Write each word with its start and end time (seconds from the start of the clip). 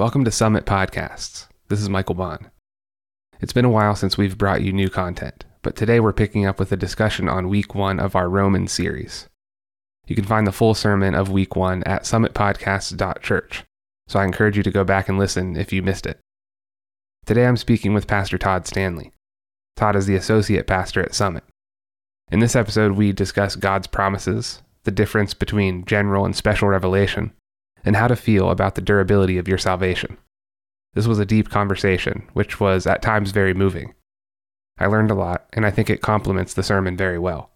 Welcome 0.00 0.24
to 0.24 0.30
Summit 0.30 0.64
Podcasts. 0.64 1.46
This 1.68 1.78
is 1.78 1.90
Michael 1.90 2.14
Bond. 2.14 2.50
It's 3.42 3.52
been 3.52 3.66
a 3.66 3.70
while 3.70 3.94
since 3.94 4.16
we've 4.16 4.38
brought 4.38 4.62
you 4.62 4.72
new 4.72 4.88
content, 4.88 5.44
but 5.60 5.76
today 5.76 6.00
we're 6.00 6.14
picking 6.14 6.46
up 6.46 6.58
with 6.58 6.72
a 6.72 6.76
discussion 6.78 7.28
on 7.28 7.50
week 7.50 7.74
one 7.74 8.00
of 8.00 8.16
our 8.16 8.26
Roman 8.30 8.66
series. 8.66 9.28
You 10.06 10.16
can 10.16 10.24
find 10.24 10.46
the 10.46 10.52
full 10.52 10.72
sermon 10.72 11.14
of 11.14 11.28
week 11.28 11.54
one 11.54 11.82
at 11.82 12.04
summitpodcasts.church, 12.04 13.64
so 14.08 14.18
I 14.18 14.24
encourage 14.24 14.56
you 14.56 14.62
to 14.62 14.70
go 14.70 14.84
back 14.84 15.10
and 15.10 15.18
listen 15.18 15.54
if 15.54 15.70
you 15.70 15.82
missed 15.82 16.06
it. 16.06 16.18
Today 17.26 17.44
I'm 17.44 17.58
speaking 17.58 17.92
with 17.92 18.06
Pastor 18.06 18.38
Todd 18.38 18.66
Stanley. 18.66 19.12
Todd 19.76 19.96
is 19.96 20.06
the 20.06 20.16
associate 20.16 20.66
pastor 20.66 21.02
at 21.02 21.14
Summit. 21.14 21.44
In 22.32 22.40
this 22.40 22.56
episode, 22.56 22.92
we 22.92 23.12
discuss 23.12 23.54
God's 23.54 23.86
promises, 23.86 24.62
the 24.84 24.90
difference 24.90 25.34
between 25.34 25.84
general 25.84 26.24
and 26.24 26.34
special 26.34 26.68
revelation, 26.68 27.34
and 27.84 27.96
how 27.96 28.08
to 28.08 28.16
feel 28.16 28.50
about 28.50 28.74
the 28.74 28.82
durability 28.82 29.38
of 29.38 29.48
your 29.48 29.58
salvation. 29.58 30.16
This 30.94 31.06
was 31.06 31.18
a 31.18 31.24
deep 31.24 31.50
conversation, 31.50 32.28
which 32.32 32.58
was 32.60 32.86
at 32.86 33.02
times 33.02 33.30
very 33.30 33.54
moving. 33.54 33.94
I 34.78 34.86
learned 34.86 35.10
a 35.10 35.14
lot, 35.14 35.46
and 35.52 35.64
I 35.64 35.70
think 35.70 35.90
it 35.90 36.02
complements 36.02 36.54
the 36.54 36.62
sermon 36.62 36.96
very 36.96 37.18
well. 37.18 37.50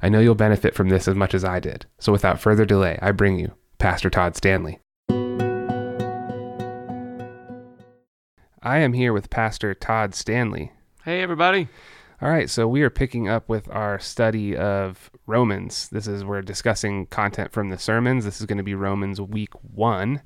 I 0.00 0.08
know 0.08 0.20
you'll 0.20 0.34
benefit 0.34 0.74
from 0.74 0.88
this 0.88 1.08
as 1.08 1.14
much 1.14 1.34
as 1.34 1.44
I 1.44 1.60
did, 1.60 1.86
so 1.98 2.12
without 2.12 2.40
further 2.40 2.64
delay, 2.64 2.98
I 3.00 3.12
bring 3.12 3.38
you 3.38 3.52
Pastor 3.78 4.10
Todd 4.10 4.36
Stanley. 4.36 4.80
I 8.66 8.78
am 8.78 8.92
here 8.92 9.12
with 9.12 9.30
Pastor 9.30 9.74
Todd 9.74 10.14
Stanley. 10.14 10.72
Hey, 11.04 11.22
everybody. 11.22 11.68
All 12.22 12.30
right, 12.30 12.48
so 12.48 12.68
we 12.68 12.82
are 12.82 12.90
picking 12.90 13.28
up 13.28 13.48
with 13.48 13.68
our 13.70 13.98
study 13.98 14.56
of 14.56 15.10
Romans. 15.26 15.88
This 15.88 16.06
is 16.06 16.24
we're 16.24 16.42
discussing 16.42 17.06
content 17.06 17.50
from 17.50 17.70
the 17.70 17.78
sermons. 17.78 18.24
This 18.24 18.40
is 18.40 18.46
going 18.46 18.58
to 18.58 18.64
be 18.64 18.76
Romans 18.76 19.20
week 19.20 19.52
1. 19.74 20.22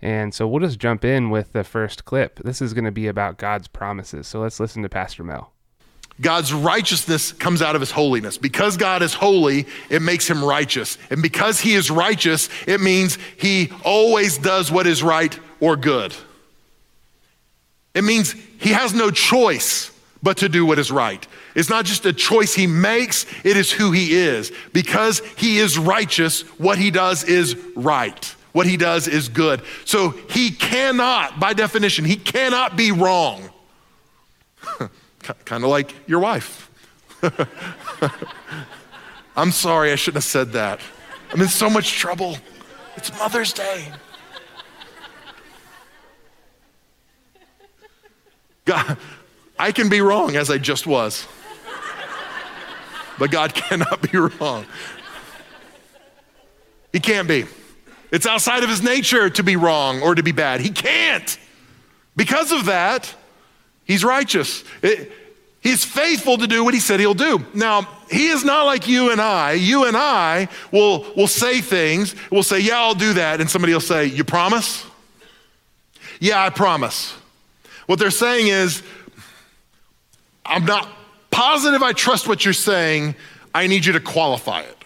And 0.00 0.32
so 0.32 0.46
we'll 0.46 0.60
just 0.60 0.78
jump 0.78 1.04
in 1.04 1.30
with 1.30 1.52
the 1.52 1.64
first 1.64 2.04
clip. 2.04 2.38
This 2.44 2.62
is 2.62 2.74
going 2.74 2.84
to 2.84 2.92
be 2.92 3.08
about 3.08 3.38
God's 3.38 3.66
promises. 3.66 4.28
So 4.28 4.40
let's 4.40 4.60
listen 4.60 4.82
to 4.84 4.88
Pastor 4.88 5.24
Mel. 5.24 5.52
God's 6.20 6.52
righteousness 6.52 7.32
comes 7.32 7.60
out 7.60 7.74
of 7.74 7.80
his 7.80 7.90
holiness. 7.90 8.38
Because 8.38 8.76
God 8.76 9.02
is 9.02 9.12
holy, 9.12 9.66
it 9.90 10.00
makes 10.00 10.30
him 10.30 10.44
righteous. 10.44 10.96
And 11.10 11.22
because 11.22 11.58
he 11.60 11.74
is 11.74 11.90
righteous, 11.90 12.48
it 12.68 12.80
means 12.80 13.18
he 13.36 13.72
always 13.84 14.38
does 14.38 14.70
what 14.70 14.86
is 14.86 15.02
right 15.02 15.36
or 15.58 15.76
good. 15.76 16.14
It 17.94 18.04
means 18.04 18.36
he 18.60 18.70
has 18.70 18.94
no 18.94 19.10
choice 19.10 19.90
but 20.22 20.36
to 20.38 20.48
do 20.48 20.64
what 20.64 20.78
is 20.78 20.92
right. 20.92 21.26
It's 21.54 21.68
not 21.68 21.84
just 21.84 22.06
a 22.06 22.12
choice 22.12 22.54
he 22.54 22.66
makes, 22.66 23.26
it 23.44 23.56
is 23.56 23.72
who 23.72 23.90
he 23.90 24.14
is. 24.14 24.52
Because 24.72 25.20
he 25.36 25.58
is 25.58 25.78
righteous, 25.78 26.42
what 26.58 26.78
he 26.78 26.90
does 26.90 27.24
is 27.24 27.56
right. 27.74 28.24
What 28.52 28.66
he 28.66 28.76
does 28.76 29.08
is 29.08 29.28
good. 29.28 29.62
So 29.84 30.10
he 30.30 30.50
cannot, 30.50 31.40
by 31.40 31.54
definition, 31.54 32.04
he 32.04 32.16
cannot 32.16 32.76
be 32.76 32.92
wrong. 32.92 33.50
kind 35.44 35.64
of 35.64 35.70
like 35.70 35.94
your 36.06 36.20
wife. 36.20 36.70
I'm 39.36 39.50
sorry, 39.50 39.92
I 39.92 39.96
shouldn't 39.96 40.22
have 40.22 40.30
said 40.30 40.52
that. 40.52 40.80
I'm 41.32 41.40
in 41.40 41.48
so 41.48 41.70
much 41.70 41.92
trouble. 41.92 42.36
It's 42.96 43.10
Mother's 43.18 43.52
Day. 43.54 43.86
God, 48.66 48.98
I 49.62 49.70
can 49.70 49.88
be 49.88 50.00
wrong 50.00 50.34
as 50.34 50.50
I 50.50 50.58
just 50.58 50.88
was. 50.88 51.24
But 53.16 53.30
God 53.30 53.54
cannot 53.54 54.10
be 54.10 54.18
wrong. 54.18 54.66
He 56.92 56.98
can't 56.98 57.28
be. 57.28 57.44
It's 58.10 58.26
outside 58.26 58.64
of 58.64 58.68
his 58.68 58.82
nature 58.82 59.30
to 59.30 59.42
be 59.44 59.54
wrong 59.54 60.02
or 60.02 60.16
to 60.16 60.22
be 60.24 60.32
bad. 60.32 60.60
He 60.60 60.70
can't. 60.70 61.38
Because 62.16 62.50
of 62.50 62.66
that, 62.66 63.14
he's 63.84 64.02
righteous. 64.02 64.64
It, 64.82 65.12
he's 65.60 65.84
faithful 65.84 66.38
to 66.38 66.48
do 66.48 66.64
what 66.64 66.74
he 66.74 66.80
said 66.80 66.98
he'll 66.98 67.14
do. 67.14 67.46
Now, 67.54 67.88
he 68.10 68.26
is 68.26 68.44
not 68.44 68.64
like 68.64 68.88
you 68.88 69.12
and 69.12 69.20
I. 69.20 69.52
You 69.52 69.84
and 69.84 69.96
I 69.96 70.48
will, 70.72 71.06
will 71.16 71.28
say 71.28 71.60
things, 71.60 72.16
we'll 72.32 72.42
say, 72.42 72.58
Yeah, 72.58 72.80
I'll 72.80 72.96
do 72.96 73.12
that. 73.12 73.40
And 73.40 73.48
somebody 73.48 73.72
will 73.72 73.80
say, 73.80 74.06
You 74.06 74.24
promise? 74.24 74.84
Yeah, 76.18 76.42
I 76.42 76.50
promise. 76.50 77.14
What 77.86 78.00
they're 78.00 78.10
saying 78.10 78.48
is, 78.48 78.82
I'm 80.44 80.64
not 80.64 80.88
positive 81.30 81.82
I 81.82 81.92
trust 81.92 82.28
what 82.28 82.44
you're 82.44 82.54
saying. 82.54 83.14
I 83.54 83.66
need 83.66 83.84
you 83.84 83.92
to 83.92 84.00
qualify 84.00 84.62
it. 84.62 84.76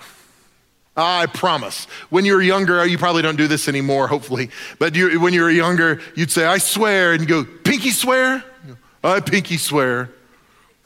I 0.97 1.27
promise. 1.27 1.84
When 2.09 2.25
you 2.25 2.34
were 2.34 2.43
younger, 2.43 2.84
you 2.87 2.97
probably 2.97 3.22
don't 3.22 3.37
do 3.37 3.47
this 3.47 3.69
anymore, 3.69 4.09
hopefully, 4.09 4.50
but 4.78 4.95
you, 4.95 5.21
when 5.21 5.34
you 5.34 5.43
were 5.43 5.50
younger, 5.50 6.00
you'd 6.15 6.31
say, 6.31 6.47
I 6.47 6.56
swear, 6.56 7.12
and 7.12 7.21
you 7.21 7.28
go, 7.28 7.45
Pinky 7.45 7.91
swear? 7.91 8.43
I 9.05 9.21
pinky 9.21 9.56
swear. 9.56 10.11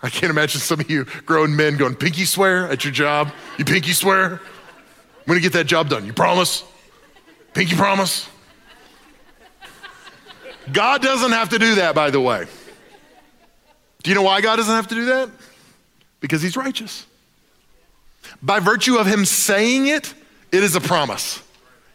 I 0.02 0.10
can't 0.10 0.30
imagine 0.30 0.60
some 0.60 0.80
of 0.80 0.90
you 0.90 1.04
grown 1.26 1.54
men 1.54 1.76
going, 1.76 1.94
Pinky 1.94 2.24
swear 2.24 2.68
at 2.68 2.84
your 2.84 2.92
job? 2.92 3.32
You 3.56 3.64
pinky 3.64 3.92
swear? 3.92 4.32
I'm 4.32 5.26
gonna 5.26 5.40
get 5.40 5.52
that 5.52 5.66
job 5.66 5.88
done. 5.88 6.04
You 6.04 6.12
promise? 6.12 6.64
Pinky 7.54 7.76
promise? 7.76 8.28
God 10.72 11.02
doesn't 11.02 11.32
have 11.32 11.50
to 11.50 11.58
do 11.58 11.76
that, 11.76 11.94
by 11.94 12.10
the 12.10 12.20
way. 12.20 12.46
Do 14.02 14.10
you 14.10 14.14
know 14.14 14.22
why 14.22 14.40
God 14.40 14.56
doesn't 14.56 14.74
have 14.74 14.88
to 14.88 14.94
do 14.94 15.06
that? 15.06 15.30
Because 16.20 16.42
he's 16.42 16.56
righteous. 16.56 17.06
By 18.42 18.60
virtue 18.60 18.96
of 18.96 19.06
him 19.06 19.24
saying 19.24 19.86
it, 19.86 20.14
it 20.52 20.62
is 20.62 20.74
a 20.74 20.80
promise. 20.80 21.42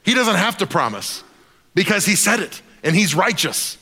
He 0.03 0.13
doesn't 0.13 0.35
have 0.35 0.57
to 0.57 0.67
promise 0.67 1.23
because 1.73 2.05
he 2.05 2.15
said 2.15 2.39
it 2.39 2.61
and 2.83 2.95
he's 2.95 3.15
righteous. 3.15 3.77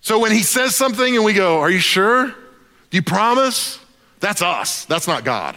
So 0.00 0.18
when 0.18 0.32
he 0.32 0.42
says 0.42 0.74
something 0.74 1.16
and 1.16 1.24
we 1.24 1.32
go, 1.32 1.60
Are 1.60 1.70
you 1.70 1.78
sure? 1.78 2.26
Do 2.26 2.96
you 2.96 3.02
promise? 3.02 3.78
That's 4.20 4.42
us, 4.42 4.84
that's 4.84 5.06
not 5.06 5.24
God. 5.24 5.56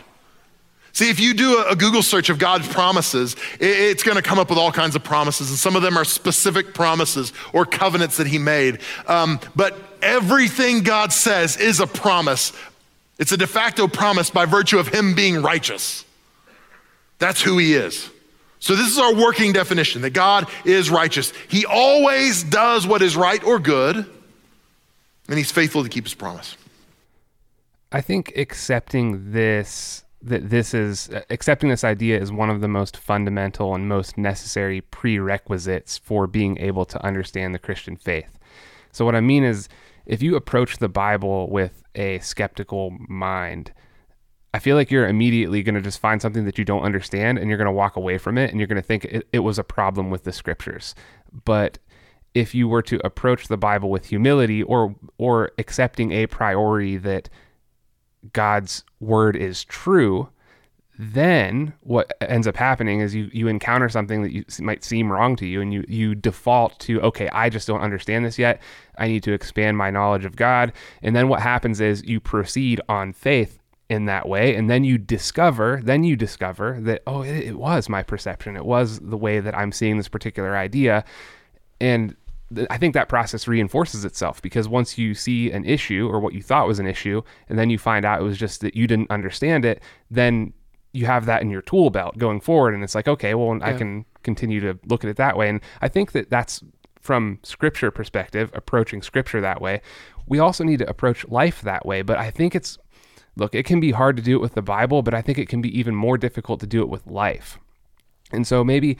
See, 0.94 1.10
if 1.10 1.20
you 1.20 1.34
do 1.34 1.66
a, 1.68 1.76
Google 1.76 2.04
search 2.04 2.30
of 2.30 2.38
God's 2.38 2.68
promises, 2.68 3.36
it's 3.60 4.04
going 4.04 4.16
to 4.16 4.22
come 4.22 4.38
up 4.38 4.50
with 4.50 4.60
all 4.60 4.72
kinds 4.72 4.96
of 4.96 5.04
promises, 5.04 5.50
and 5.50 5.58
some 5.58 5.76
of 5.76 5.82
them 5.82 5.98
are 5.98 6.06
specific 6.06 6.76
promises 6.76 7.34
or 7.52 7.66
covenants 7.66 8.18
that 8.18 8.28
He 8.28 8.38
made. 8.38 8.80
Um, 9.08 9.40
but 9.56 9.76
everything 10.04 10.84
God 10.84 11.12
says 11.12 11.58
is 11.58 11.80
a 11.80 11.88
promise. 11.88 12.54
It's 13.18 13.32
a 13.32 13.38
de 13.38 13.48
facto 13.48 13.88
promise 13.88 14.30
by 14.30 14.46
virtue 14.46 14.80
of 14.80 14.88
Him 14.88 15.16
being 15.16 15.42
righteous. 15.42 16.06
That's 17.20 17.42
who 17.42 17.58
He 17.58 17.74
is. 17.74 18.10
So, 18.60 18.76
this 18.76 18.88
is 18.88 18.98
our 18.98 19.14
working 19.14 19.52
definition 19.52 20.02
that 20.04 20.12
God 20.12 20.48
is 20.64 20.90
righteous. 20.90 21.34
He 21.50 21.66
always 21.66 22.44
does 22.44 22.88
what 22.88 23.02
is 23.02 23.18
right 23.18 23.44
or 23.44 23.60
good, 23.60 23.98
and 23.98 25.38
He's 25.38 25.52
faithful 25.52 25.84
to 25.84 25.90
keep 25.90 26.06
His 26.06 26.14
promise. 26.14 26.56
I 27.92 28.02
think 28.02 28.34
accepting 28.36 29.32
this 29.32 30.04
that 30.22 30.50
this 30.50 30.74
is 30.74 31.10
accepting 31.30 31.70
this 31.70 31.84
idea 31.84 32.20
is 32.20 32.32
one 32.32 32.50
of 32.50 32.62
the 32.62 32.68
most 32.68 32.96
fundamental 32.96 33.76
and 33.76 33.90
most 33.90 34.18
necessary 34.18 34.80
prerequisites 34.80 35.98
for 35.98 36.28
being 36.28 36.58
able 36.60 36.86
to 36.86 37.06
understand 37.06 37.54
the 37.54 37.60
Christian 37.60 37.98
faith. 37.98 38.40
So, 38.94 39.04
what 39.06 39.16
I 39.16 39.22
mean 39.22 39.44
is, 39.44 39.68
if 40.06 40.22
you 40.22 40.36
approach 40.36 40.78
the 40.78 40.90
Bible 40.90 41.50
with 41.50 41.84
a 41.96 42.20
skeptical 42.20 42.92
mind, 43.08 43.72
I 44.54 44.60
feel 44.60 44.76
like 44.76 44.92
you're 44.92 45.08
immediately 45.08 45.64
going 45.64 45.76
to 45.76 45.82
just 45.82 46.00
find 46.00 46.22
something 46.22 46.46
that 46.46 46.58
you 46.58 46.66
don't 46.66 46.84
understand 46.84 47.40
and 47.40 47.50
you're 47.50 47.58
going 47.58 47.66
to 47.66 47.72
walk 47.72 47.96
away 47.96 48.18
from 48.18 48.38
it 48.38 48.52
and 48.52 48.60
you're 48.60 48.68
going 48.68 48.82
to 48.82 48.88
think 48.88 49.06
it, 49.06 49.28
it 49.32 49.40
was 49.40 49.58
a 49.58 49.64
problem 49.64 50.10
with 50.10 50.24
the 50.24 50.32
scriptures. 50.32 50.94
But 51.46 51.80
if 52.34 52.54
you 52.54 52.68
were 52.68 52.82
to 52.84 53.06
approach 53.06 53.48
the 53.48 53.58
Bible 53.58 53.90
with 53.90 54.08
humility 54.08 54.62
or 54.64 54.96
or 55.18 55.52
accepting 55.58 56.12
a 56.12 56.28
priori 56.28 56.98
that 56.98 57.30
God's 58.32 58.84
word 59.00 59.36
is 59.36 59.64
true, 59.64 60.30
then 61.12 61.74
what 61.82 62.16
ends 62.22 62.48
up 62.48 62.56
happening 62.56 63.02
is 63.02 63.14
you 63.16 63.30
you 63.34 63.48
encounter 63.48 63.90
something 63.90 64.22
that 64.22 64.32
you 64.32 64.46
might 64.60 64.84
seem 64.84 65.12
wrong 65.12 65.36
to 65.36 65.46
you 65.46 65.60
and 65.60 65.74
you 65.74 65.84
you 65.88 66.16
default 66.16 66.80
to 66.80 67.02
okay 67.02 67.28
I 67.30 67.50
just 67.50 67.68
don't 67.68 67.82
understand 67.82 68.26
this 68.26 68.38
yet. 68.40 68.62
I 68.98 69.08
need 69.08 69.24
to 69.24 69.34
expand 69.34 69.78
my 69.78 69.90
knowledge 69.90 70.24
of 70.24 70.36
God. 70.36 70.72
And 71.02 71.16
then 71.16 71.28
what 71.28 71.42
happens 71.42 71.82
is 71.82 72.04
you 72.04 72.20
proceed 72.20 72.80
on 72.88 73.12
faith 73.12 73.60
in 73.90 74.06
that 74.06 74.30
way. 74.30 74.56
And 74.56 74.70
then 74.70 74.84
you 74.84 74.98
discover 74.98 75.82
then 75.84 76.04
you 76.04 76.16
discover 76.16 76.78
that 76.82 77.02
oh 77.08 77.22
it, 77.22 77.38
it 77.38 77.58
was 77.58 77.90
my 77.90 78.04
perception. 78.04 78.56
It 78.56 78.66
was 78.66 79.00
the 79.00 79.18
way 79.18 79.40
that 79.40 79.58
I'm 79.58 79.72
seeing 79.72 79.98
this 79.98 80.08
particular 80.08 80.56
idea. 80.56 81.04
And 81.82 82.16
I 82.70 82.78
think 82.78 82.94
that 82.94 83.10
process 83.10 83.48
reinforces 83.48 84.06
itself 84.06 84.42
because 84.42 84.68
once 84.68 84.98
you 84.98 85.16
see 85.16 85.52
an 85.52 85.66
issue 85.66 86.08
or 86.12 86.20
what 86.20 86.34
you 86.34 86.44
thought 86.44 86.68
was 86.68 86.78
an 86.78 86.86
issue, 86.86 87.24
and 87.50 87.58
then 87.58 87.72
you 87.72 87.80
find 87.80 88.06
out 88.06 88.22
it 88.22 88.24
was 88.24 88.38
just 88.38 88.62
that 88.62 88.76
you 88.76 88.86
didn't 88.86 89.10
understand 89.10 89.66
it, 89.66 89.82
then 90.12 90.54
you 90.94 91.06
have 91.06 91.26
that 91.26 91.42
in 91.42 91.50
your 91.50 91.62
tool 91.62 91.90
belt 91.90 92.18
going 92.18 92.40
forward. 92.40 92.74
And 92.74 92.84
it's 92.84 92.96
like, 92.96 93.08
okay, 93.08 93.34
well, 93.34 93.58
yeah. 93.58 93.68
I 93.68 93.74
can 93.74 94.06
continue 94.22 94.60
to 94.62 94.80
look 94.86 95.04
at 95.04 95.10
it 95.10 95.18
that 95.18 95.36
way. 95.38 95.50
And 95.50 95.60
I 95.82 95.88
think 95.90 96.14
that 96.14 96.30
that's 96.30 96.64
from 97.02 97.40
scripture 97.44 97.92
perspective, 97.92 98.50
approaching 98.54 99.02
scripture 99.02 99.42
that 99.42 99.60
way. 99.60 99.82
We 100.28 100.40
also 100.40 100.64
need 100.64 100.80
to 100.80 100.90
approach 100.90 101.28
life 101.28 101.62
that 101.62 101.86
way. 101.86 102.02
But 102.02 102.18
I 102.18 102.32
think 102.32 102.56
it's, 102.56 102.78
look, 103.36 103.54
it 103.54 103.66
can 103.66 103.80
be 103.80 103.92
hard 103.92 104.16
to 104.16 104.24
do 104.24 104.38
it 104.38 104.42
with 104.42 104.54
the 104.54 104.62
Bible, 104.62 105.02
but 105.02 105.14
I 105.14 105.22
think 105.22 105.38
it 105.38 105.50
can 105.50 105.62
be 105.62 105.78
even 105.78 105.96
more 105.96 106.18
difficult 106.18 106.60
to 106.62 106.68
do 106.68 106.82
it 106.82 106.90
with 106.90 107.06
life. 107.06 107.60
And 108.32 108.48
so 108.48 108.64
maybe 108.64 108.98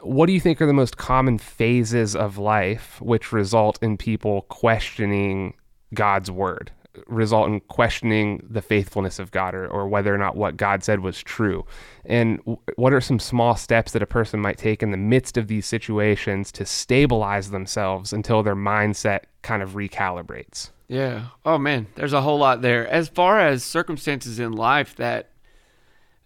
what 0.00 0.26
do 0.26 0.32
you 0.32 0.40
think 0.40 0.60
are 0.60 0.66
the 0.66 0.72
most 0.72 0.96
common 0.96 1.38
phases 1.38 2.16
of 2.16 2.38
life 2.38 3.00
which 3.00 3.32
result 3.32 3.78
in 3.82 3.96
people 3.96 4.42
questioning 4.42 5.54
God's 5.94 6.30
word, 6.30 6.72
result 7.06 7.48
in 7.48 7.60
questioning 7.60 8.46
the 8.48 8.62
faithfulness 8.62 9.18
of 9.18 9.30
God 9.30 9.54
or, 9.54 9.66
or 9.66 9.88
whether 9.88 10.14
or 10.14 10.18
not 10.18 10.36
what 10.36 10.56
God 10.56 10.82
said 10.82 11.00
was 11.00 11.22
true? 11.22 11.64
And 12.04 12.38
w- 12.38 12.58
what 12.76 12.92
are 12.92 13.00
some 13.00 13.18
small 13.18 13.56
steps 13.56 13.92
that 13.92 14.02
a 14.02 14.06
person 14.06 14.40
might 14.40 14.58
take 14.58 14.82
in 14.82 14.90
the 14.90 14.96
midst 14.96 15.36
of 15.36 15.48
these 15.48 15.66
situations 15.66 16.50
to 16.52 16.64
stabilize 16.64 17.50
themselves 17.50 18.12
until 18.12 18.42
their 18.42 18.56
mindset 18.56 19.20
kind 19.42 19.62
of 19.62 19.70
recalibrates? 19.70 20.70
Yeah. 20.88 21.26
Oh 21.44 21.58
man, 21.58 21.86
there's 21.94 22.14
a 22.14 22.22
whole 22.22 22.38
lot 22.38 22.62
there. 22.62 22.88
As 22.88 23.08
far 23.08 23.40
as 23.40 23.62
circumstances 23.62 24.38
in 24.38 24.52
life 24.52 24.96
that 24.96 25.30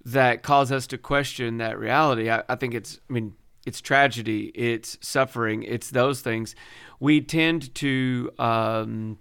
that 0.05 0.43
cause 0.43 0.73
us 0.73 0.87
to 0.89 0.99
question 0.99 1.59
that 1.59 1.79
reality, 1.79 2.31
I, 2.31 2.43
I 2.49 2.55
think 2.57 2.75
it's 2.75 3.01
I 3.11 3.13
mean, 3.13 3.35
it's 3.67 3.81
tragedy, 3.81 4.47
it's 4.55 4.99
suffering, 5.01 5.63
it's 5.65 5.91
those 5.91 6.21
things. 6.21 6.55
We 7.01 7.21
tend 7.21 7.75
to 7.77 8.31
um, 8.39 9.19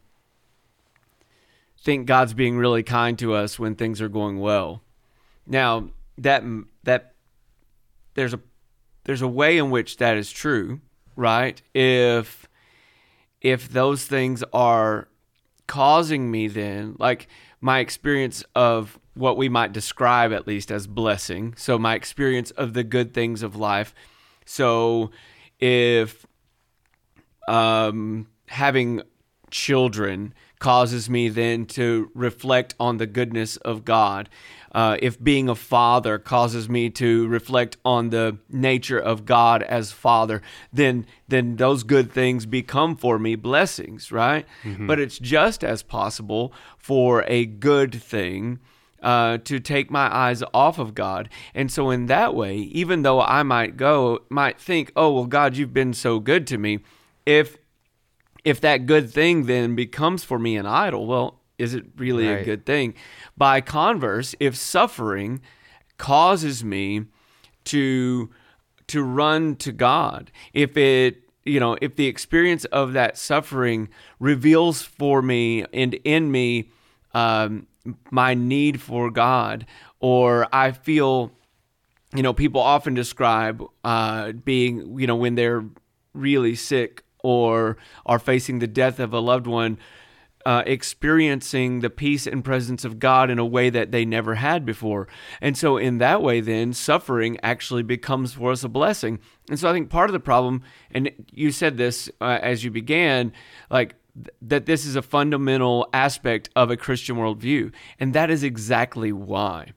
think 1.83 2.05
God's 2.05 2.33
being 2.33 2.57
really 2.57 2.83
kind 2.83 3.17
to 3.19 3.33
us 3.33 3.57
when 3.57 3.75
things 3.75 4.01
are 4.01 4.09
going 4.09 4.39
well. 4.39 4.83
Now 5.47 5.89
that 6.17 6.43
that 6.83 7.13
there's 8.13 8.33
a 8.33 8.39
there's 9.03 9.21
a 9.21 9.27
way 9.27 9.57
in 9.57 9.71
which 9.71 9.97
that 9.97 10.17
is 10.17 10.31
true, 10.31 10.81
right? 11.15 11.61
If 11.73 12.47
if 13.41 13.69
those 13.69 14.05
things 14.05 14.43
are 14.53 15.07
causing 15.67 16.29
me 16.29 16.49
then 16.49 16.95
like 16.99 17.27
my 17.61 17.79
experience 17.79 18.43
of 18.55 18.99
what 19.13 19.37
we 19.37 19.47
might 19.47 19.71
describe 19.71 20.33
at 20.33 20.45
least 20.45 20.69
as 20.69 20.85
blessing 20.85 21.53
so 21.55 21.79
my 21.79 21.95
experience 21.95 22.51
of 22.51 22.73
the 22.73 22.83
good 22.83 23.13
things 23.13 23.41
of 23.41 23.55
life 23.55 23.95
so 24.45 25.09
if 25.61 26.25
um, 27.47 28.27
having 28.47 29.01
children 29.49 30.33
causes 30.61 31.09
me 31.09 31.27
then 31.27 31.65
to 31.65 32.11
reflect 32.13 32.75
on 32.79 32.97
the 32.97 33.07
goodness 33.07 33.57
of 33.57 33.83
God. 33.83 34.29
Uh, 34.71 34.95
if 35.01 35.21
being 35.21 35.49
a 35.49 35.55
father 35.55 36.17
causes 36.17 36.69
me 36.69 36.89
to 36.89 37.27
reflect 37.27 37.75
on 37.83 38.11
the 38.11 38.37
nature 38.47 38.99
of 38.99 39.25
God 39.25 39.63
as 39.63 39.91
father, 39.91 40.41
then 40.71 41.05
then 41.27 41.57
those 41.57 41.83
good 41.83 42.11
things 42.11 42.45
become 42.45 42.95
for 42.95 43.19
me 43.19 43.35
blessings, 43.35 44.11
right? 44.13 44.45
Mm-hmm. 44.63 44.87
But 44.87 44.99
it's 44.99 45.17
just 45.19 45.63
as 45.63 45.83
possible 45.83 46.53
for 46.77 47.25
a 47.27 47.45
good 47.45 47.93
thing 47.93 48.59
uh, 49.01 49.39
to 49.39 49.59
take 49.59 49.89
my 49.89 50.15
eyes 50.15 50.43
off 50.53 50.77
of 50.77 50.93
God. 50.93 51.27
And 51.55 51.71
so, 51.71 51.89
in 51.89 52.05
that 52.05 52.35
way, 52.35 52.55
even 52.57 53.01
though 53.01 53.19
I 53.19 53.43
might 53.43 53.75
go, 53.75 54.21
might 54.29 54.59
think, 54.59 54.91
oh, 54.95 55.11
well, 55.11 55.25
God, 55.25 55.57
you've 55.57 55.73
been 55.73 55.93
so 55.93 56.19
good 56.19 56.45
to 56.47 56.57
me. 56.57 56.79
If 57.25 57.57
if 58.43 58.61
that 58.61 58.85
good 58.85 59.09
thing 59.11 59.45
then 59.45 59.75
becomes 59.75 60.23
for 60.23 60.39
me 60.39 60.57
an 60.57 60.65
idol, 60.65 61.05
well, 61.05 61.39
is 61.57 61.73
it 61.73 61.85
really 61.97 62.27
right. 62.27 62.41
a 62.41 62.43
good 62.43 62.65
thing? 62.65 62.95
By 63.37 63.61
converse, 63.61 64.35
if 64.39 64.55
suffering 64.55 65.41
causes 65.97 66.63
me 66.63 67.05
to 67.65 68.29
to 68.87 69.03
run 69.03 69.55
to 69.57 69.71
God, 69.71 70.31
if 70.53 70.75
it 70.75 71.23
you 71.43 71.59
know, 71.59 71.77
if 71.81 71.95
the 71.95 72.07
experience 72.07 72.65
of 72.65 72.93
that 72.93 73.17
suffering 73.17 73.89
reveals 74.19 74.81
for 74.81 75.21
me 75.21 75.65
and 75.73 75.95
in 76.03 76.31
me 76.31 76.69
um, 77.13 77.67
my 78.11 78.33
need 78.33 78.79
for 78.79 79.09
God, 79.09 79.65
or 79.99 80.47
I 80.53 80.71
feel, 80.71 81.31
you 82.15 82.21
know, 82.21 82.33
people 82.33 82.61
often 82.61 82.93
describe 82.93 83.63
uh, 83.83 84.33
being, 84.33 84.99
you 84.99 85.07
know, 85.07 85.15
when 85.15 85.35
they're 85.35 85.65
really 86.13 86.55
sick 86.55 87.03
or 87.23 87.77
are 88.05 88.19
facing 88.19 88.59
the 88.59 88.67
death 88.67 88.99
of 88.99 89.13
a 89.13 89.19
loved 89.19 89.47
one, 89.47 89.77
uh, 90.45 90.63
experiencing 90.65 91.81
the 91.81 91.89
peace 91.89 92.25
and 92.25 92.43
presence 92.43 92.83
of 92.83 92.99
God 92.99 93.29
in 93.29 93.39
a 93.39 93.45
way 93.45 93.69
that 93.69 93.91
they 93.91 94.05
never 94.05 94.35
had 94.35 94.65
before. 94.65 95.07
And 95.39 95.57
so, 95.57 95.77
in 95.77 95.99
that 95.99 96.21
way, 96.21 96.41
then 96.41 96.73
suffering 96.73 97.37
actually 97.43 97.83
becomes 97.83 98.33
for 98.33 98.51
us 98.51 98.63
a 98.63 98.69
blessing. 98.69 99.19
And 99.49 99.59
so, 99.59 99.69
I 99.69 99.73
think 99.73 99.89
part 99.89 100.09
of 100.09 100.13
the 100.13 100.19
problem, 100.19 100.63
and 100.91 101.11
you 101.31 101.51
said 101.51 101.77
this 101.77 102.09
uh, 102.19 102.39
as 102.41 102.63
you 102.63 102.71
began, 102.71 103.33
like 103.69 103.95
that 104.41 104.65
this 104.65 104.85
is 104.85 104.95
a 104.95 105.01
fundamental 105.01 105.87
aspect 105.93 106.49
of 106.55 106.69
a 106.69 106.77
Christian 106.77 107.15
worldview. 107.15 107.71
And 107.99 108.13
that 108.13 108.29
is 108.29 108.43
exactly 108.43 109.11
why. 109.11 109.73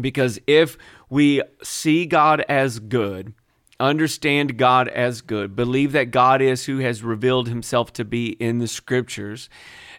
Because 0.00 0.38
if 0.46 0.78
we 1.10 1.42
see 1.62 2.06
God 2.06 2.44
as 2.48 2.78
good, 2.78 3.34
understand 3.82 4.56
God 4.56 4.88
as 4.88 5.20
good, 5.20 5.56
believe 5.56 5.92
that 5.92 6.10
God 6.10 6.40
is 6.40 6.66
who 6.66 6.78
has 6.78 7.02
revealed 7.02 7.48
himself 7.48 7.92
to 7.94 8.04
be 8.04 8.28
in 8.28 8.58
the 8.58 8.68
scriptures, 8.68 9.50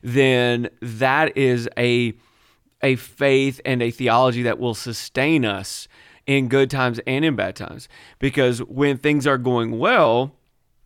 then 0.02 0.70
that 0.82 1.38
is 1.38 1.68
a, 1.78 2.14
a 2.82 2.96
faith 2.96 3.60
and 3.66 3.84
a 3.84 3.92
theology 3.92 4.44
that 4.44 4.58
will 4.58 4.74
sustain 4.74 5.44
us 5.44 5.88
in 6.26 6.48
good 6.48 6.70
times 6.70 7.00
and 7.06 7.26
in 7.26 7.36
bad 7.36 7.56
times. 7.56 7.90
Because 8.20 8.60
when 8.60 8.98
things 8.98 9.28
are 9.28 9.38
going 9.38 9.78
well, 9.78 10.36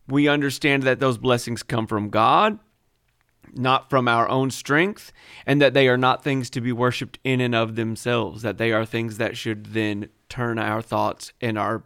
we 0.07 0.27
understand 0.27 0.83
that 0.83 0.99
those 0.99 1.17
blessings 1.17 1.61
come 1.61 1.85
from 1.85 2.09
God, 2.09 2.57
not 3.53 3.89
from 3.89 4.07
our 4.07 4.27
own 4.27 4.49
strength, 4.49 5.11
and 5.45 5.61
that 5.61 5.73
they 5.73 5.87
are 5.87 5.97
not 5.97 6.23
things 6.23 6.49
to 6.49 6.61
be 6.61 6.71
worshiped 6.71 7.19
in 7.23 7.41
and 7.41 7.53
of 7.53 7.75
themselves, 7.75 8.41
that 8.41 8.57
they 8.57 8.71
are 8.71 8.85
things 8.85 9.17
that 9.17 9.37
should 9.37 9.67
then 9.67 10.09
turn 10.29 10.57
our 10.57 10.81
thoughts 10.81 11.33
and 11.39 11.57
our 11.57 11.83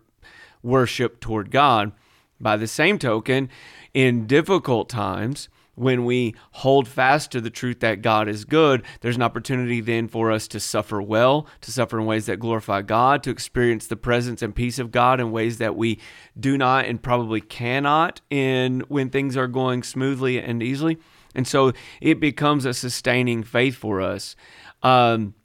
worship 0.64 1.20
toward 1.20 1.52
God. 1.52 1.92
By 2.40 2.58
the 2.58 2.68
same 2.68 2.98
token, 2.98 3.50
in 3.94 4.26
difficult 4.26 4.90
times, 4.90 5.48
when 5.76 6.06
we 6.06 6.36
hold 6.52 6.88
fast 6.88 7.32
to 7.32 7.42
the 7.42 7.50
truth 7.50 7.80
that 7.80 8.02
God 8.02 8.28
is 8.28 8.46
good, 8.46 8.84
there's 9.00 9.16
an 9.16 9.22
opportunity 9.22 9.80
then 9.82 10.08
for 10.08 10.32
us 10.32 10.48
to 10.50 10.60
suffer 10.60 11.02
well, 11.02 11.48
to 11.62 11.72
suffer 11.72 12.00
in 12.00 12.06
ways 12.06 12.26
that 12.26 12.40
glorify 12.40 12.82
God, 12.82 13.24
to 13.24 13.30
experience 13.30 13.88
the 13.88 13.96
presence 13.96 14.42
and 14.42 14.56
peace 14.56 14.80
of 14.80 14.92
God 14.92 15.20
in 15.20 15.32
ways 15.32 15.58
that 15.60 15.76
we 15.76 16.00
do 16.40 16.58
not 16.58 16.86
and 16.86 17.02
probably 17.02 17.42
cannot 17.42 18.22
in 18.30 18.82
when 18.90 19.10
things 19.10 19.38
are 19.38 19.48
going 19.48 19.82
smoothly 19.82 20.40
and 20.40 20.62
easily. 20.62 20.98
And 21.34 21.48
so 21.48 21.72
it 22.02 22.20
becomes 22.20 22.66
a 22.66 22.74
sustaining 22.74 23.44
faith 23.44 23.76
for 23.76 24.02
us. 24.02 24.36
Um, 24.84 25.36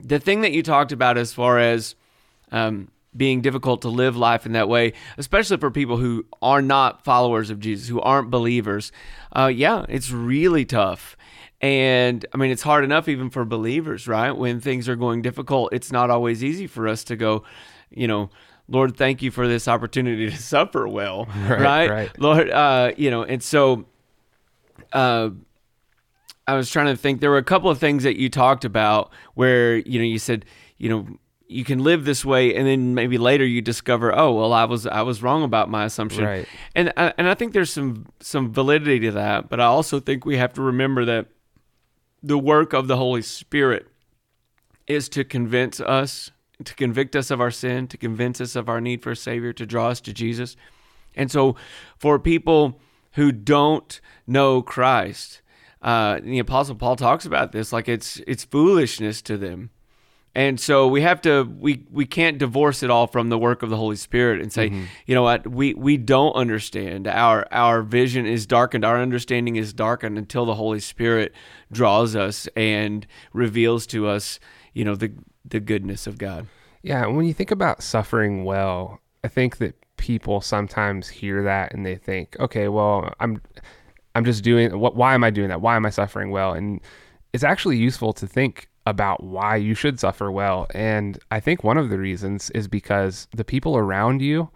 the 0.00 0.18
thing 0.18 0.40
that 0.40 0.52
you 0.52 0.62
talked 0.62 0.90
about 0.90 1.16
as 1.16 1.32
far 1.32 1.58
as 1.58 1.94
um, 2.50 2.90
being 3.16 3.40
difficult 3.40 3.82
to 3.82 3.88
live 3.88 4.16
life 4.16 4.46
in 4.46 4.52
that 4.52 4.68
way, 4.68 4.92
especially 5.18 5.58
for 5.58 5.70
people 5.70 5.98
who 5.98 6.24
are 6.40 6.62
not 6.62 7.04
followers 7.04 7.50
of 7.50 7.60
Jesus, 7.60 7.88
who 7.88 8.00
aren't 8.00 8.30
believers. 8.30 8.90
Uh, 9.36 9.50
yeah, 9.54 9.84
it's 9.88 10.10
really 10.10 10.64
tough. 10.64 11.16
And 11.60 12.26
I 12.34 12.38
mean, 12.38 12.50
it's 12.50 12.62
hard 12.62 12.84
enough 12.84 13.08
even 13.08 13.30
for 13.30 13.44
believers, 13.44 14.08
right? 14.08 14.32
When 14.32 14.60
things 14.60 14.88
are 14.88 14.96
going 14.96 15.22
difficult, 15.22 15.72
it's 15.72 15.92
not 15.92 16.10
always 16.10 16.42
easy 16.42 16.66
for 16.66 16.88
us 16.88 17.04
to 17.04 17.16
go, 17.16 17.44
you 17.90 18.08
know, 18.08 18.30
Lord, 18.68 18.96
thank 18.96 19.22
you 19.22 19.30
for 19.30 19.46
this 19.46 19.68
opportunity 19.68 20.30
to 20.30 20.36
suffer 20.42 20.88
well, 20.88 21.26
right? 21.48 21.60
right? 21.60 21.90
right. 21.90 22.20
Lord, 22.20 22.50
uh, 22.50 22.92
you 22.96 23.10
know, 23.10 23.22
and 23.22 23.42
so 23.42 23.84
uh, 24.92 25.30
I 26.46 26.54
was 26.54 26.70
trying 26.70 26.86
to 26.86 26.96
think. 26.96 27.20
There 27.20 27.30
were 27.30 27.38
a 27.38 27.44
couple 27.44 27.70
of 27.70 27.78
things 27.78 28.02
that 28.02 28.18
you 28.18 28.28
talked 28.28 28.64
about 28.64 29.12
where 29.34 29.76
you 29.76 29.98
know 29.98 30.04
you 30.04 30.18
said 30.18 30.44
you 30.78 30.88
know 30.88 31.06
you 31.52 31.64
can 31.64 31.80
live 31.80 32.04
this 32.04 32.24
way 32.24 32.54
and 32.54 32.66
then 32.66 32.94
maybe 32.94 33.18
later 33.18 33.44
you 33.44 33.60
discover 33.60 34.16
oh 34.16 34.32
well 34.32 34.52
i 34.52 34.64
was 34.64 34.86
i 34.86 35.02
was 35.02 35.22
wrong 35.22 35.42
about 35.42 35.68
my 35.68 35.84
assumption. 35.84 36.24
Right. 36.24 36.48
and 36.74 36.92
uh, 36.96 37.12
and 37.18 37.28
i 37.28 37.34
think 37.34 37.52
there's 37.52 37.72
some 37.72 38.06
some 38.20 38.52
validity 38.52 39.00
to 39.00 39.12
that 39.12 39.48
but 39.48 39.60
i 39.60 39.64
also 39.64 40.00
think 40.00 40.24
we 40.24 40.36
have 40.38 40.52
to 40.54 40.62
remember 40.62 41.04
that 41.04 41.26
the 42.22 42.38
work 42.38 42.72
of 42.72 42.88
the 42.88 42.96
holy 42.96 43.22
spirit 43.22 43.86
is 44.86 45.08
to 45.10 45.24
convince 45.24 45.80
us 45.80 46.30
to 46.64 46.74
convict 46.74 47.16
us 47.16 47.30
of 47.30 47.40
our 47.40 47.50
sin 47.50 47.86
to 47.88 47.96
convince 47.96 48.40
us 48.40 48.56
of 48.56 48.68
our 48.68 48.80
need 48.80 49.02
for 49.02 49.12
a 49.12 49.16
savior 49.16 49.52
to 49.52 49.66
draw 49.66 49.88
us 49.88 50.00
to 50.00 50.12
jesus. 50.12 50.56
And 51.14 51.30
so 51.30 51.56
for 51.98 52.18
people 52.18 52.80
who 53.12 53.32
don't 53.32 54.00
know 54.26 54.62
christ 54.62 55.42
uh, 55.82 56.20
the 56.22 56.38
apostle 56.38 56.76
paul 56.76 56.96
talks 56.96 57.26
about 57.26 57.52
this 57.52 57.72
like 57.72 57.88
it's 57.88 58.20
it's 58.26 58.44
foolishness 58.44 59.20
to 59.22 59.36
them 59.36 59.70
and 60.34 60.58
so 60.58 60.88
we 60.88 61.02
have 61.02 61.20
to 61.22 61.44
we 61.58 61.84
we 61.90 62.06
can't 62.06 62.38
divorce 62.38 62.82
it 62.82 62.90
all 62.90 63.06
from 63.06 63.28
the 63.28 63.38
work 63.38 63.62
of 63.62 63.68
the 63.68 63.76
Holy 63.76 63.96
Spirit 63.96 64.40
and 64.40 64.52
say, 64.52 64.70
mm-hmm. 64.70 64.84
you 65.06 65.14
know 65.14 65.22
what, 65.22 65.46
we 65.46 65.74
we 65.74 65.98
don't 65.98 66.32
understand. 66.32 67.06
Our 67.06 67.46
our 67.52 67.82
vision 67.82 68.26
is 68.26 68.46
darkened, 68.46 68.84
our 68.84 69.00
understanding 69.00 69.56
is 69.56 69.74
darkened 69.74 70.16
until 70.16 70.46
the 70.46 70.54
Holy 70.54 70.80
Spirit 70.80 71.34
draws 71.70 72.16
us 72.16 72.48
and 72.56 73.06
reveals 73.34 73.86
to 73.88 74.08
us, 74.08 74.40
you 74.72 74.84
know, 74.84 74.94
the 74.94 75.12
the 75.44 75.60
goodness 75.60 76.06
of 76.06 76.16
God. 76.16 76.46
Yeah, 76.82 77.06
when 77.06 77.26
you 77.26 77.34
think 77.34 77.50
about 77.50 77.82
suffering 77.82 78.44
well, 78.44 79.00
I 79.22 79.28
think 79.28 79.58
that 79.58 79.74
people 79.98 80.40
sometimes 80.40 81.08
hear 81.08 81.42
that 81.44 81.74
and 81.74 81.84
they 81.84 81.96
think, 81.96 82.36
okay, 82.40 82.68
well, 82.68 83.12
I'm 83.20 83.42
I'm 84.14 84.24
just 84.24 84.42
doing 84.42 84.78
what 84.78 84.96
why 84.96 85.12
am 85.12 85.24
I 85.24 85.30
doing 85.30 85.48
that? 85.50 85.60
Why 85.60 85.76
am 85.76 85.84
I 85.84 85.90
suffering 85.90 86.30
well? 86.30 86.54
And 86.54 86.80
it's 87.34 87.44
actually 87.44 87.76
useful 87.76 88.14
to 88.14 88.26
think 88.26 88.68
about 88.86 89.22
why 89.22 89.56
you 89.56 89.74
should 89.74 90.00
suffer 90.00 90.30
well. 90.30 90.66
And 90.74 91.18
I 91.30 91.40
think 91.40 91.62
one 91.62 91.78
of 91.78 91.90
the 91.90 91.98
reasons 91.98 92.50
is 92.50 92.68
because 92.68 93.28
the 93.34 93.44
people 93.44 93.76
around 93.76 94.22
you 94.22 94.50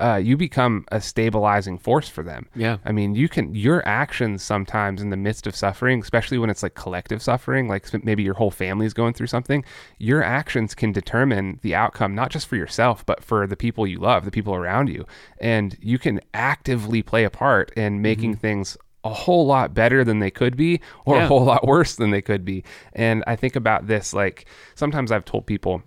uh, 0.00 0.16
you 0.16 0.36
become 0.36 0.86
a 0.90 1.00
stabilizing 1.00 1.76
force 1.76 2.08
for 2.08 2.24
them. 2.24 2.48
Yeah. 2.56 2.78
I 2.86 2.92
mean, 2.92 3.14
you 3.14 3.28
can 3.28 3.54
your 3.54 3.86
actions 3.86 4.42
sometimes 4.42 5.02
in 5.02 5.10
the 5.10 5.16
midst 5.16 5.46
of 5.46 5.54
suffering, 5.54 6.00
especially 6.00 6.38
when 6.38 6.48
it's 6.48 6.62
like 6.62 6.74
collective 6.74 7.22
suffering, 7.22 7.68
like 7.68 7.86
maybe 8.02 8.22
your 8.22 8.34
whole 8.34 8.50
family 8.50 8.86
is 8.86 8.94
going 8.94 9.12
through 9.12 9.26
something. 9.26 9.62
Your 9.98 10.22
actions 10.22 10.74
can 10.74 10.90
determine 10.92 11.60
the 11.62 11.74
outcome, 11.74 12.14
not 12.14 12.30
just 12.30 12.46
for 12.46 12.56
yourself, 12.56 13.04
but 13.04 13.22
for 13.22 13.46
the 13.46 13.56
people 13.56 13.86
you 13.86 13.98
love, 13.98 14.24
the 14.24 14.30
people 14.30 14.54
around 14.54 14.88
you, 14.88 15.04
and 15.38 15.76
you 15.80 15.98
can 15.98 16.20
actively 16.32 17.02
play 17.02 17.24
a 17.24 17.30
part 17.30 17.70
in 17.72 18.00
making 18.00 18.36
things 18.36 18.78
a 19.04 19.12
whole 19.14 19.46
lot 19.46 19.72
better 19.72 20.04
than 20.04 20.18
they 20.18 20.30
could 20.30 20.56
be 20.56 20.80
or 21.06 21.16
Yeah. 21.16 21.24
a 21.24 21.26
whole 21.26 21.44
lot 21.44 21.66
worse 21.66 21.96
than 21.96 22.10
they 22.10 22.22
could 22.22 22.44
be. 22.44 22.64
And 22.92 23.24
I 23.26 23.36
think 23.36 23.56
about 23.56 23.86
this 23.86 24.12
like 24.12 24.46
sometimes 24.74 25.10
I've 25.10 25.24
told 25.24 25.46
people 25.46 25.82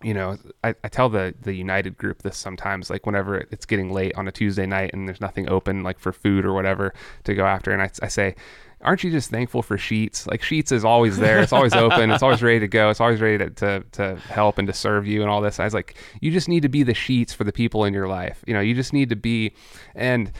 you 0.00 0.14
know, 0.14 0.36
I, 0.62 0.76
I 0.84 0.88
tell 0.88 1.08
the 1.08 1.34
the 1.42 1.52
United 1.52 1.96
group 1.98 2.22
this 2.22 2.36
sometimes, 2.36 2.88
like 2.88 3.04
whenever 3.04 3.38
it's 3.50 3.66
getting 3.66 3.92
late 3.92 4.14
on 4.16 4.28
a 4.28 4.30
Tuesday 4.30 4.64
night 4.64 4.90
and 4.92 5.08
there's 5.08 5.20
nothing 5.20 5.48
open, 5.50 5.82
like 5.82 5.98
for 5.98 6.12
food 6.12 6.44
or 6.44 6.52
whatever 6.52 6.94
to 7.24 7.34
go 7.34 7.44
after, 7.44 7.72
and 7.72 7.82
I, 7.82 7.90
I 8.00 8.06
say, 8.06 8.36
aren't 8.80 9.02
you 9.02 9.10
just 9.10 9.28
thankful 9.28 9.60
for 9.60 9.76
Sheetz? 9.76 10.24
Like 10.28 10.40
Sheetz 10.40 10.70
is 10.70 10.84
always 10.84 11.16
there, 11.18 11.40
it's 11.40 11.52
always 11.52 11.74
open, 11.74 12.12
it's 12.12 12.22
always 12.22 12.44
ready 12.44 12.60
to 12.60 12.68
go, 12.68 12.90
it's 12.90 13.00
always 13.00 13.20
ready 13.20 13.38
to, 13.38 13.50
to 13.50 13.84
to 13.90 14.16
help 14.28 14.58
and 14.58 14.68
to 14.68 14.72
serve 14.72 15.04
you 15.04 15.22
and 15.22 15.28
all 15.28 15.40
this. 15.40 15.58
I 15.58 15.64
was 15.64 15.74
like, 15.74 15.96
you 16.20 16.30
just 16.30 16.48
need 16.48 16.62
to 16.62 16.68
be 16.68 16.84
the 16.84 16.94
Sheetz 16.94 17.34
for 17.34 17.42
the 17.42 17.52
people 17.52 17.84
in 17.84 17.92
your 17.92 18.06
life. 18.06 18.44
You 18.46 18.54
know, 18.54 18.60
you 18.60 18.74
just 18.76 18.92
need 18.92 19.08
to 19.08 19.16
be, 19.16 19.52
and 19.96 20.30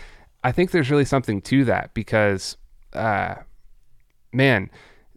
I 0.48 0.52
think 0.52 0.70
there's 0.70 0.90
really 0.90 1.04
something 1.04 1.42
to 1.42 1.66
that 1.66 1.92
because, 1.92 2.56
uh, 2.94 3.34
man, 4.32 4.70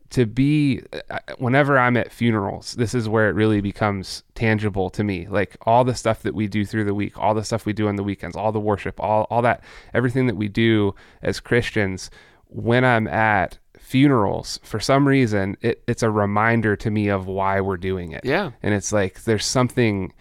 to 0.09 0.25
be 0.25 0.81
uh, 1.09 1.19
whenever 1.37 1.79
I'm 1.79 1.95
at 1.95 2.11
funerals, 2.11 2.73
this 2.73 2.93
is 2.93 3.07
where 3.07 3.29
it 3.29 3.33
really 3.33 3.61
becomes 3.61 4.23
tangible 4.35 4.89
to 4.89 5.05
me. 5.05 5.27
Like 5.29 5.55
all 5.61 5.85
the 5.85 5.95
stuff 5.95 6.21
that 6.23 6.35
we 6.35 6.47
do 6.47 6.65
through 6.65 6.83
the 6.83 6.93
week, 6.93 7.17
all 7.17 7.33
the 7.33 7.45
stuff 7.45 7.65
we 7.65 7.71
do 7.71 7.87
on 7.87 7.95
the 7.95 8.03
weekends, 8.03 8.35
all 8.35 8.51
the 8.51 8.59
worship, 8.59 8.99
all 8.99 9.25
all 9.29 9.41
that, 9.43 9.63
everything 9.93 10.27
that 10.27 10.35
we 10.35 10.49
do 10.49 10.93
as 11.21 11.39
Christians. 11.39 12.09
When 12.47 12.83
I'm 12.83 13.07
at 13.07 13.57
funerals, 13.79 14.59
for 14.63 14.81
some 14.81 15.07
reason, 15.07 15.55
it, 15.61 15.81
it's 15.87 16.03
a 16.03 16.09
reminder 16.09 16.75
to 16.75 16.91
me 16.91 17.07
of 17.07 17.25
why 17.25 17.61
we're 17.61 17.77
doing 17.77 18.11
it. 18.11 18.25
Yeah. 18.25 18.51
and 18.61 18.73
it's 18.73 18.91
like 18.91 19.23
there's 19.23 19.45
something 19.45 20.11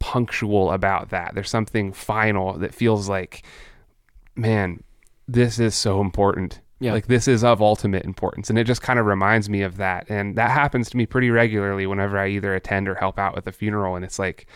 punctual 0.00 0.70
about 0.70 1.08
that. 1.08 1.34
There's 1.34 1.48
something 1.48 1.94
final 1.94 2.58
that 2.58 2.74
feels 2.74 3.08
like, 3.08 3.42
man, 4.36 4.82
this 5.28 5.58
is 5.58 5.74
so 5.74 6.00
important. 6.00 6.60
Yeah. 6.80 6.92
Like 6.92 7.08
this 7.08 7.28
is 7.28 7.44
of 7.44 7.60
ultimate 7.60 8.04
importance. 8.04 8.48
And 8.48 8.58
it 8.58 8.64
just 8.64 8.80
kind 8.80 8.98
of 8.98 9.04
reminds 9.04 9.50
me 9.50 9.62
of 9.62 9.76
that. 9.76 10.06
And 10.08 10.36
that 10.36 10.50
happens 10.50 10.88
to 10.90 10.96
me 10.96 11.04
pretty 11.04 11.30
regularly 11.30 11.86
whenever 11.86 12.18
I 12.18 12.28
either 12.28 12.54
attend 12.54 12.88
or 12.88 12.94
help 12.94 13.18
out 13.18 13.34
with 13.34 13.46
a 13.46 13.52
funeral. 13.52 13.96
And 13.96 14.04
it's 14.04 14.18
like 14.18 14.46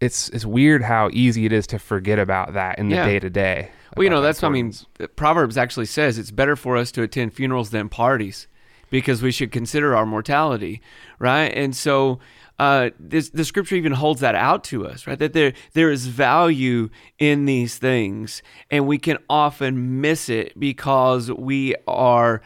it's 0.00 0.28
it's 0.28 0.44
weird 0.44 0.82
how 0.82 1.10
easy 1.12 1.44
it 1.44 1.52
is 1.52 1.66
to 1.68 1.78
forget 1.78 2.18
about 2.18 2.52
that 2.52 2.78
in 2.78 2.88
the 2.88 2.96
day 2.96 3.18
to 3.18 3.30
day. 3.30 3.70
Well, 3.96 4.04
you 4.04 4.10
know, 4.10 4.20
that's, 4.20 4.42
I 4.42 4.48
mean, 4.48 4.72
uh, 4.98 5.06
Proverbs 5.14 5.56
actually 5.56 5.86
says 5.86 6.18
it's 6.18 6.30
better 6.30 6.56
for 6.56 6.76
us 6.76 6.90
to 6.92 7.02
attend 7.02 7.32
funerals 7.32 7.70
than 7.70 7.88
parties 7.88 8.48
because 8.90 9.22
we 9.22 9.30
should 9.30 9.52
consider 9.52 9.94
our 9.94 10.04
mortality, 10.04 10.82
right? 11.18 11.52
And 11.54 11.76
so, 11.76 12.18
uh, 12.58 12.90
this, 12.98 13.30
the 13.30 13.44
scripture 13.44 13.74
even 13.74 13.92
holds 13.92 14.20
that 14.20 14.34
out 14.34 14.62
to 14.64 14.86
us, 14.86 15.06
right? 15.06 15.18
That 15.18 15.32
there 15.32 15.54
there 15.72 15.90
is 15.90 16.06
value 16.06 16.88
in 17.18 17.46
these 17.46 17.78
things, 17.78 18.42
and 18.70 18.86
we 18.86 18.98
can 18.98 19.18
often 19.28 20.00
miss 20.00 20.28
it 20.28 20.58
because 20.58 21.32
we 21.32 21.74
are 21.88 22.42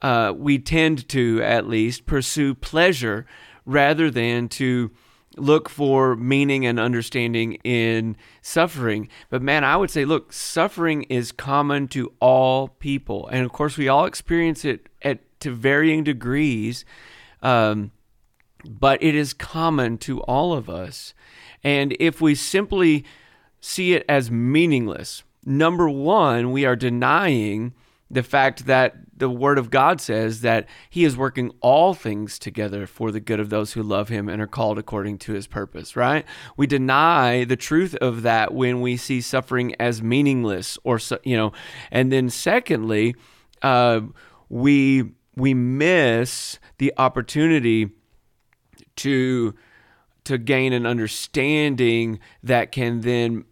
uh, 0.00 0.32
we 0.34 0.58
tend 0.58 1.08
to 1.10 1.42
at 1.42 1.68
least 1.68 2.06
pursue 2.06 2.54
pleasure 2.54 3.26
rather 3.66 4.10
than 4.10 4.48
to 4.48 4.90
look 5.36 5.68
for 5.68 6.16
meaning 6.16 6.64
and 6.66 6.80
understanding 6.80 7.54
in 7.62 8.16
suffering. 8.40 9.08
But 9.28 9.42
man, 9.42 9.62
I 9.62 9.76
would 9.76 9.90
say, 9.90 10.04
look, 10.04 10.32
suffering 10.32 11.02
is 11.04 11.32
common 11.32 11.86
to 11.88 12.12
all 12.18 12.68
people, 12.68 13.28
and 13.28 13.44
of 13.44 13.52
course, 13.52 13.76
we 13.76 13.88
all 13.88 14.06
experience 14.06 14.64
it 14.64 14.88
at 15.02 15.20
to 15.40 15.50
varying 15.50 16.04
degrees. 16.04 16.84
Um, 17.42 17.92
but 18.68 19.02
it 19.02 19.14
is 19.14 19.32
common 19.32 19.98
to 19.98 20.20
all 20.22 20.52
of 20.52 20.68
us. 20.68 21.14
And 21.62 21.96
if 22.00 22.20
we 22.20 22.34
simply 22.34 23.04
see 23.60 23.94
it 23.94 24.04
as 24.08 24.30
meaningless, 24.30 25.22
number 25.44 25.88
one, 25.88 26.52
we 26.52 26.64
are 26.64 26.76
denying 26.76 27.74
the 28.10 28.22
fact 28.22 28.66
that 28.66 28.96
the 29.16 29.30
Word 29.30 29.56
of 29.56 29.70
God 29.70 30.00
says 30.00 30.40
that 30.40 30.66
He 30.88 31.04
is 31.04 31.16
working 31.16 31.52
all 31.60 31.94
things 31.94 32.38
together 32.38 32.86
for 32.86 33.12
the 33.12 33.20
good 33.20 33.38
of 33.38 33.50
those 33.50 33.74
who 33.74 33.82
love 33.82 34.08
Him 34.08 34.28
and 34.28 34.42
are 34.42 34.48
called 34.48 34.78
according 34.78 35.18
to 35.18 35.32
His 35.32 35.46
purpose, 35.46 35.94
right? 35.94 36.24
We 36.56 36.66
deny 36.66 37.44
the 37.44 37.56
truth 37.56 37.94
of 37.96 38.22
that 38.22 38.52
when 38.52 38.80
we 38.80 38.96
see 38.96 39.20
suffering 39.20 39.74
as 39.78 40.02
meaningless 40.02 40.76
or, 40.82 40.98
you 41.22 41.36
know, 41.36 41.52
and 41.92 42.10
then 42.10 42.30
secondly, 42.30 43.14
uh, 43.62 44.00
we 44.48 45.12
we 45.36 45.54
miss 45.54 46.58
the 46.78 46.92
opportunity 46.98 47.90
to 49.00 49.54
to 50.24 50.38
gain 50.38 50.72
an 50.72 50.86
understanding 50.86 52.20
that 52.42 52.72
can 52.72 53.00
then 53.00 53.44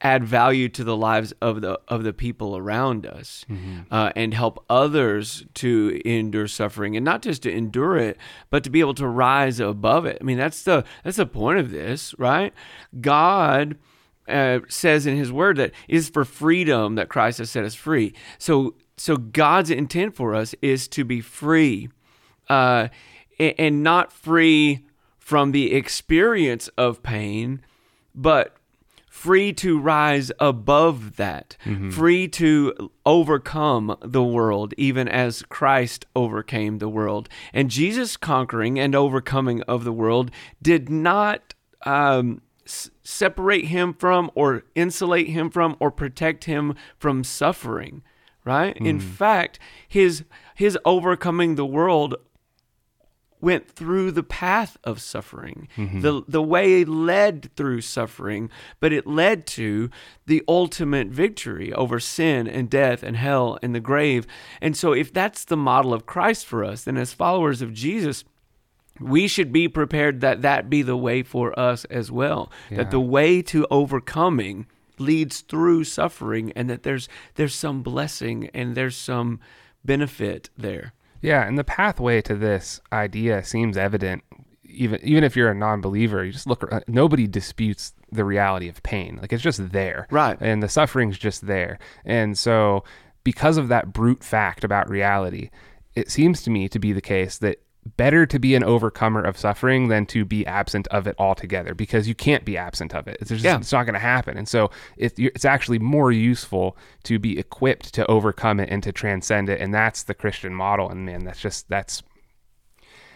add 0.00 0.24
value 0.24 0.68
to 0.68 0.82
the 0.82 0.96
lives 0.96 1.32
of 1.40 1.60
the 1.60 1.80
of 1.86 2.02
the 2.02 2.12
people 2.12 2.56
around 2.56 3.06
us 3.06 3.44
uh, 3.90 4.10
and 4.16 4.34
help 4.34 4.64
others 4.68 5.44
to 5.54 6.00
endure 6.04 6.48
suffering 6.48 6.96
and 6.96 7.04
not 7.04 7.22
just 7.22 7.42
to 7.42 7.52
endure 7.52 7.96
it 7.96 8.16
but 8.50 8.64
to 8.64 8.70
be 8.70 8.80
able 8.80 8.94
to 8.94 9.06
rise 9.06 9.60
above 9.60 10.04
it. 10.04 10.18
I 10.20 10.24
mean 10.24 10.38
that's 10.38 10.64
the 10.64 10.84
that's 11.04 11.18
the 11.18 11.26
point 11.26 11.58
of 11.60 11.70
this 11.70 12.14
right? 12.18 12.52
God 13.00 13.76
uh, 14.28 14.60
says 14.68 15.06
in 15.06 15.16
his 15.16 15.30
word 15.32 15.56
that 15.56 15.72
it 15.88 15.96
is 15.96 16.08
for 16.08 16.24
freedom 16.24 16.94
that 16.96 17.08
christ 17.08 17.38
has 17.38 17.50
set 17.50 17.64
us 17.64 17.74
free. 17.74 18.12
So 18.38 18.74
so 18.96 19.16
god's 19.16 19.70
intent 19.70 20.16
for 20.16 20.34
us 20.34 20.54
is 20.62 20.88
to 20.88 21.04
be 21.04 21.20
free 21.20 21.88
uh, 22.48 22.88
and 23.58 23.82
not 23.82 24.12
free 24.12 24.84
from 25.18 25.52
the 25.52 25.72
experience 25.74 26.68
of 26.76 27.02
pain, 27.02 27.60
but 28.14 28.56
free 29.08 29.52
to 29.52 29.78
rise 29.78 30.32
above 30.40 31.16
that, 31.16 31.56
free 31.90 32.26
to 32.28 32.90
overcome 33.06 33.96
the 34.00 34.22
world, 34.22 34.74
even 34.76 35.06
as 35.08 35.42
Christ 35.42 36.06
overcame 36.16 36.78
the 36.78 36.88
world. 36.88 37.28
And 37.52 37.70
Jesus' 37.70 38.16
conquering 38.16 38.78
and 38.78 38.94
overcoming 38.94 39.62
of 39.62 39.84
the 39.84 39.92
world 39.92 40.30
did 40.60 40.88
not. 40.88 41.54
Um, 41.84 42.42
s- 42.64 42.90
separate 43.02 43.64
him 43.66 43.92
from 43.92 44.30
or 44.36 44.62
insulate 44.76 45.26
him 45.28 45.50
from 45.50 45.76
or 45.80 45.90
protect 45.90 46.44
him 46.44 46.74
from 46.96 47.24
suffering 47.24 48.02
right 48.44 48.76
in 48.76 49.00
fact 49.00 49.58
his 49.88 50.22
his 50.54 50.78
overcoming 50.84 51.56
the 51.56 51.66
world 51.66 52.14
went 53.42 53.68
through 53.68 54.12
the 54.12 54.22
path 54.22 54.78
of 54.84 55.02
suffering. 55.02 55.68
Mm-hmm. 55.76 56.00
The 56.00 56.22
the 56.26 56.42
way 56.42 56.84
led 56.84 57.54
through 57.56 57.82
suffering, 57.82 58.48
but 58.80 58.92
it 58.92 59.06
led 59.06 59.46
to 59.48 59.90
the 60.24 60.42
ultimate 60.48 61.08
victory 61.08 61.72
over 61.74 62.00
sin 62.00 62.46
and 62.46 62.70
death 62.70 63.02
and 63.02 63.16
hell 63.16 63.58
and 63.62 63.74
the 63.74 63.80
grave. 63.80 64.26
And 64.62 64.74
so 64.74 64.92
if 64.92 65.12
that's 65.12 65.44
the 65.44 65.56
model 65.56 65.92
of 65.92 66.06
Christ 66.06 66.46
for 66.46 66.64
us, 66.64 66.84
then 66.84 66.96
as 66.96 67.12
followers 67.12 67.60
of 67.60 67.74
Jesus, 67.74 68.24
we 69.00 69.26
should 69.26 69.52
be 69.52 69.68
prepared 69.68 70.20
that 70.20 70.42
that 70.42 70.70
be 70.70 70.82
the 70.82 70.96
way 70.96 71.22
for 71.22 71.58
us 71.58 71.84
as 71.86 72.10
well. 72.10 72.50
That 72.70 72.90
the 72.90 73.00
way 73.00 73.42
to 73.42 73.66
overcoming 73.70 74.66
leads 74.98 75.40
through 75.40 75.84
suffering 75.84 76.52
and 76.52 76.70
that 76.70 76.84
there's 76.84 77.08
there's 77.34 77.54
some 77.54 77.82
blessing 77.82 78.48
and 78.54 78.76
there's 78.76 78.96
some 78.96 79.40
benefit 79.84 80.48
there. 80.56 80.92
Yeah, 81.22 81.46
and 81.46 81.56
the 81.56 81.64
pathway 81.64 82.20
to 82.22 82.34
this 82.34 82.80
idea 82.92 83.42
seems 83.44 83.76
evident. 83.76 84.22
Even 84.64 85.00
even 85.02 85.22
if 85.24 85.36
you're 85.36 85.50
a 85.50 85.54
non-believer, 85.54 86.24
you 86.24 86.32
just 86.32 86.46
look. 86.46 86.62
ar- 86.64 86.74
uh, 86.74 86.80
Nobody 86.86 87.26
disputes 87.26 87.94
the 88.10 88.24
reality 88.24 88.68
of 88.68 88.82
pain. 88.82 89.18
Like 89.20 89.32
it's 89.32 89.42
just 89.42 89.70
there, 89.72 90.06
Right. 90.10 90.36
And 90.40 90.62
the 90.62 90.68
suffering's 90.68 91.18
just 91.18 91.46
there. 91.46 91.78
And 92.04 92.36
so, 92.36 92.84
because 93.24 93.56
of 93.56 93.68
that 93.68 93.92
brute 93.92 94.24
fact 94.24 94.64
about 94.64 94.90
reality, 94.90 95.50
it 95.94 96.10
seems 96.10 96.42
to 96.42 96.50
me 96.50 96.68
to 96.68 96.78
be 96.78 96.92
the 96.92 97.00
case 97.00 97.38
that 97.38 97.58
better 97.96 98.26
to 98.26 98.38
be 98.38 98.54
an 98.54 98.62
overcomer 98.62 99.22
of 99.22 99.36
suffering 99.36 99.88
than 99.88 100.06
to 100.06 100.24
be 100.24 100.46
absent 100.46 100.86
of 100.88 101.06
it 101.06 101.16
altogether 101.18 101.74
because 101.74 102.06
you 102.06 102.14
can't 102.14 102.44
be 102.44 102.56
absent 102.56 102.94
of 102.94 103.08
it. 103.08 103.16
It's 103.20 103.30
just 103.30 103.44
Yeah. 103.44 103.56
it's 103.56 103.72
not 103.72 103.84
going 103.84 103.94
to 103.94 103.98
happen. 104.00 104.38
And 104.38 104.48
so 104.48 104.70
it, 104.96 105.14
it's 105.18 105.44
actually 105.44 105.80
more 105.80 106.12
useful 106.12 106.76
to 107.04 107.18
be 107.18 107.38
equipped 107.38 107.92
to 107.94 108.06
overcome 108.06 108.60
it 108.60 108.68
and 108.70 108.82
to 108.84 108.92
transcend 108.92 109.48
it. 109.48 109.60
And 109.60 109.74
that's 109.74 110.04
the 110.04 110.14
Christian 110.14 110.54
model. 110.54 110.88
And 110.88 111.04
man, 111.04 111.24
that's 111.24 111.40
just 111.40 111.68
that's 111.68 112.02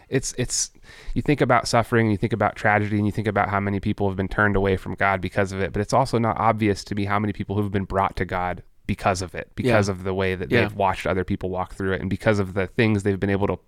it's 0.08 0.34
it's 0.38 0.70
you 1.14 1.22
think 1.22 1.40
about 1.40 1.68
suffering, 1.68 2.10
you 2.10 2.16
think 2.16 2.32
about 2.32 2.56
tragedy, 2.56 2.96
and 2.96 3.06
you 3.06 3.12
think 3.12 3.26
about 3.28 3.48
how 3.48 3.60
many 3.60 3.80
people 3.80 4.08
have 4.08 4.16
been 4.16 4.28
turned 4.28 4.56
away 4.56 4.76
from 4.76 4.94
God 4.94 5.20
because 5.20 5.52
of 5.52 5.60
it. 5.60 5.72
But 5.72 5.82
it's 5.82 5.92
also 5.92 6.18
not 6.18 6.38
obvious 6.38 6.84
to 6.84 6.94
me 6.94 7.04
how 7.04 7.18
many 7.18 7.32
people 7.32 7.56
who've 7.56 7.72
been 7.72 7.84
brought 7.84 8.16
to 8.16 8.24
God 8.24 8.62
because 8.86 9.22
of 9.22 9.34
it, 9.34 9.50
because 9.54 9.88
Yeah. 9.88 9.92
of 9.94 10.04
the 10.04 10.14
way 10.14 10.34
that 10.34 10.50
Yeah. 10.50 10.60
they've 10.62 10.74
watched 10.74 11.06
other 11.06 11.24
people 11.24 11.50
walk 11.50 11.74
through 11.74 11.92
it, 11.92 12.00
and 12.00 12.08
because 12.10 12.38
of 12.38 12.54
the 12.54 12.66
things 12.66 13.02
they've 13.02 13.18
been 13.20 13.30
able 13.30 13.46
to, 13.48 13.58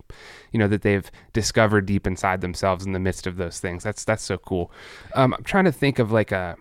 you 0.52 0.58
know, 0.58 0.68
that 0.68 0.82
they've 0.82 1.10
discovered 1.32 1.86
deep 1.86 2.06
inside 2.06 2.40
themselves 2.40 2.86
in 2.86 2.92
the 2.92 2.98
midst 3.00 3.26
of 3.26 3.36
those 3.36 3.60
things. 3.60 3.82
That's 3.84 4.04
that's 4.04 4.22
so 4.22 4.38
cool. 4.38 4.70
Um, 5.14 5.34
I'm 5.34 5.44
trying 5.44 5.64
to 5.64 5.72
think 5.72 5.98
of 5.98 6.12
like 6.12 6.32
a 6.32 6.56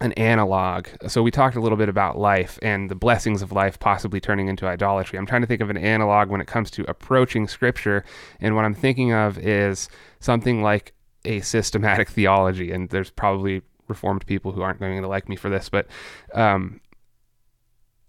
an 0.00 0.12
analog. 0.14 0.88
So 1.06 1.22
we 1.22 1.30
talked 1.30 1.54
a 1.54 1.60
little 1.60 1.78
bit 1.78 1.88
about 1.88 2.18
life 2.18 2.58
and 2.60 2.90
the 2.90 2.94
blessings 2.96 3.40
of 3.40 3.52
life 3.52 3.78
possibly 3.78 4.18
turning 4.20 4.48
into 4.48 4.66
idolatry. 4.66 5.16
I'm 5.16 5.26
trying 5.26 5.42
to 5.42 5.46
think 5.46 5.60
of 5.60 5.70
an 5.70 5.76
analog 5.76 6.28
when 6.28 6.40
it 6.40 6.48
comes 6.48 6.72
to 6.72 6.84
approaching 6.90 7.46
scripture 7.46 8.04
and 8.40 8.56
what 8.56 8.64
I'm 8.64 8.74
thinking 8.74 9.12
of 9.12 9.38
is 9.38 9.88
something 10.18 10.60
like 10.60 10.92
a 11.24 11.38
systematic 11.40 12.08
theology 12.18 12.72
and 12.72 12.88
there's 12.88 13.10
probably 13.10 13.62
reformed 13.86 14.26
people 14.26 14.50
who 14.50 14.62
aren't 14.62 14.80
going 14.80 15.00
to 15.00 15.06
like 15.06 15.28
me 15.28 15.36
for 15.36 15.48
this, 15.48 15.68
but 15.68 15.86
um, 16.34 16.80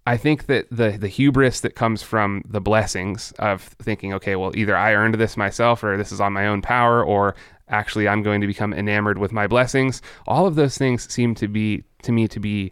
I 0.06 0.18
think 0.18 0.48
that 0.48 0.68
the 0.70 0.92
the 0.92 1.08
hubris 1.08 1.62
that 1.62 1.76
comes 1.76 2.04
from 2.04 2.44
the 2.46 2.60
blessings 2.60 3.32
of 3.40 3.62
thinking, 3.82 4.14
okay, 4.14 4.36
well, 4.36 4.56
either 4.56 4.76
I 4.76 4.94
earned 4.94 5.16
this 5.16 5.38
myself, 5.38 5.84
or 5.84 5.96
this 5.98 6.12
is 6.12 6.20
on 6.20 6.34
my 6.34 6.48
own 6.48 6.62
power, 6.62 7.04
or 7.04 7.36
actually 7.70 8.08
I'm 8.08 8.22
going 8.22 8.42
to 8.42 8.48
become 8.48 8.74
enamored 8.74 9.18
with 9.18 9.32
my 9.32 9.48
blessings. 9.48 10.02
All 10.28 10.46
of 10.46 10.56
those 10.56 10.78
things 10.78 11.12
seem 11.12 11.36
to 11.36 11.48
be 11.48 11.84
to 12.04 12.12
me 12.12 12.28
to 12.28 12.40
be 12.40 12.72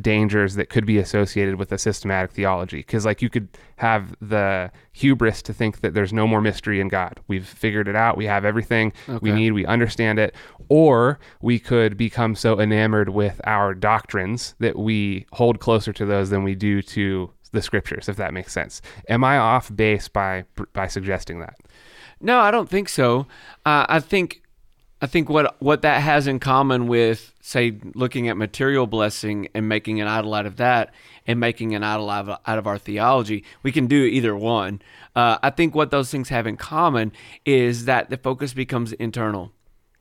dangers 0.00 0.54
that 0.54 0.68
could 0.68 0.86
be 0.86 0.98
associated 0.98 1.56
with 1.56 1.72
a 1.72 1.78
systematic 1.78 2.30
theology. 2.30 2.78
Because 2.78 3.04
like 3.04 3.22
you 3.22 3.30
could 3.30 3.48
have 3.76 4.14
the 4.20 4.70
hubris 4.92 5.42
to 5.42 5.52
think 5.52 5.80
that 5.80 5.94
there's 5.94 6.12
no 6.12 6.26
more 6.26 6.40
mystery 6.40 6.80
in 6.80 6.88
god. 6.88 7.20
We've 7.26 7.46
figured 7.46 7.88
it 7.88 7.96
out. 7.96 8.16
We 8.16 8.26
have 8.26 8.44
everything 8.44 8.92
we 9.20 9.32
need. 9.32 9.52
We 9.52 9.66
understand 9.66 10.18
it. 10.18 10.34
Or 10.68 11.18
we 11.40 11.58
could 11.58 11.96
become 11.96 12.36
so 12.36 12.60
enamored 12.60 13.08
with 13.08 13.40
our 13.44 13.74
doctrines 13.74 14.54
that 14.60 14.78
we 14.78 15.26
hold 15.32 15.58
closer 15.58 15.92
to 15.92 16.06
those 16.06 16.30
than 16.30 16.44
we 16.44 16.54
do 16.54 16.82
to 16.82 17.30
the 17.52 17.62
scriptures 17.62 18.08
if 18.08 18.16
that 18.16 18.32
makes 18.32 18.52
sense. 18.52 18.80
Am 19.08 19.24
i 19.24 19.36
off 19.36 19.74
base 19.74 20.06
by 20.06 20.44
by 20.72 20.86
suggesting 20.86 21.40
that? 21.40 21.56
No, 22.20 22.38
I 22.38 22.50
don't 22.50 22.68
think 22.68 22.88
so. 22.88 23.26
Uh, 23.64 23.86
I 23.88 23.98
think 23.98 24.42
I 25.02 25.06
think 25.06 25.30
what 25.30 25.56
what 25.60 25.82
that 25.82 26.02
has 26.02 26.26
in 26.26 26.40
common 26.40 26.86
with 26.86 27.32
say 27.40 27.78
looking 27.94 28.28
at 28.28 28.36
material 28.36 28.86
blessing 28.86 29.48
and 29.54 29.68
making 29.68 30.00
an 30.00 30.06
idol 30.06 30.34
out 30.34 30.46
of 30.46 30.56
that 30.56 30.92
and 31.26 31.40
making 31.40 31.74
an 31.74 31.82
idol 31.82 32.10
out 32.10 32.28
of, 32.28 32.38
out 32.46 32.58
of 32.58 32.66
our 32.66 32.78
theology, 32.78 33.44
we 33.62 33.72
can 33.72 33.86
do 33.86 34.04
either 34.04 34.36
one. 34.36 34.82
Uh, 35.16 35.38
I 35.42 35.50
think 35.50 35.74
what 35.74 35.90
those 35.90 36.10
things 36.10 36.28
have 36.28 36.46
in 36.46 36.56
common 36.56 37.12
is 37.46 37.86
that 37.86 38.10
the 38.10 38.16
focus 38.16 38.52
becomes 38.52 38.92
internal, 38.94 39.52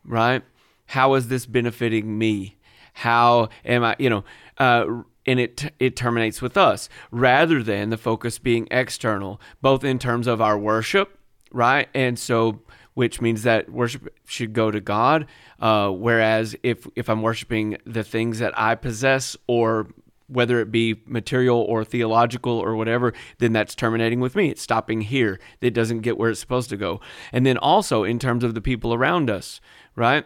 right? 0.04 0.44
How 0.88 1.14
is 1.14 1.28
this 1.28 1.46
benefiting 1.46 2.18
me? 2.18 2.58
How 2.94 3.50
am 3.64 3.84
I, 3.84 3.96
you 4.00 4.10
know, 4.10 4.26
uh, 4.58 4.86
and 5.26 5.40
it 5.40 5.72
it 5.80 5.96
terminates 5.96 6.42
with 6.42 6.58
us 6.58 6.90
rather 7.12 7.64
than 7.64 7.90
the 7.90 7.98
focus 7.98 8.40
being 8.40 8.68
external, 8.72 9.40
both 9.62 9.84
in 9.84 10.00
terms 10.00 10.28
of 10.28 10.42
our 10.42 10.58
worship, 10.58 11.18
right? 11.52 11.88
And 11.94 12.18
so, 12.20 12.62
which 13.00 13.22
means 13.22 13.44
that 13.44 13.70
worship 13.72 14.14
should 14.26 14.52
go 14.52 14.70
to 14.70 14.82
God. 14.82 15.26
Uh, 15.58 15.90
whereas 15.90 16.54
if 16.64 16.86
if 16.98 17.10
I'm 17.10 17.22
worshiping 17.22 17.78
the 17.86 18.04
things 18.04 18.40
that 18.40 18.54
I 18.60 18.76
possess 18.76 19.38
or 19.48 19.88
whether 20.28 20.60
it 20.60 20.70
be 20.70 21.02
material 21.06 21.62
or 21.62 21.86
theological 21.86 22.52
or 22.52 22.76
whatever, 22.76 23.14
then 23.38 23.54
that's 23.54 23.74
terminating 23.74 24.20
with 24.20 24.36
me. 24.36 24.50
It's 24.50 24.62
stopping 24.62 25.00
here. 25.00 25.40
It 25.62 25.74
doesn't 25.74 26.02
get 26.02 26.18
where 26.18 26.30
it's 26.30 26.42
supposed 26.42 26.70
to 26.72 26.78
go. 26.78 27.00
And 27.32 27.46
then 27.46 27.58
also 27.58 28.04
in 28.04 28.20
terms 28.20 28.44
of 28.44 28.54
the 28.54 28.60
people 28.60 28.94
around 28.94 29.30
us, 29.30 29.62
right? 29.96 30.26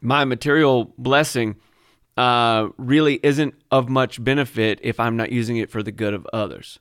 My 0.00 0.24
material 0.24 0.94
blessing 0.96 1.56
uh, 2.16 2.68
really 2.76 3.18
isn't 3.24 3.54
of 3.72 3.88
much 3.88 4.22
benefit 4.22 4.78
if 4.82 5.00
I'm 5.00 5.16
not 5.16 5.32
using 5.32 5.56
it 5.56 5.72
for 5.72 5.82
the 5.82 5.92
good 5.92 6.14
of 6.14 6.24
others. 6.32 6.78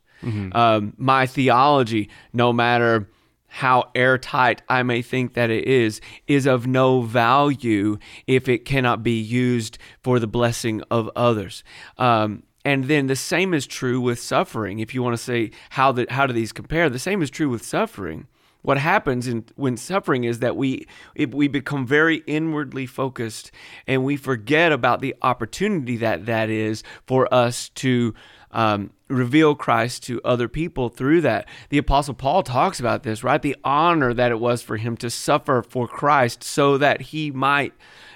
Um, 0.56 0.94
my 0.98 1.25
theology, 1.25 2.10
no 2.32 2.54
matter 2.54 3.10
how 3.50 3.91
airtight 3.96 4.62
I 4.70 4.84
may 4.84 5.01
think 5.01 5.34
that 5.34 5.50
it 5.50 5.65
is, 5.65 6.00
is 6.27 6.46
of 6.46 6.65
no 6.65 7.01
value 7.01 7.98
if 8.27 8.48
it 8.48 8.65
cannot 8.65 9.03
be 9.03 9.20
used 9.20 9.77
for 10.01 10.20
the 10.20 10.27
blessing 10.27 10.82
of 10.89 11.10
others. 11.15 11.63
Um, 11.98 12.44
and 12.65 12.86
then 12.86 13.08
the 13.08 13.15
same 13.15 13.53
is 13.53 13.65
true 13.65 14.00
with 14.00 14.20
suffering. 14.20 14.79
If 14.79 14.94
you 14.94 15.01
want 15.01 15.18
to 15.18 15.24
say 15.24 15.51
how 15.72 15.91
the, 15.91 16.06
how 16.10 16.27
do 16.27 16.34
these 16.34 16.51
compare, 16.51 16.89
the 16.89 17.00
same 17.00 17.22
is 17.22 17.29
true 17.29 17.50
with 17.50 17.66
suffering. 17.66 18.27
What 18.62 18.77
happens 18.77 19.25
in 19.25 19.46
when 19.55 19.77
suffering 19.77 20.25
is 20.25 20.40
that 20.40 20.57
we 20.57 20.85
we 21.18 21.48
become 21.48 21.88
very 21.88 22.18
inwardly 22.27 22.85
focused 22.85 23.51
and 23.88 24.03
we 24.03 24.18
forget 24.18 24.74
about 24.74 25.00
the 25.00 25.16
opportunity 25.22 25.96
that 25.98 26.25
that 26.25 26.50
is 26.50 26.83
for 27.07 27.33
us 27.33 27.70
to 27.70 28.14
um, 28.51 28.92
reveal 29.07 29.55
Christ 29.55 30.03
to 30.03 30.22
other 30.24 30.48
people 30.48 30.90
through 30.90 31.22
that. 31.22 31.48
The 31.70 31.77
Apostle 31.77 32.14
Paul 32.14 32.44
talks 32.44 32.79
about 32.79 33.03
this, 33.03 33.24
right? 33.24 33.42
The 33.42 33.55
honor 33.64 34.14
that 34.14 34.31
it 34.31 34.40
was 34.40 34.62
for 34.62 34.77
him 34.77 34.98
to 34.98 35.09
suffer 35.09 35.64
for 35.68 35.88
Christ 35.88 36.44
so 36.44 36.77
that 36.77 37.01
he 37.01 37.31
might 37.31 37.74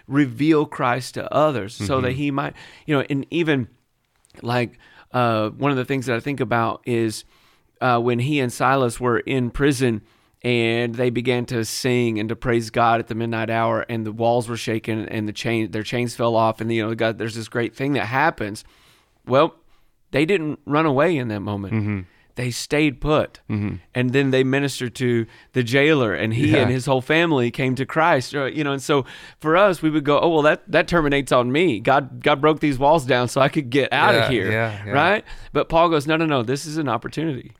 reveal 0.07 0.65
Christ 0.65 1.13
to 1.15 1.31
others, 1.33 1.73
so 1.73 2.01
that 2.01 2.13
he 2.13 2.29
might, 2.31 2.53
you 2.85 2.95
know, 2.95 3.05
and 3.09 3.25
even 3.29 3.67
like 4.41 4.77
uh, 5.11 5.49
one 5.49 5.71
of 5.71 5.77
the 5.77 5.85
things 5.85 6.07
that 6.07 6.15
I 6.15 6.19
think 6.19 6.39
about 6.39 6.81
is 6.85 7.23
uh, 7.79 7.99
when 7.99 8.19
he 8.19 8.39
and 8.39 8.51
Silas 8.51 8.99
were 8.99 9.19
in 9.19 9.49
prison 9.49 10.01
and 10.41 10.95
they 10.95 11.09
began 11.09 11.45
to 11.45 11.63
sing 11.63 12.19
and 12.19 12.27
to 12.27 12.35
praise 12.35 12.69
God 12.69 12.99
at 12.99 13.07
the 13.07 13.15
midnight 13.15 13.49
hour, 13.49 13.85
and 13.87 14.05
the 14.05 14.11
walls 14.11 14.49
were 14.49 14.57
shaken 14.57 15.07
and 15.07 15.27
the 15.27 15.33
chain 15.33 15.71
their 15.71 15.83
chains 15.83 16.15
fell 16.15 16.35
off, 16.35 16.59
and 16.59 16.71
you 16.71 16.85
know, 16.85 16.93
God, 16.95 17.17
there's 17.17 17.35
this 17.35 17.47
great 17.47 17.73
thing 17.73 17.93
that 17.93 18.07
happens. 18.07 18.65
Well, 19.25 19.55
they 20.13 20.25
didn't 20.25 20.59
run 20.65 20.85
away 20.85 21.17
in 21.17 21.27
that 21.27 21.41
moment. 21.41 22.05
They 22.35 22.49
stayed 22.49 22.99
put, 22.99 23.41
and 23.47 23.79
then 23.93 24.31
they 24.31 24.43
ministered 24.43 24.95
to 24.95 25.27
the 25.51 25.61
jailer, 25.61 26.15
and 26.15 26.33
he 26.33 26.47
Yeah. 26.51 26.61
and 26.63 26.71
his 26.71 26.87
whole 26.87 27.01
family 27.01 27.51
came 27.51 27.75
to 27.75 27.85
Christ. 27.85 28.33
uh, 28.33 28.45
You 28.45 28.63
know, 28.63 28.71
and 28.71 28.81
so 28.81 29.05
for 29.39 29.55
us, 29.55 29.83
we 29.83 29.91
would 29.91 30.03
go, 30.03 30.19
"Oh 30.19 30.29
well, 30.29 30.41
that 30.41 30.63
that 30.71 30.87
terminates 30.87 31.31
on 31.31 31.51
me. 31.51 31.79
God, 31.79 32.23
God 32.23 32.41
broke 32.41 32.59
these 32.59 32.79
walls 32.79 33.05
down 33.05 33.27
so 33.27 33.39
I 33.39 33.49
could 33.49 33.69
get 33.69 33.93
out 33.93 34.15
Yeah, 34.15 34.23
of 34.23 34.29
here." 34.31 34.51
yeah. 34.51 34.89
Right? 34.89 35.23
But 35.51 35.69
Paul 35.69 35.89
goes, 35.89 36.07
"No, 36.07 36.15
no, 36.17 36.25
no. 36.25 36.41
This 36.41 36.65
is 36.65 36.77
an 36.77 36.87
opportunity." 36.89 37.51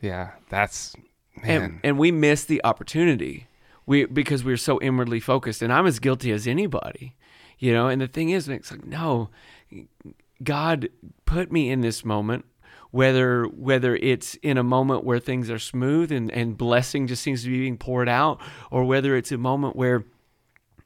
yeah 0.00 0.30
that's 0.48 0.94
man 1.42 1.62
and, 1.62 1.80
and 1.82 1.98
we 1.98 2.12
miss 2.12 2.44
the 2.44 2.60
opportunity 2.64 3.48
we 3.84 4.04
because 4.04 4.44
we're 4.44 4.56
so 4.56 4.80
inwardly 4.80 5.18
focused 5.18 5.60
and 5.60 5.72
i'm 5.72 5.86
as 5.86 5.98
guilty 5.98 6.30
as 6.30 6.46
anybody 6.46 7.16
you 7.58 7.72
know 7.72 7.88
and 7.88 8.00
the 8.00 8.06
thing 8.06 8.30
is 8.30 8.48
it's 8.48 8.70
like 8.70 8.86
no 8.86 9.28
god 10.42 10.88
put 11.24 11.50
me 11.50 11.70
in 11.70 11.80
this 11.80 12.04
moment 12.04 12.44
whether 12.90 13.44
whether 13.44 13.96
it's 13.96 14.34
in 14.36 14.56
a 14.56 14.62
moment 14.62 15.04
where 15.04 15.18
things 15.18 15.50
are 15.50 15.58
smooth 15.58 16.10
and, 16.10 16.30
and 16.30 16.56
blessing 16.56 17.06
just 17.06 17.22
seems 17.22 17.42
to 17.42 17.50
be 17.50 17.58
being 17.58 17.76
poured 17.76 18.08
out 18.08 18.40
or 18.70 18.84
whether 18.84 19.16
it's 19.16 19.32
a 19.32 19.38
moment 19.38 19.76
where 19.76 20.04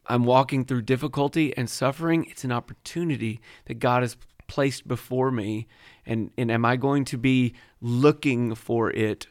i'm 0.06 0.24
walking 0.24 0.64
through 0.64 0.82
difficulty 0.82 1.56
and 1.56 1.70
suffering 1.70 2.24
it's 2.30 2.44
an 2.44 2.52
opportunity 2.52 3.40
that 3.66 3.74
god 3.74 4.02
has 4.02 4.16
placed 4.48 4.86
before 4.88 5.30
me 5.30 5.66
and 6.04 6.30
and 6.36 6.50
am 6.50 6.64
i 6.64 6.76
going 6.76 7.04
to 7.04 7.16
be 7.16 7.54
looking 7.80 8.54
for 8.54 8.90
it 8.90 9.26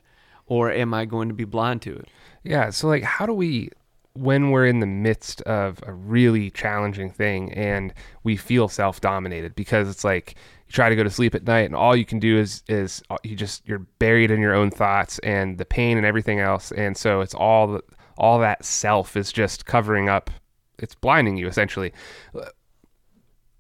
or 0.52 0.70
am 0.70 0.94
I 0.94 1.06
going 1.06 1.30
to 1.30 1.34
be 1.34 1.46
blind 1.46 1.82
to 1.84 1.96
it? 1.96 2.10
Yeah. 2.44 2.72
So, 2.72 2.90
like, 2.90 3.04
how 3.04 3.26
do 3.26 3.32
we, 3.32 3.70
when 4.14 4.52
we're 4.52 4.66
in 4.66 4.80
the 4.80 4.86
midst 4.86 5.42
of 5.44 5.80
a 5.86 5.94
really 5.94 6.50
challenging 6.52 7.10
thing 7.10 7.52
and 7.54 7.94
we 8.24 8.36
feel 8.36 8.68
self 8.68 9.00
dominated 9.02 9.56
because 9.56 9.90
it's 9.90 10.04
like 10.04 10.36
you 10.68 10.74
try 10.74 10.90
to 10.90 10.96
go 10.96 11.04
to 11.04 11.10
sleep 11.10 11.34
at 11.34 11.46
night 11.46 11.66
and 11.66 11.76
all 11.76 11.96
you 11.96 12.06
can 12.06 12.20
do 12.20 12.38
is, 12.38 12.64
is 12.68 13.02
uh, 13.10 13.18
you 13.24 13.36
just, 13.36 13.68
you're 13.68 13.80
buried 14.00 14.32
in 14.32 14.40
your 14.40 14.54
own 14.54 14.70
thoughts 14.70 15.20
and 15.20 15.58
the 15.58 15.66
pain 15.66 15.98
and 15.98 16.06
everything 16.06 16.40
else. 16.40 16.72
And 16.72 16.98
so 16.98 17.22
it's 17.22 17.34
all, 17.34 17.80
all 18.18 18.40
that 18.40 18.66
self 18.66 19.16
is 19.16 19.32
just 19.32 19.66
covering 19.66 20.10
up, 20.10 20.30
it's 20.78 20.96
blinding 20.96 21.38
you 21.38 21.48
essentially. 21.48 21.94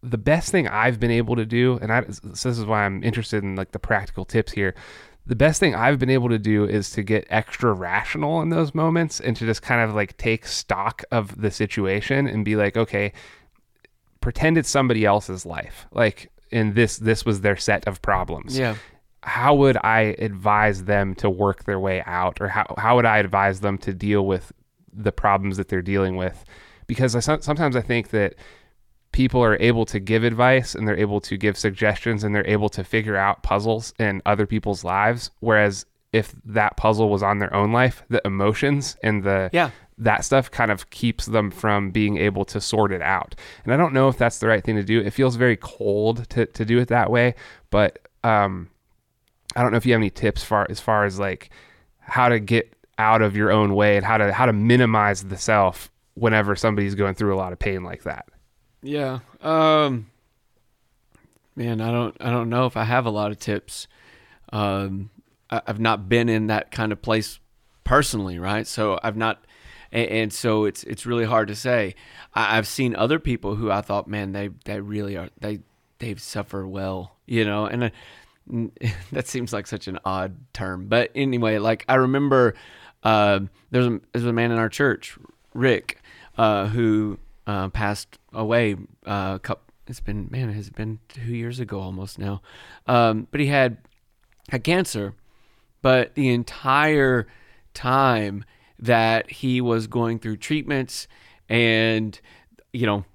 The 0.03 0.17
best 0.17 0.51
thing 0.51 0.67
I've 0.67 0.99
been 0.99 1.11
able 1.11 1.35
to 1.35 1.45
do, 1.45 1.77
and 1.81 1.93
I, 1.93 2.03
so 2.09 2.49
this 2.49 2.57
is 2.57 2.65
why 2.65 2.85
I'm 2.85 3.03
interested 3.03 3.43
in 3.43 3.55
like 3.55 3.71
the 3.71 3.79
practical 3.79 4.25
tips 4.25 4.51
here 4.51 4.73
the 5.31 5.35
best 5.35 5.61
thing 5.61 5.73
I've 5.73 5.97
been 5.97 6.09
able 6.09 6.27
to 6.27 6.37
do 6.37 6.65
is 6.65 6.89
to 6.89 7.03
get 7.03 7.25
extra 7.29 7.71
rational 7.71 8.41
in 8.41 8.49
those 8.49 8.75
moments 8.75 9.21
and 9.21 9.33
to 9.37 9.45
just 9.45 9.61
kind 9.61 9.79
of 9.79 9.95
like 9.95 10.17
take 10.17 10.45
stock 10.45 11.05
of 11.09 11.39
the 11.39 11.49
situation 11.49 12.27
and 12.27 12.43
be 12.43 12.57
like, 12.57 12.75
okay, 12.75 13.13
pretend 14.19 14.57
it's 14.57 14.67
somebody 14.69 15.05
else's 15.05 15.45
life. 15.45 15.87
Like, 15.93 16.29
and 16.51 16.75
this 16.75 16.97
this 16.97 17.23
was 17.23 17.39
their 17.39 17.55
set 17.55 17.87
of 17.87 18.01
problems. 18.01 18.59
Yeah. 18.59 18.75
How 19.23 19.55
would 19.55 19.77
I 19.77 20.17
advise 20.19 20.83
them 20.83 21.15
to 21.15 21.29
work 21.29 21.63
their 21.63 21.79
way 21.79 22.03
out, 22.05 22.41
or 22.41 22.49
how 22.49 22.65
how 22.77 22.97
would 22.97 23.05
I 23.05 23.19
advise 23.19 23.61
them 23.61 23.77
to 23.77 23.93
deal 23.93 24.25
with 24.25 24.51
the 24.91 25.13
problems 25.13 25.55
that 25.55 25.69
they're 25.69 25.81
dealing 25.81 26.17
with? 26.17 26.43
Because 26.87 27.15
I, 27.15 27.21
sometimes 27.21 27.77
I 27.77 27.81
think 27.81 28.09
that 28.09 28.35
people 29.11 29.43
are 29.43 29.57
able 29.59 29.85
to 29.85 29.99
give 29.99 30.23
advice 30.23 30.73
and 30.75 30.87
they're 30.87 30.97
able 30.97 31.19
to 31.21 31.37
give 31.37 31.57
suggestions 31.57 32.23
and 32.23 32.33
they're 32.33 32.47
able 32.47 32.69
to 32.69 32.83
figure 32.83 33.17
out 33.17 33.43
puzzles 33.43 33.93
in 33.99 34.21
other 34.25 34.45
people's 34.45 34.83
lives. 34.83 35.31
Whereas 35.41 35.85
if 36.13 36.33
that 36.45 36.77
puzzle 36.77 37.09
was 37.09 37.23
on 37.23 37.39
their 37.39 37.53
own 37.53 37.71
life 37.71 38.03
the 38.09 38.21
emotions 38.25 38.97
and 39.03 39.23
the 39.23 39.49
Yeah. 39.53 39.71
that 39.97 40.25
stuff 40.25 40.49
kind 40.51 40.69
of 40.71 40.89
keeps 40.89 41.25
them 41.25 41.51
from 41.51 41.91
being 41.91 42.17
able 42.17 42.43
to 42.45 42.59
sort 42.59 42.91
it 42.91 43.01
out. 43.01 43.35
And 43.63 43.73
i 43.73 43.77
don't 43.77 43.93
know 43.93 44.07
if 44.09 44.17
that's 44.17 44.39
the 44.39 44.47
right 44.47 44.63
thing 44.63 44.75
to 44.75 44.83
do. 44.83 44.99
It 44.99 45.11
feels 45.11 45.35
very 45.37 45.55
cold 45.57 46.27
to, 46.31 46.45
to 46.47 46.65
do 46.65 46.79
it 46.79 46.87
that 46.89 47.09
way 47.11 47.35
but 47.69 47.99
um 48.23 48.69
i 49.55 49.61
don't 49.61 49.71
know 49.71 49.77
if 49.77 49.85
you 49.85 49.93
have 49.93 49.99
any 50.01 50.09
tips 50.09 50.43
far 50.43 50.67
as 50.69 50.79
far 50.81 51.05
as 51.05 51.17
like 51.19 51.49
how 51.99 52.27
to 52.29 52.39
get 52.39 52.73
out 52.97 53.21
of 53.21 53.35
your 53.37 53.51
own 53.51 53.73
way 53.73 53.95
and 53.95 54.05
how 54.05 54.17
to 54.17 54.33
how 54.33 54.45
to 54.45 54.53
minimize 54.53 55.23
the 55.23 55.37
self 55.37 55.89
whenever 56.15 56.55
somebody's 56.57 56.93
going 56.95 57.15
through 57.15 57.33
a 57.33 57.37
lot 57.37 57.53
of 57.53 57.59
pain 57.59 57.83
like 57.83 58.03
that 58.03 58.25
Yeah. 58.81 59.19
Um 59.41 60.07
Man, 61.55 61.81
I 61.81 61.91
don't 61.91 62.15
I 62.19 62.29
don't 62.29 62.49
know 62.49 62.65
if 62.65 62.77
I 62.77 62.85
have 62.85 63.05
a 63.05 63.09
lot 63.09 63.31
of 63.31 63.39
tips. 63.39 63.87
Um, 64.53 65.09
I, 65.49 65.61
I've 65.67 65.79
not 65.79 66.07
been 66.07 66.29
in 66.29 66.47
that 66.47 66.71
kind 66.71 66.91
of 66.91 67.01
place 67.01 67.39
personally, 67.83 68.39
right? 68.39 68.65
So 68.65 68.99
I've 69.03 69.17
not, 69.17 69.43
and, 69.91 70.07
and 70.09 70.33
so 70.33 70.65
it's 70.65 70.83
it's 70.85 71.05
really 71.05 71.25
hard 71.25 71.49
to 71.49 71.55
say. 71.55 71.95
I, 72.33 72.57
I've 72.57 72.67
seen 72.67 72.95
other 72.95 73.19
people 73.19 73.55
who 73.55 73.69
I 73.69 73.81
thought, 73.81 74.07
man, 74.07 74.31
they 74.31 74.49
they 74.65 74.79
really 74.79 75.17
are 75.17 75.29
they 75.39 75.59
they 75.99 76.15
suffer 76.15 76.67
well, 76.67 77.17
you 77.25 77.45
know, 77.45 77.65
and. 77.65 77.85
Uh, 77.85 77.89
that 79.11 79.27
seems 79.27 79.53
like 79.53 79.67
such 79.67 79.87
an 79.87 79.99
odd 80.03 80.35
term, 80.51 80.87
but 80.87 81.11
anyway, 81.15 81.59
like 81.59 81.85
I 81.87 81.95
remember 81.95 82.55
uh, 83.03 83.41
there's 83.69 83.85
a 83.85 84.01
there's 84.11 84.25
a 84.25 84.33
man 84.33 84.51
in 84.51 84.57
our 84.57 84.67
church, 84.67 85.15
Rick, 85.53 86.01
uh, 86.37 86.65
who 86.67 87.19
uh, 87.47 87.69
passed 87.69 88.17
away. 88.33 88.75
Uh, 89.05 89.39
it's 89.87 89.99
been 89.99 90.27
man, 90.31 90.49
it 90.49 90.53
has 90.53 90.69
been 90.69 90.99
two 91.09 91.35
years 91.35 91.59
ago 91.59 91.79
almost 91.79 92.19
now. 92.19 92.41
Um, 92.87 93.27
but 93.31 93.39
he 93.39 93.47
had 93.47 93.77
had 94.49 94.63
cancer, 94.63 95.15
but 95.81 96.15
the 96.15 96.29
entire 96.29 97.27
time 97.73 98.43
that 98.79 99.29
he 99.31 99.61
was 99.61 99.87
going 99.87 100.19
through 100.19 100.37
treatments 100.37 101.07
and 101.49 102.19
you 102.73 102.85
know 102.85 103.05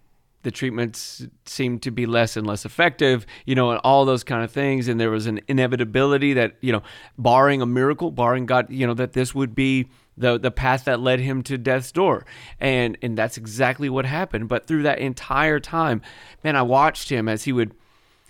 the 0.47 0.53
treatments 0.53 1.27
seemed 1.45 1.83
to 1.83 1.91
be 1.91 2.07
less 2.07 2.37
and 2.37 2.47
less 2.47 2.65
effective, 2.65 3.27
you 3.47 3.57
know, 3.57 3.73
and 3.73 3.81
all 3.83 4.05
those 4.05 4.23
kind 4.23 4.45
of 4.45 4.53
things. 4.53 4.87
And 4.87 5.01
there 5.01 5.11
was 5.11 5.27
an 5.27 5.41
inevitability 5.49 6.35
that, 6.35 6.55
you 6.61 6.71
know, 6.71 6.85
barring 7.19 7.63
a 7.63 7.67
miracle, 7.67 8.13
barring 8.13 8.47
God, 8.47 8.71
you 8.71 8.87
know, 8.87 8.95
that 8.95 9.13
this 9.13 9.35
would 9.35 9.57
be 9.57 9.89
the 10.17 10.39
the 10.39 10.51
path 10.51 10.85
that 10.85 11.01
led 11.01 11.21
him 11.21 11.43
to 11.45 11.59
death's 11.59 11.93
door. 11.93 12.25
And 12.61 12.97
and 13.03 13.17
that's 13.17 13.37
exactly 13.37 13.89
what 13.89 14.07
happened. 14.07 14.49
But 14.49 14.67
through 14.67 14.85
that 14.85 14.99
entire 14.99 15.61
time, 15.61 16.03
man, 16.43 16.57
I 16.57 16.63
watched 16.63 17.09
him 17.09 17.29
as 17.29 17.45
he 17.45 17.53
would 17.53 17.75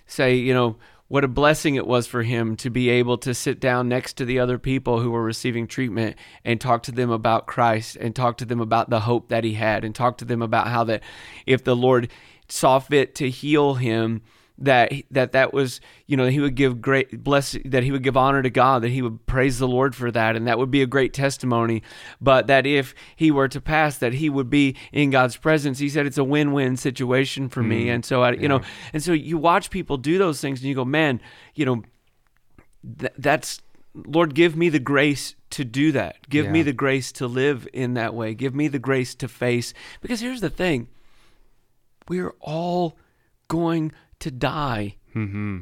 say, 0.05 0.35
you 0.35 0.53
know, 0.53 0.77
what 1.07 1.23
a 1.23 1.29
blessing 1.29 1.75
it 1.75 1.87
was 1.87 2.05
for 2.05 2.23
him 2.23 2.55
to 2.57 2.69
be 2.69 2.89
able 2.89 3.17
to 3.19 3.33
sit 3.33 3.59
down 3.59 3.87
next 3.87 4.13
to 4.13 4.25
the 4.25 4.39
other 4.39 4.57
people 4.57 4.99
who 4.99 5.11
were 5.11 5.23
receiving 5.23 5.65
treatment 5.65 6.17
and 6.43 6.59
talk 6.59 6.83
to 6.83 6.91
them 6.91 7.09
about 7.09 7.47
Christ 7.47 7.95
and 7.95 8.15
talk 8.15 8.37
to 8.37 8.45
them 8.45 8.59
about 8.59 8.89
the 8.89 9.01
hope 9.01 9.29
that 9.29 9.45
he 9.45 9.53
had 9.53 9.85
and 9.85 9.95
talk 9.95 10.17
to 10.17 10.25
them 10.25 10.41
about 10.41 10.67
how 10.67 10.83
that 10.85 11.03
if 11.45 11.63
the 11.63 11.75
Lord 11.75 12.09
saw 12.49 12.79
fit 12.79 13.15
to 13.15 13.29
heal 13.29 13.75
him 13.75 14.21
that 14.59 14.91
that 15.11 15.31
that 15.33 15.53
was 15.53 15.79
you 16.07 16.17
know 16.17 16.27
he 16.27 16.39
would 16.39 16.55
give 16.55 16.81
great 16.81 17.23
bless 17.23 17.55
that 17.65 17.83
he 17.83 17.91
would 17.91 18.03
give 18.03 18.17
honor 18.17 18.41
to 18.41 18.49
God 18.49 18.81
that 18.81 18.89
he 18.89 19.01
would 19.01 19.25
praise 19.25 19.59
the 19.59 19.67
Lord 19.67 19.95
for 19.95 20.09
that 20.11 20.35
and 20.35 20.47
that 20.47 20.57
would 20.57 20.71
be 20.71 20.81
a 20.81 20.87
great 20.87 21.13
testimony. 21.13 21.83
But 22.19 22.47
that 22.47 22.65
if 22.65 22.95
he 23.15 23.31
were 23.31 23.47
to 23.47 23.61
pass 23.61 23.97
that 23.99 24.13
he 24.13 24.29
would 24.29 24.49
be 24.49 24.75
in 24.91 25.09
God's 25.11 25.37
presence. 25.37 25.79
He 25.79 25.89
said 25.89 26.05
it's 26.05 26.17
a 26.17 26.23
win-win 26.23 26.77
situation 26.77 27.49
for 27.49 27.61
mm, 27.61 27.67
me 27.67 27.89
and 27.89 28.03
so 28.03 28.23
I 28.23 28.31
you 28.31 28.41
yeah. 28.41 28.47
know 28.47 28.61
and 28.93 29.03
so 29.03 29.13
you 29.13 29.37
watch 29.37 29.69
people 29.69 29.97
do 29.97 30.17
those 30.17 30.41
things 30.41 30.59
and 30.59 30.69
you 30.69 30.75
go 30.75 30.85
man 30.85 31.21
you 31.55 31.65
know 31.65 31.83
th- 32.99 33.13
that's 33.17 33.61
Lord 34.05 34.35
give 34.35 34.55
me 34.55 34.69
the 34.69 34.79
grace 34.79 35.35
to 35.51 35.63
do 35.63 35.91
that. 35.93 36.29
Give 36.29 36.45
yeah. 36.45 36.51
me 36.51 36.61
the 36.61 36.73
grace 36.73 37.11
to 37.13 37.27
live 37.27 37.67
in 37.73 37.95
that 37.95 38.13
way. 38.13 38.33
Give 38.33 38.53
me 38.53 38.67
the 38.67 38.79
grace 38.79 39.15
to 39.15 39.27
face. 39.27 39.73
Because 40.01 40.19
here's 40.19 40.41
the 40.41 40.49
thing. 40.49 40.87
We're 42.07 42.35
all 42.39 42.97
going 43.47 43.91
to 44.19 44.31
die. 44.31 44.95
Mm-hmm. 45.15 45.59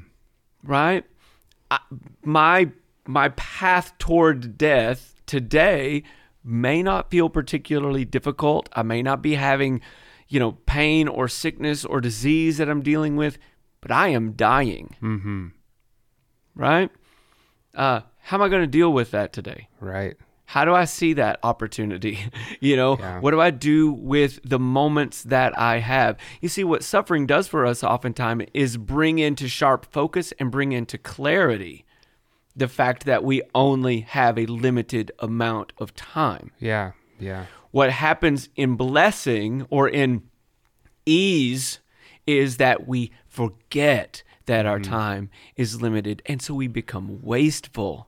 Right? 0.63 1.03
I, 1.71 1.79
my 2.23 2.71
my 3.05 3.29
path 3.29 3.97
toward 3.97 4.57
death 4.57 5.15
today 5.25 6.03
may 6.43 6.83
not 6.83 7.09
feel 7.09 7.29
particularly 7.29 8.05
difficult. 8.05 8.69
I 8.73 8.83
may 8.83 9.01
not 9.01 9.21
be 9.21 9.35
having, 9.35 9.81
you 10.27 10.39
know, 10.39 10.53
pain 10.65 11.07
or 11.07 11.27
sickness 11.27 11.85
or 11.85 12.01
disease 12.01 12.57
that 12.57 12.69
I'm 12.69 12.81
dealing 12.81 13.15
with, 13.15 13.37
but 13.81 13.91
I 13.91 14.09
am 14.09 14.33
dying. 14.33 14.95
Mm-hmm. 15.01 15.47
Right? 16.55 16.89
Uh, 17.73 18.01
how 18.21 18.37
am 18.37 18.43
I 18.43 18.49
going 18.49 18.61
to 18.61 18.67
deal 18.67 18.91
with 18.93 19.11
that 19.11 19.33
today? 19.33 19.67
Right. 19.79 20.17
How 20.45 20.63
do 20.63 20.73
I 20.73 20.85
see 20.85 21.13
that 21.13 21.39
opportunity? 21.43 22.19
you 22.59 22.75
know, 22.75 22.97
yeah. 22.99 23.19
what 23.19 23.31
do 23.31 23.41
I 23.41 23.51
do 23.51 23.91
with 23.91 24.39
the 24.43 24.59
moments 24.59 25.23
that 25.23 25.57
I 25.57 25.79
have? 25.79 26.17
You 26.41 26.49
see, 26.49 26.63
what 26.63 26.83
suffering 26.83 27.25
does 27.25 27.47
for 27.47 27.65
us 27.65 27.83
oftentimes 27.83 28.45
is 28.53 28.77
bring 28.77 29.19
into 29.19 29.47
sharp 29.47 29.91
focus 29.91 30.33
and 30.39 30.51
bring 30.51 30.71
into 30.71 30.97
clarity 30.97 31.85
the 32.55 32.67
fact 32.67 33.05
that 33.05 33.23
we 33.23 33.41
only 33.53 34.01
have 34.01 34.37
a 34.37 34.45
limited 34.45 35.11
amount 35.19 35.73
of 35.77 35.93
time. 35.93 36.51
Yeah, 36.59 36.91
yeah. 37.19 37.45
What 37.71 37.91
happens 37.91 38.47
in 38.55 38.75
blessing 38.75 39.65
or 39.69 39.89
in 39.89 40.23
ease 41.05 41.79
is 42.25 42.57
that 42.57 42.87
we 42.87 43.11
forget 43.27 44.23
that 44.45 44.65
our 44.65 44.79
mm. 44.79 44.83
time 44.83 45.29
is 45.55 45.81
limited. 45.81 46.21
And 46.25 46.41
so 46.41 46.53
we 46.53 46.67
become 46.67 47.21
wasteful 47.21 48.07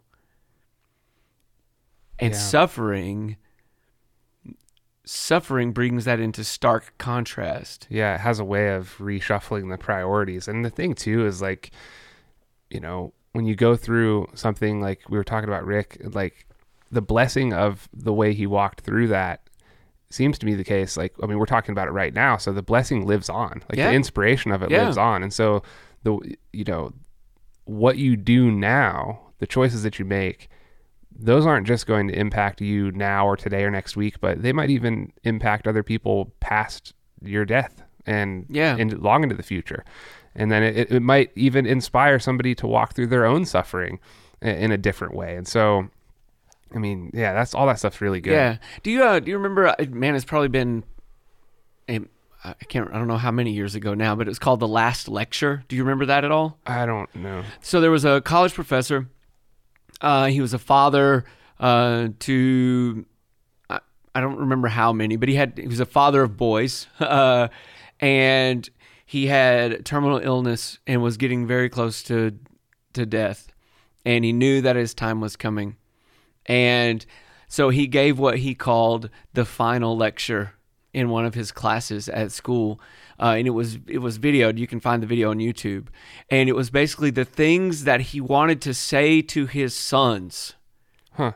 and 2.20 2.34
yeah. 2.34 2.40
suffering 2.40 3.38
suffering 5.06 5.72
brings 5.72 6.04
that 6.06 6.20
into 6.20 6.44
stark 6.44 6.94
contrast 6.98 7.88
yeah 7.90 8.16
it 8.16 8.20
has 8.20 8.40
a 8.40 8.46
way 8.46 8.76
of 8.76 8.98
reshuffling 8.98 9.70
the 9.70 9.78
priorities 9.78 10.48
and 10.48 10.66
the 10.66 10.70
thing 10.70 10.94
too 10.94 11.26
is 11.26 11.42
like 11.42 11.72
you 12.70 12.80
know 12.80 13.14
when 13.32 13.46
you 13.46 13.56
go 13.56 13.76
through 13.76 14.28
something 14.34 14.82
like 14.82 15.02
we 15.10 15.18
were 15.18 15.24
talking 15.24 15.48
about 15.48 15.66
rick 15.66 15.98
like 16.12 16.46
the 16.92 17.02
blessing 17.02 17.54
of 17.54 17.88
the 17.94 18.14
way 18.14 18.34
he 18.34 18.46
walked 18.46 18.82
through 18.82 19.08
that 19.08 19.42
seems 20.10 20.38
to 20.38 20.46
be 20.46 20.56
the 20.56 20.64
case 20.64 20.98
like 20.98 21.14
i 21.24 21.26
mean 21.26 21.38
we're 21.38 21.46
talking 21.46 21.72
about 21.72 21.88
it 21.88 21.92
right 21.92 22.14
now 22.14 22.36
so 22.36 22.52
the 22.52 22.62
blessing 22.62 23.06
lives 23.06 23.30
on 23.30 23.64
like 23.70 23.78
yeah. 23.78 23.90
the 23.90 23.96
inspiration 23.96 24.52
of 24.52 24.62
it 24.62 24.70
yeah. 24.70 24.84
lives 24.84 24.98
on 24.98 25.24
and 25.24 25.34
so 25.34 25.64
the 26.04 26.18
you 26.52 26.66
know 26.66 26.92
what 27.64 27.98
you 27.98 28.18
do 28.18 28.52
now 28.52 29.20
the 29.40 29.48
choices 29.48 29.84
that 29.84 30.00
you 30.00 30.06
make 30.06 30.50
those 31.20 31.46
aren't 31.46 31.68
just 31.68 31.88
going 31.88 32.08
to 32.08 32.18
impact 32.18 32.62
you 32.62 32.92
now 32.92 33.28
or 33.28 33.36
today 33.36 33.64
or 33.64 33.72
next 33.72 33.98
week, 33.98 34.20
but 34.20 34.42
they 34.42 34.54
might 34.54 34.70
even 34.70 35.12
impact 35.24 35.68
other 35.68 35.84
people 35.84 36.32
past 36.40 36.94
your 37.22 37.46
death 37.46 37.82
and 38.06 38.46
yeah. 38.50 38.78
in, 38.78 38.90
long 39.02 39.24
into 39.24 39.36
the 39.36 39.44
future. 39.44 39.84
And 40.36 40.52
then 40.52 40.62
it, 40.62 40.92
it 40.92 41.02
might 41.02 41.32
even 41.36 41.66
inspire 41.66 42.20
somebody 42.20 42.54
to 42.56 42.68
walk 42.68 42.94
through 42.94 43.08
their 43.08 43.26
own 43.26 43.46
suffering 43.46 44.00
in 44.42 44.72
a 44.72 44.78
different 44.78 45.16
way. 45.16 45.36
And 45.36 45.48
so, 45.48 45.90
I 46.76 46.78
mean, 46.78 47.10
yeah, 47.14 47.34
that's 47.34 47.56
all 47.56 47.66
that 47.68 47.80
stuff's 47.80 48.02
really 48.02 48.22
good. 48.22 48.34
Yeah. 48.34 48.58
Do 48.84 48.92
you 48.92 49.04
uh, 49.04 49.20
do 49.20 49.32
you 49.32 49.38
remember? 49.38 49.68
Uh, 49.68 49.76
man, 49.90 50.16
it's 50.16 50.26
probably 50.26 50.50
been. 50.50 50.84
A, 51.90 52.02
I 52.44 52.54
can't. 52.68 52.90
I 52.92 53.00
don't 53.00 53.08
know 53.08 53.18
how 53.18 53.32
many 53.32 53.52
years 53.52 53.74
ago 53.74 53.96
now, 53.96 54.16
but 54.16 54.28
it 54.28 54.30
was 54.30 54.38
called 54.38 54.60
the 54.60 54.68
Last 54.68 55.08
Lecture. 55.08 55.64
Do 55.68 55.76
you 55.76 55.84
remember 55.84 56.06
that 56.06 56.24
at 56.24 56.32
all? 56.32 56.60
I 56.68 56.86
don't 56.86 57.14
know. 57.16 57.44
So 57.62 57.82
there 57.82 57.90
was 57.90 58.06
a 58.06 58.22
college 58.22 58.54
professor 58.54 59.08
uh, 60.02 60.26
he 60.28 60.42
was 60.42 60.54
a 60.54 60.60
father 60.60 61.26
uh, 61.60 62.10
to 62.20 63.06
I, 63.70 63.80
I, 64.14 64.22
don't 64.22 64.38
remember 64.38 64.68
how 64.68 64.94
many, 64.94 65.16
but 65.16 65.30
he 65.30 65.36
had 65.36 65.58
he 65.58 65.68
was 65.68 65.80
a 65.80 65.86
father 65.86 66.24
of 66.24 66.38
boys, 66.38 66.88
uh, 67.00 67.48
and 68.00 68.70
he 69.06 69.28
had 69.28 69.86
terminal 69.86 70.20
illness 70.20 70.80
and 70.86 71.02
was 71.02 71.18
getting 71.18 71.48
very 71.48 71.70
close 71.70 72.04
to 72.04 72.38
to 72.94 73.06
death, 73.06 73.52
and 74.06 74.24
he 74.24 74.34
knew 74.34 74.62
that 74.62 74.76
his 74.76 74.94
time 74.94 75.20
was 75.20 75.36
coming, 75.36 75.78
and 76.46 77.06
so 77.48 77.70
he 77.70 77.88
gave 77.88 78.20
what 78.20 78.40
he 78.40 78.54
called 78.54 79.10
the 79.34 79.46
final 79.46 79.96
lecture 79.98 80.54
in 80.94 81.10
one 81.10 81.26
of 81.26 81.34
his 81.34 81.52
classes 81.52 82.10
at 82.10 82.32
school 82.32 82.80
uh, 83.20 83.36
and 83.38 83.48
it 83.48 83.52
was 83.52 83.80
it 83.88 84.00
was 84.00 84.20
videoed. 84.20 84.58
You 84.58 84.68
can 84.68 84.80
find 84.80 85.02
the 85.02 85.08
video 85.08 85.32
on 85.32 85.38
YouTube, 85.38 85.88
and 86.30 86.50
it 86.50 86.56
was 86.56 86.70
basically 86.70 87.10
the 87.10 87.26
things 87.26 87.84
that 87.84 88.02
he 88.02 88.22
wanted 88.22 88.62
to 88.62 88.74
say 88.74 89.22
to 89.24 89.46
his 89.46 89.74
sons. 89.74 90.54
Huh. 91.14 91.34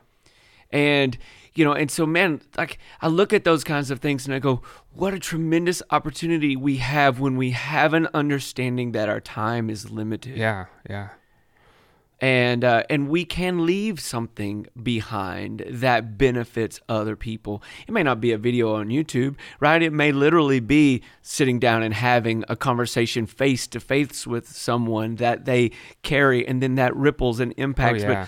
And 0.71 1.17
you 1.53 1.65
know, 1.65 1.73
and 1.73 1.91
so 1.91 2.05
man, 2.05 2.41
like 2.57 2.79
I 3.01 3.07
look 3.07 3.33
at 3.33 3.43
those 3.43 3.63
kinds 3.63 3.91
of 3.91 3.99
things 3.99 4.25
and 4.25 4.33
I 4.33 4.39
go, 4.39 4.61
what 4.93 5.13
a 5.13 5.19
tremendous 5.19 5.81
opportunity 5.89 6.55
we 6.55 6.77
have 6.77 7.19
when 7.19 7.35
we 7.35 7.51
have 7.51 7.93
an 7.93 8.07
understanding 8.13 8.93
that 8.93 9.09
our 9.09 9.19
time 9.19 9.69
is 9.69 9.91
limited. 9.91 10.37
Yeah, 10.37 10.65
yeah 10.89 11.09
and 12.21 12.63
uh, 12.63 12.83
and 12.87 13.09
we 13.09 13.25
can 13.25 13.65
leave 13.65 13.99
something 13.99 14.67
behind 14.81 15.63
that 15.67 16.19
benefits 16.19 16.79
other 16.87 17.15
people. 17.15 17.63
It 17.87 17.91
may 17.91 18.03
not 18.03 18.21
be 18.21 18.31
a 18.31 18.37
video 18.37 18.75
on 18.75 18.89
YouTube, 18.89 19.35
right? 19.59 19.81
It 19.81 19.91
may 19.91 20.11
literally 20.11 20.59
be 20.59 21.01
sitting 21.23 21.59
down 21.59 21.81
and 21.81 21.95
having 21.95 22.45
a 22.47 22.55
conversation 22.55 23.25
face 23.25 23.65
to 23.67 23.79
face 23.79 24.27
with 24.27 24.47
someone 24.47 25.15
that 25.15 25.45
they 25.45 25.71
carry, 26.03 26.47
and 26.47 26.61
then 26.61 26.75
that 26.75 26.95
ripples 26.95 27.39
and 27.39 27.55
impacts. 27.57 28.03
Oh, 28.03 28.09
yeah. 28.09 28.27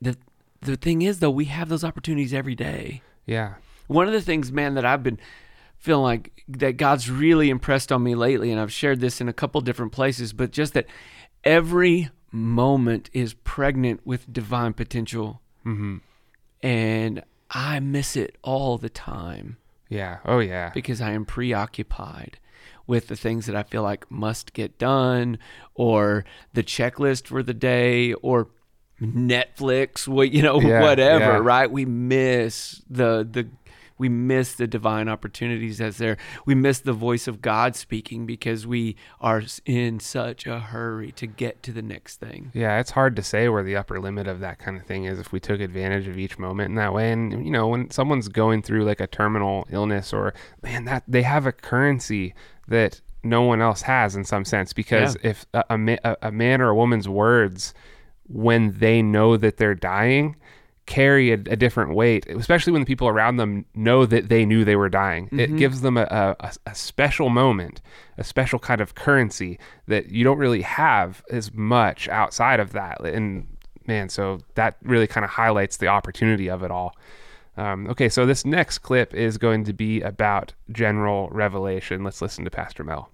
But 0.00 0.12
the 0.12 0.70
the 0.70 0.76
thing 0.76 1.02
is, 1.02 1.18
though, 1.18 1.30
we 1.30 1.46
have 1.46 1.68
those 1.68 1.82
opportunities 1.82 2.32
every 2.32 2.54
day. 2.54 3.02
Yeah. 3.26 3.54
One 3.88 4.06
of 4.06 4.12
the 4.12 4.22
things, 4.22 4.52
man, 4.52 4.74
that 4.74 4.84
I've 4.84 5.02
been 5.02 5.18
feeling 5.78 6.04
like 6.04 6.44
that 6.48 6.76
God's 6.76 7.10
really 7.10 7.50
impressed 7.50 7.90
on 7.90 8.04
me 8.04 8.14
lately, 8.14 8.52
and 8.52 8.60
I've 8.60 8.72
shared 8.72 9.00
this 9.00 9.20
in 9.20 9.28
a 9.28 9.32
couple 9.32 9.60
different 9.62 9.90
places, 9.90 10.32
but 10.32 10.52
just 10.52 10.74
that 10.74 10.86
every 11.42 12.10
moment 12.34 13.08
is 13.12 13.34
pregnant 13.34 14.00
with 14.04 14.32
divine 14.32 14.72
potential. 14.72 15.40
Mm-hmm. 15.64 15.98
And 16.62 17.22
I 17.50 17.80
miss 17.80 18.16
it 18.16 18.36
all 18.42 18.76
the 18.78 18.88
time. 18.90 19.58
Yeah. 19.88 20.18
Oh, 20.24 20.40
yeah. 20.40 20.70
Because 20.74 21.00
I 21.00 21.12
am 21.12 21.24
preoccupied 21.24 22.38
with 22.86 23.08
the 23.08 23.16
things 23.16 23.46
that 23.46 23.54
I 23.56 23.62
feel 23.62 23.82
like 23.82 24.10
must 24.10 24.52
get 24.52 24.78
done 24.78 25.38
or 25.74 26.24
the 26.52 26.62
checklist 26.62 27.28
for 27.28 27.42
the 27.42 27.54
day 27.54 28.12
or 28.14 28.48
Netflix, 29.00 30.06
what 30.08 30.30
you 30.32 30.42
know, 30.42 30.60
Yeah, 30.60 30.82
whatever, 30.82 31.24
yeah. 31.24 31.38
right? 31.38 31.70
We 31.70 31.84
miss 31.84 32.82
the 32.88 33.26
the 33.28 33.48
we 33.98 34.08
miss 34.08 34.54
the 34.54 34.66
divine 34.66 35.08
opportunities 35.08 35.80
as 35.80 35.98
there. 35.98 36.16
We 36.44 36.54
miss 36.54 36.80
the 36.80 36.92
voice 36.92 37.28
of 37.28 37.40
God 37.40 37.76
speaking 37.76 38.26
because 38.26 38.66
we 38.66 38.96
are 39.20 39.42
in 39.64 40.00
such 40.00 40.46
a 40.46 40.58
hurry 40.58 41.12
to 41.12 41.26
get 41.26 41.62
to 41.64 41.72
the 41.72 41.82
next 41.82 42.18
thing. 42.18 42.50
Yeah, 42.54 42.80
it's 42.80 42.90
hard 42.92 43.16
to 43.16 43.22
say 43.22 43.48
where 43.48 43.62
the 43.62 43.76
upper 43.76 44.00
limit 44.00 44.26
of 44.26 44.40
that 44.40 44.58
kind 44.58 44.76
of 44.76 44.86
thing 44.86 45.04
is 45.04 45.18
if 45.18 45.32
we 45.32 45.40
took 45.40 45.60
advantage 45.60 46.08
of 46.08 46.18
each 46.18 46.38
moment 46.38 46.70
in 46.70 46.74
that 46.76 46.92
way. 46.92 47.12
And 47.12 47.44
you 47.44 47.50
know, 47.50 47.68
when 47.68 47.90
someone's 47.90 48.28
going 48.28 48.62
through 48.62 48.84
like 48.84 49.00
a 49.00 49.06
terminal 49.06 49.66
illness 49.70 50.12
or 50.12 50.34
man, 50.62 50.84
that 50.86 51.04
they 51.06 51.22
have 51.22 51.46
a 51.46 51.52
currency 51.52 52.34
that 52.68 53.00
no 53.22 53.42
one 53.42 53.60
else 53.60 53.82
has 53.82 54.16
in 54.16 54.24
some 54.24 54.44
sense 54.44 54.72
because 54.72 55.16
if 55.22 55.46
a, 55.54 55.64
a, 55.70 55.98
a 56.04 56.16
a 56.22 56.32
man 56.32 56.60
or 56.60 56.68
a 56.70 56.74
woman's 56.74 57.08
words 57.08 57.72
when 58.26 58.78
they 58.78 59.02
know 59.02 59.36
that 59.36 59.56
they're 59.56 59.74
dying 59.74 60.36
carry 60.86 61.30
a, 61.30 61.34
a 61.34 61.56
different 61.56 61.94
weight, 61.94 62.26
especially 62.28 62.72
when 62.72 62.82
the 62.82 62.86
people 62.86 63.08
around 63.08 63.36
them 63.38 63.64
know 63.74 64.04
that 64.06 64.28
they 64.28 64.44
knew 64.44 64.64
they 64.64 64.76
were 64.76 64.88
dying. 64.90 65.28
It 65.32 65.56
gives 65.56 65.80
them 65.80 65.96
a, 65.96 66.02
a, 66.02 66.36
a- 66.40 66.52
a 66.66 66.74
special 66.74 67.28
moment, 67.30 67.80
a 68.18 68.24
special 68.24 68.58
kind 68.58 68.80
of 68.80 68.94
currency 68.94 69.58
that 69.86 70.10
you 70.10 70.24
don't 70.24 70.38
really 70.38 70.62
have 70.62 71.22
as 71.30 71.52
much 71.54 72.08
outside 72.08 72.60
of 72.60 72.72
that. 72.72 73.00
And 73.00 73.46
man, 73.86 74.08
so 74.08 74.40
that 74.56 74.76
really 74.82 75.06
kind 75.06 75.24
of 75.24 75.30
highlights 75.30 75.78
the 75.78 75.86
opportunity 75.88 76.48
of 76.50 76.62
it 76.62 76.70
all. 76.70 76.96
Um, 77.56 77.86
okay, 77.88 78.08
so 78.08 78.26
this 78.26 78.44
next 78.44 78.78
clip 78.78 79.14
is 79.14 79.38
going 79.38 79.64
to 79.64 79.72
be 79.72 80.00
about 80.02 80.52
general 80.72 81.28
revelation. 81.30 82.02
Let's 82.04 82.20
listen 82.20 82.44
to 82.44 82.50
Pastor 82.50 82.82
Mel. 82.84 83.08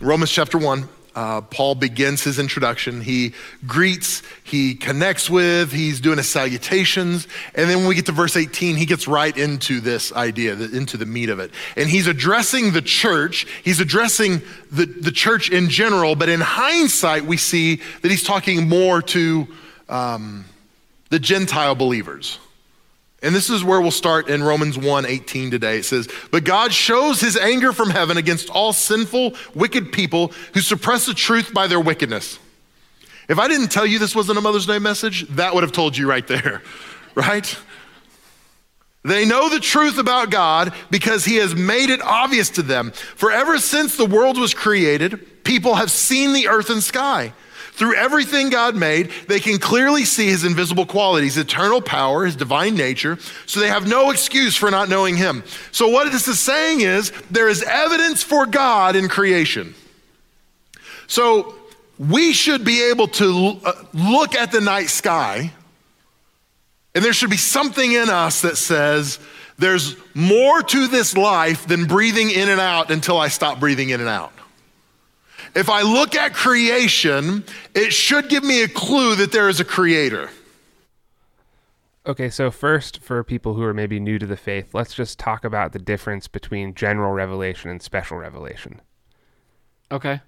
Romans 0.00 0.30
chapter 0.30 0.58
1, 0.58 0.86
uh, 1.16 1.40
Paul 1.40 1.74
begins 1.74 2.22
his 2.22 2.38
introduction. 2.38 3.00
He 3.00 3.32
greets, 3.66 4.22
he 4.44 4.74
connects 4.74 5.30
with, 5.30 5.72
he's 5.72 5.98
doing 5.98 6.18
his 6.18 6.28
salutations. 6.28 7.26
And 7.54 7.70
then 7.70 7.78
when 7.78 7.88
we 7.88 7.94
get 7.94 8.04
to 8.06 8.12
verse 8.12 8.36
18, 8.36 8.76
he 8.76 8.84
gets 8.84 9.08
right 9.08 9.36
into 9.36 9.80
this 9.80 10.12
idea, 10.12 10.52
into 10.52 10.98
the 10.98 11.06
meat 11.06 11.30
of 11.30 11.40
it. 11.40 11.52
And 11.74 11.88
he's 11.88 12.06
addressing 12.06 12.72
the 12.72 12.82
church, 12.82 13.46
he's 13.64 13.80
addressing 13.80 14.42
the, 14.70 14.84
the 14.84 15.10
church 15.10 15.50
in 15.50 15.70
general, 15.70 16.16
but 16.16 16.28
in 16.28 16.40
hindsight, 16.40 17.24
we 17.24 17.38
see 17.38 17.80
that 18.02 18.10
he's 18.10 18.22
talking 18.22 18.68
more 18.68 19.00
to 19.00 19.48
um, 19.88 20.44
the 21.08 21.18
Gentile 21.18 21.74
believers. 21.74 22.38
And 23.22 23.34
this 23.34 23.48
is 23.48 23.64
where 23.64 23.80
we'll 23.80 23.90
start 23.90 24.28
in 24.28 24.42
Romans 24.42 24.76
1 24.76 25.06
18 25.06 25.50
today. 25.50 25.78
It 25.78 25.84
says, 25.84 26.08
But 26.30 26.44
God 26.44 26.72
shows 26.72 27.20
his 27.20 27.36
anger 27.36 27.72
from 27.72 27.90
heaven 27.90 28.16
against 28.16 28.50
all 28.50 28.72
sinful, 28.72 29.34
wicked 29.54 29.90
people 29.92 30.32
who 30.54 30.60
suppress 30.60 31.06
the 31.06 31.14
truth 31.14 31.54
by 31.54 31.66
their 31.66 31.80
wickedness. 31.80 32.38
If 33.28 33.38
I 33.38 33.48
didn't 33.48 33.68
tell 33.68 33.86
you 33.86 33.98
this 33.98 34.14
wasn't 34.14 34.38
a 34.38 34.42
Mother's 34.42 34.66
Day 34.66 34.78
message, 34.78 35.26
that 35.30 35.54
would 35.54 35.62
have 35.62 35.72
told 35.72 35.96
you 35.96 36.08
right 36.08 36.26
there, 36.26 36.62
right? 37.14 37.58
They 39.02 39.24
know 39.24 39.48
the 39.48 39.60
truth 39.60 39.98
about 39.98 40.30
God 40.30 40.74
because 40.90 41.24
he 41.24 41.36
has 41.36 41.54
made 41.54 41.90
it 41.90 42.02
obvious 42.02 42.50
to 42.50 42.62
them. 42.62 42.90
For 42.90 43.30
ever 43.30 43.58
since 43.58 43.96
the 43.96 44.04
world 44.04 44.36
was 44.36 44.52
created, 44.52 45.44
people 45.44 45.76
have 45.76 45.92
seen 45.92 46.32
the 46.32 46.48
earth 46.48 46.70
and 46.70 46.82
sky. 46.82 47.32
Through 47.76 47.94
everything 47.96 48.50
God 48.50 48.74
made, 48.74 49.10
they 49.28 49.38
can 49.38 49.58
clearly 49.58 50.04
see 50.04 50.26
his 50.26 50.44
invisible 50.44 50.86
qualities, 50.86 51.36
eternal 51.36 51.80
power, 51.80 52.24
his 52.24 52.34
divine 52.34 52.74
nature, 52.74 53.18
so 53.44 53.60
they 53.60 53.68
have 53.68 53.86
no 53.86 54.10
excuse 54.10 54.56
for 54.56 54.70
not 54.70 54.88
knowing 54.88 55.16
him. 55.16 55.44
So, 55.72 55.88
what 55.88 56.10
this 56.10 56.26
is 56.26 56.40
saying 56.40 56.80
is 56.80 57.12
there 57.30 57.48
is 57.48 57.62
evidence 57.62 58.22
for 58.22 58.46
God 58.46 58.96
in 58.96 59.08
creation. 59.08 59.74
So, 61.06 61.54
we 61.98 62.32
should 62.32 62.64
be 62.64 62.90
able 62.90 63.08
to 63.08 63.60
uh, 63.64 63.72
look 63.92 64.34
at 64.34 64.52
the 64.52 64.60
night 64.60 64.88
sky 64.88 65.52
and 66.96 67.04
there 67.04 67.12
should 67.12 67.28
be 67.28 67.36
something 67.36 67.92
in 67.92 68.08
us 68.08 68.40
that 68.40 68.56
says, 68.56 69.18
there's 69.58 69.96
more 70.14 70.62
to 70.62 70.86
this 70.88 71.14
life 71.14 71.66
than 71.66 71.84
breathing 71.84 72.30
in 72.30 72.48
and 72.48 72.58
out 72.58 72.90
until 72.90 73.18
I 73.18 73.28
stop 73.28 73.60
breathing 73.60 73.90
in 73.90 74.00
and 74.00 74.08
out. 74.08 74.32
If 75.56 75.70
I 75.70 75.80
look 75.80 76.14
at 76.14 76.34
creation, 76.34 77.42
it 77.74 77.90
should 77.90 78.28
give 78.28 78.44
me 78.44 78.62
a 78.62 78.68
clue 78.68 79.16
that 79.16 79.32
there 79.32 79.48
is 79.48 79.58
a 79.58 79.64
creator. 79.64 80.28
Okay, 82.04 82.28
so 82.28 82.50
first, 82.50 83.02
for 83.02 83.24
people 83.24 83.54
who 83.54 83.62
are 83.62 83.72
maybe 83.72 83.98
new 83.98 84.18
to 84.18 84.26
the 84.26 84.36
faith, 84.36 84.74
let's 84.74 84.92
just 84.92 85.18
talk 85.18 85.46
about 85.46 85.72
the 85.72 85.78
difference 85.78 86.28
between 86.28 86.74
general 86.74 87.12
revelation 87.12 87.70
and 87.70 87.80
special 87.80 88.18
revelation. 88.18 88.82
Okay. 89.90 90.20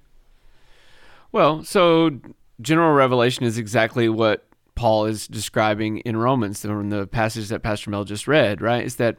Well, 1.31 1.63
so 1.63 2.19
general 2.63 2.95
revelation 2.95 3.45
is 3.45 3.59
exactly 3.59 4.09
what 4.09 4.47
Paul 4.77 5.05
is 5.05 5.29
describing 5.29 5.99
in 5.99 6.17
Romans, 6.17 6.63
from 6.63 6.89
the 6.89 7.07
passage 7.07 7.49
that 7.49 7.63
Pastor 7.63 7.91
Mel 7.91 8.05
just 8.05 8.27
read, 8.27 8.63
right? 8.63 8.83
Is 8.83 8.97
that 8.97 9.19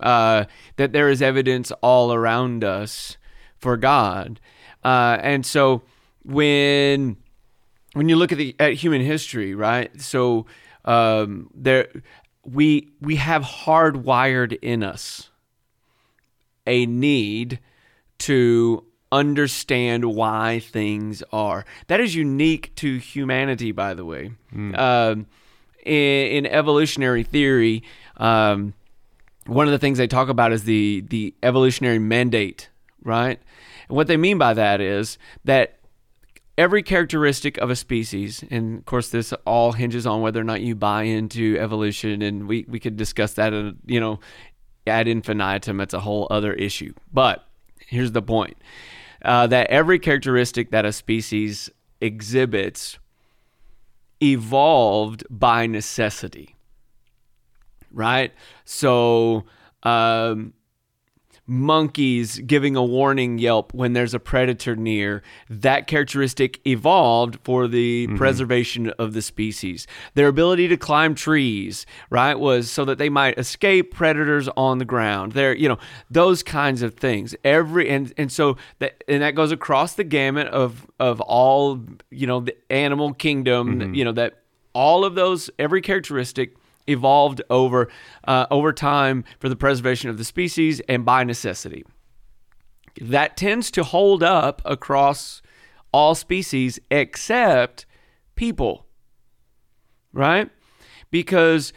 uh, 0.00 0.46
that 0.76 0.92
there 0.92 1.10
is 1.10 1.20
evidence 1.20 1.70
all 1.82 2.14
around 2.14 2.64
us 2.64 3.18
for 3.58 3.76
God, 3.76 4.40
uh, 4.84 5.18
and 5.20 5.44
so 5.44 5.82
when 6.24 7.16
when 7.94 8.08
you 8.08 8.16
look 8.16 8.32
at 8.32 8.38
the 8.38 8.54
at 8.58 8.74
human 8.74 9.00
history, 9.00 9.54
right? 9.54 9.90
So 10.00 10.46
um, 10.84 11.50
there 11.54 11.88
we 12.44 12.88
we 13.00 13.16
have 13.16 13.42
hardwired 13.42 14.58
in 14.62 14.82
us 14.82 15.30
a 16.66 16.86
need 16.86 17.58
to 18.18 18.84
understand 19.12 20.04
why 20.04 20.60
things 20.60 21.22
are. 21.32 21.64
That 21.88 22.00
is 22.00 22.14
unique 22.14 22.74
to 22.76 22.98
humanity, 22.98 23.72
by 23.72 23.94
the 23.94 24.04
way. 24.04 24.32
Um, 24.74 25.26
in, 25.84 26.44
in 26.44 26.46
evolutionary 26.46 27.24
theory, 27.24 27.82
um, 28.18 28.74
one 29.46 29.66
of 29.66 29.72
the 29.72 29.78
things 29.78 29.98
they 29.98 30.06
talk 30.06 30.28
about 30.28 30.52
is 30.52 30.64
the 30.64 31.02
the 31.08 31.34
evolutionary 31.42 31.98
mandate, 31.98 32.68
right? 33.02 33.40
And 33.90 33.96
what 33.96 34.06
they 34.06 34.16
mean 34.16 34.38
by 34.38 34.54
that 34.54 34.80
is 34.80 35.18
that 35.44 35.80
every 36.56 36.80
characteristic 36.80 37.58
of 37.58 37.70
a 37.70 37.74
species, 37.74 38.44
and 38.48 38.78
of 38.78 38.84
course, 38.84 39.08
this 39.08 39.32
all 39.44 39.72
hinges 39.72 40.06
on 40.06 40.20
whether 40.20 40.40
or 40.40 40.44
not 40.44 40.60
you 40.60 40.76
buy 40.76 41.02
into 41.02 41.58
evolution, 41.58 42.22
and 42.22 42.46
we 42.46 42.64
we 42.68 42.78
could 42.78 42.96
discuss 42.96 43.34
that, 43.34 43.52
uh, 43.52 43.72
you 43.84 43.98
know, 43.98 44.20
ad 44.86 45.08
infinitum. 45.08 45.80
It's 45.80 45.92
a 45.92 45.98
whole 45.98 46.28
other 46.30 46.52
issue. 46.52 46.94
But 47.12 47.44
here's 47.88 48.12
the 48.12 48.22
point: 48.22 48.58
uh, 49.24 49.48
that 49.48 49.66
every 49.70 49.98
characteristic 49.98 50.70
that 50.70 50.84
a 50.84 50.92
species 50.92 51.68
exhibits 52.00 53.00
evolved 54.22 55.24
by 55.28 55.66
necessity, 55.66 56.54
right? 57.90 58.32
So. 58.64 59.46
Um, 59.82 60.52
monkeys 61.50 62.38
giving 62.38 62.76
a 62.76 62.84
warning 62.84 63.38
yelp 63.38 63.74
when 63.74 63.92
there's 63.92 64.14
a 64.14 64.20
predator 64.20 64.76
near. 64.76 65.22
That 65.48 65.88
characteristic 65.88 66.60
evolved 66.64 67.38
for 67.42 67.66
the 67.66 68.06
mm-hmm. 68.06 68.16
preservation 68.16 68.90
of 68.90 69.12
the 69.12 69.20
species. 69.20 69.86
Their 70.14 70.28
ability 70.28 70.68
to 70.68 70.76
climb 70.76 71.16
trees, 71.16 71.86
right, 72.08 72.38
was 72.38 72.70
so 72.70 72.84
that 72.84 72.98
they 72.98 73.08
might 73.08 73.36
escape 73.36 73.92
predators 73.92 74.48
on 74.56 74.78
the 74.78 74.84
ground. 74.84 75.32
There, 75.32 75.54
you 75.54 75.68
know, 75.68 75.78
those 76.08 76.44
kinds 76.44 76.82
of 76.82 76.94
things. 76.94 77.34
Every 77.42 77.90
and 77.90 78.12
and 78.16 78.30
so 78.30 78.56
that 78.78 79.02
and 79.08 79.20
that 79.22 79.34
goes 79.34 79.50
across 79.50 79.94
the 79.94 80.04
gamut 80.04 80.46
of 80.48 80.86
of 81.00 81.20
all, 81.20 81.80
you 82.10 82.28
know, 82.28 82.40
the 82.40 82.56
animal 82.70 83.12
kingdom, 83.12 83.80
mm-hmm. 83.80 83.94
you 83.94 84.04
know, 84.04 84.12
that 84.12 84.38
all 84.72 85.04
of 85.04 85.16
those 85.16 85.50
every 85.58 85.80
characteristic 85.82 86.54
evolved 86.90 87.42
over 87.50 87.88
uh, 88.26 88.46
over 88.50 88.72
time 88.72 89.24
for 89.38 89.48
the 89.48 89.56
preservation 89.56 90.10
of 90.10 90.18
the 90.18 90.24
species 90.24 90.80
and 90.88 91.04
by 91.04 91.24
necessity. 91.24 91.84
That 93.00 93.36
tends 93.36 93.70
to 93.72 93.84
hold 93.84 94.22
up 94.22 94.60
across 94.64 95.42
all 95.92 96.14
species 96.14 96.78
except 96.90 97.86
people, 98.34 98.86
right? 100.12 100.50
Because 101.10 101.72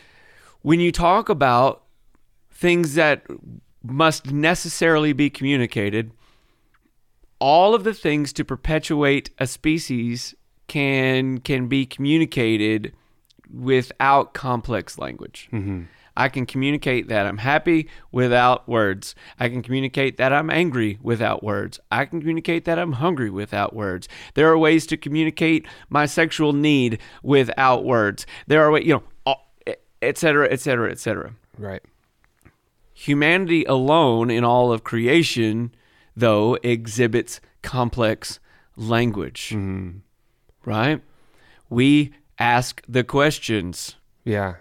when 0.61 0.79
you 0.79 0.91
talk 0.91 1.29
about 1.29 1.83
things 2.51 2.95
that 2.95 3.25
must 3.83 4.31
necessarily 4.31 5.13
be 5.13 5.29
communicated, 5.29 6.11
all 7.39 7.75
of 7.75 7.83
the 7.83 7.93
things 7.93 8.31
to 8.33 8.45
perpetuate 8.45 9.29
a 9.37 9.47
species 9.47 10.33
can 10.67 11.39
can 11.39 11.67
be 11.67 11.85
communicated 11.85 12.93
without 13.53 14.33
complex 14.33 14.97
language. 14.97 15.49
I 16.15 16.29
can 16.29 16.45
communicate 16.45 17.07
that 17.07 17.25
I'm 17.25 17.39
happy 17.39 17.89
without 18.11 18.67
words. 18.67 19.15
I 19.39 19.49
can 19.49 19.61
communicate 19.63 20.17
that 20.17 20.31
I'm 20.31 20.49
angry 20.51 20.99
without 21.01 21.43
words. 21.43 21.79
I 21.91 22.05
can 22.05 22.19
communicate 22.19 22.65
that 22.65 22.77
I'm 22.77 22.93
hungry 22.93 23.31
without 23.31 23.75
words. 23.75 24.07
There 24.35 24.47
are 24.51 24.57
ways 24.57 24.85
to 24.87 24.97
communicate 24.97 25.65
my 25.89 26.05
sexual 26.05 26.53
need 26.53 26.99
without 27.23 27.83
words. 27.83 28.27
There 28.45 28.61
are 28.63 28.69
ways, 28.71 28.85
you 28.85 28.93
know, 28.93 29.03
all- 29.25 29.53
et 30.01 30.17
cetera, 30.17 30.47
et 30.51 30.59
cetera, 30.59 30.91
et 30.91 30.99
cetera 30.99 31.33
Right. 31.57 31.81
humanity 32.93 33.63
alone 33.65 34.29
in 34.29 34.43
all 34.43 34.71
of 34.71 34.83
creation 34.83 35.73
though, 36.15 36.59
exhibits 36.61 37.41
complex 37.63 38.39
language. 38.75 39.49
Mm-hmm. 39.49 39.97
Right? 40.63 41.01
We 41.69 42.13
ask 42.39 42.81
the 42.87 43.03
questions. 43.03 43.95
Yeah. 44.23 44.55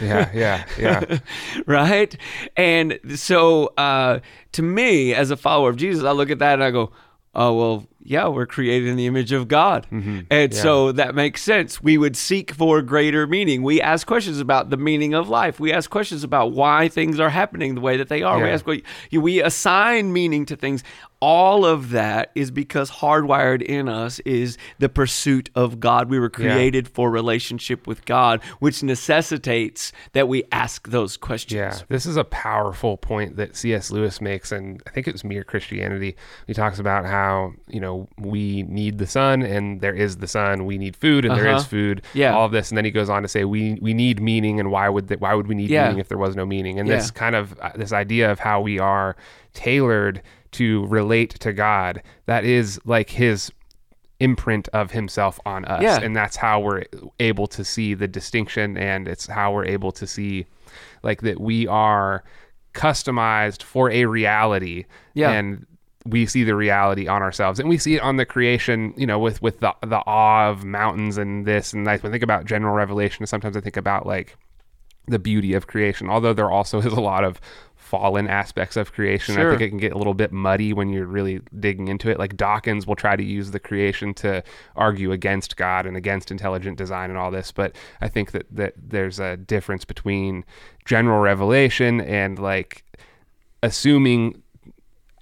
Yeah, 0.00 0.30
yeah, 0.32 0.64
yeah. 0.78 1.18
right? 1.66 2.16
And 2.56 2.98
so 3.16 3.72
uh, 3.76 4.20
to 4.52 4.62
me, 4.62 5.14
as 5.14 5.30
a 5.30 5.36
follower 5.36 5.70
of 5.70 5.76
Jesus, 5.76 6.04
I 6.04 6.12
look 6.12 6.30
at 6.30 6.38
that 6.38 6.54
and 6.54 6.64
I 6.64 6.70
go, 6.70 6.92
oh, 7.34 7.54
well, 7.54 7.86
yeah, 8.02 8.26
we're 8.26 8.46
created 8.46 8.88
in 8.88 8.96
the 8.96 9.06
image 9.06 9.32
of 9.32 9.48
God. 9.48 9.86
Mm-hmm. 9.92 10.20
And 10.30 10.54
so 10.54 10.92
that 10.92 11.14
makes 11.14 11.42
sense. 11.42 11.82
We 11.82 11.98
would 11.98 12.16
seek 12.16 12.52
for 12.52 12.80
greater 12.80 13.26
meaning. 13.26 13.62
We 13.62 13.82
ask 13.82 14.06
questions 14.06 14.40
about 14.40 14.70
the 14.70 14.76
meaning 14.76 15.12
of 15.12 15.28
life. 15.28 15.60
We 15.60 15.72
ask 15.72 15.90
questions 15.90 16.24
about 16.24 16.52
why 16.52 16.88
things 16.88 17.20
are 17.20 17.28
happening 17.28 17.74
the 17.74 17.80
way 17.80 17.98
that 17.98 18.08
they 18.08 18.22
are. 18.22 18.42
We 18.42 18.48
ask, 18.48 18.66
we 19.12 19.42
assign 19.42 20.12
meaning 20.12 20.46
to 20.46 20.56
things. 20.56 20.82
All 21.20 21.64
of 21.64 21.90
that 21.90 22.30
is 22.36 22.50
because 22.52 22.90
hardwired 22.90 23.60
in 23.60 23.88
us 23.88 24.20
is 24.20 24.56
the 24.78 24.88
pursuit 24.88 25.50
of 25.56 25.80
God. 25.80 26.08
We 26.08 26.18
were 26.18 26.26
Yeah. 26.38 26.52
created 26.54 26.86
for 26.88 27.10
relationship 27.10 27.86
with 27.88 28.04
God, 28.04 28.40
which 28.60 28.82
necessitates 28.84 29.92
that 30.12 30.28
we 30.28 30.44
ask 30.52 30.88
those 30.88 31.16
questions. 31.16 31.58
Yeah, 31.58 31.86
this 31.88 32.06
is 32.06 32.16
a 32.16 32.22
powerful 32.24 32.96
point 32.96 33.36
that 33.36 33.56
C.S. 33.56 33.90
Lewis 33.90 34.20
makes, 34.20 34.52
and 34.52 34.80
I 34.86 34.90
think 34.90 35.08
it 35.08 35.12
was 35.12 35.24
Mere 35.24 35.42
Christianity. 35.42 36.14
He 36.46 36.54
talks 36.54 36.78
about 36.78 37.04
how 37.04 37.52
you 37.66 37.80
know 37.80 38.08
we 38.16 38.62
need 38.62 38.98
the 38.98 39.06
sun, 39.06 39.42
and 39.42 39.80
there 39.80 39.94
is 39.94 40.18
the 40.18 40.28
sun. 40.28 40.66
We 40.66 40.78
need 40.78 40.94
food, 40.94 41.24
and 41.24 41.34
there 41.36 41.48
is 41.48 41.62
Uh-huh. 41.62 41.68
food. 41.70 42.02
Yeah. 42.14 42.34
all 42.34 42.44
of 42.46 42.52
this, 42.52 42.70
and 42.70 42.76
then 42.78 42.84
he 42.84 42.90
goes 42.92 43.10
on 43.10 43.22
to 43.22 43.28
say 43.28 43.44
we 43.44 43.76
we 43.82 43.92
need 43.92 44.20
meaning, 44.20 44.60
and 44.60 44.70
why 44.70 44.88
would? 44.88 45.10
Why 45.20 45.34
would 45.34 45.48
we 45.48 45.54
need 45.56 45.70
Yeah. 45.70 45.84
meaning 45.86 45.98
if 45.98 46.08
there 46.08 46.18
was 46.18 46.36
no 46.36 46.46
meaning? 46.46 46.78
And 46.78 46.88
Yeah. 46.88 46.94
this 46.96 47.10
kind 47.10 47.34
of 47.34 47.58
uh, 47.60 47.70
this 47.74 47.92
idea 47.92 48.30
of 48.30 48.38
how 48.38 48.60
we 48.60 48.78
are 48.78 49.16
tailored 49.54 50.22
to 50.52 50.86
relate 50.86 51.30
to 51.40 51.52
God. 51.52 52.02
That 52.26 52.44
is 52.44 52.80
like 52.84 53.10
His 53.10 53.50
imprint 54.20 54.66
of 54.72 54.90
himself 54.90 55.38
on 55.46 55.64
us 55.66 55.80
Yeah. 55.80 56.00
and 56.02 56.16
that's 56.16 56.34
how 56.34 56.58
we're 56.58 56.82
able 57.20 57.46
to 57.46 57.64
see 57.64 57.94
the 57.94 58.08
distinction 58.08 58.76
and 58.76 59.06
it's 59.06 59.28
how 59.28 59.52
we're 59.52 59.64
able 59.66 59.92
to 59.92 60.08
see 60.08 60.44
like 61.04 61.20
that 61.22 61.38
we 61.40 61.68
are 61.68 62.24
customized 62.74 63.62
for 63.62 63.90
a 63.92 64.06
reality 64.06 64.86
Yeah. 65.14 65.30
and 65.30 65.66
we 66.04 66.26
see 66.26 66.42
the 66.42 66.54
reality 66.56 67.06
on 67.06 67.22
ourselves 67.22 67.60
and 67.60 67.68
we 67.68 67.78
see 67.78 67.94
it 67.94 68.02
on 68.02 68.16
the 68.16 68.24
creation 68.26 68.92
you 68.96 69.06
know 69.06 69.18
with 69.20 69.40
with 69.42 69.60
the 69.60 69.72
the 69.82 70.02
awe 70.06 70.48
of 70.48 70.64
mountains 70.64 71.16
and 71.18 71.44
this 71.46 71.72
and 71.72 71.84
like 71.84 72.02
when 72.02 72.10
I 72.10 72.14
think 72.14 72.22
about 72.24 72.44
general 72.44 72.74
revelation 72.74 73.24
sometimes 73.26 73.56
I 73.56 73.60
think 73.60 73.76
about 73.76 74.06
like 74.06 74.36
the 75.06 75.18
beauty 75.18 75.54
of 75.54 75.66
creation 75.68 76.08
although 76.08 76.32
there 76.32 76.50
also 76.50 76.78
is 76.86 76.86
a 76.86 77.00
lot 77.00 77.22
of 77.24 77.40
fallen 77.88 78.28
aspects 78.28 78.76
of 78.76 78.92
creation. 78.92 79.38
I 79.38 79.48
think 79.48 79.62
it 79.62 79.68
can 79.70 79.78
get 79.78 79.92
a 79.92 79.98
little 79.98 80.14
bit 80.14 80.32
muddy 80.32 80.72
when 80.72 80.90
you're 80.90 81.06
really 81.06 81.40
digging 81.58 81.88
into 81.88 82.10
it. 82.10 82.18
Like 82.18 82.36
Dawkins 82.36 82.86
will 82.86 82.96
try 82.96 83.16
to 83.16 83.24
use 83.24 83.50
the 83.50 83.58
creation 83.60 84.14
to 84.14 84.44
argue 84.76 85.12
against 85.12 85.56
God 85.56 85.86
and 85.86 85.96
against 85.96 86.30
intelligent 86.30 86.76
design 86.76 87.10
and 87.10 87.18
all 87.18 87.30
this 87.30 87.50
but 87.50 87.74
I 88.00 88.08
think 88.08 88.32
that 88.32 88.46
that 88.50 88.74
there's 88.76 89.18
a 89.18 89.36
difference 89.36 89.84
between 89.84 90.44
general 90.84 91.20
revelation 91.20 92.00
and 92.00 92.38
like 92.38 92.84
assuming 93.62 94.42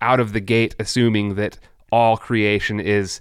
out 0.00 0.20
of 0.20 0.32
the 0.32 0.40
gate 0.40 0.74
assuming 0.78 1.36
that 1.36 1.58
all 1.92 2.16
creation 2.16 2.80
is 2.80 3.20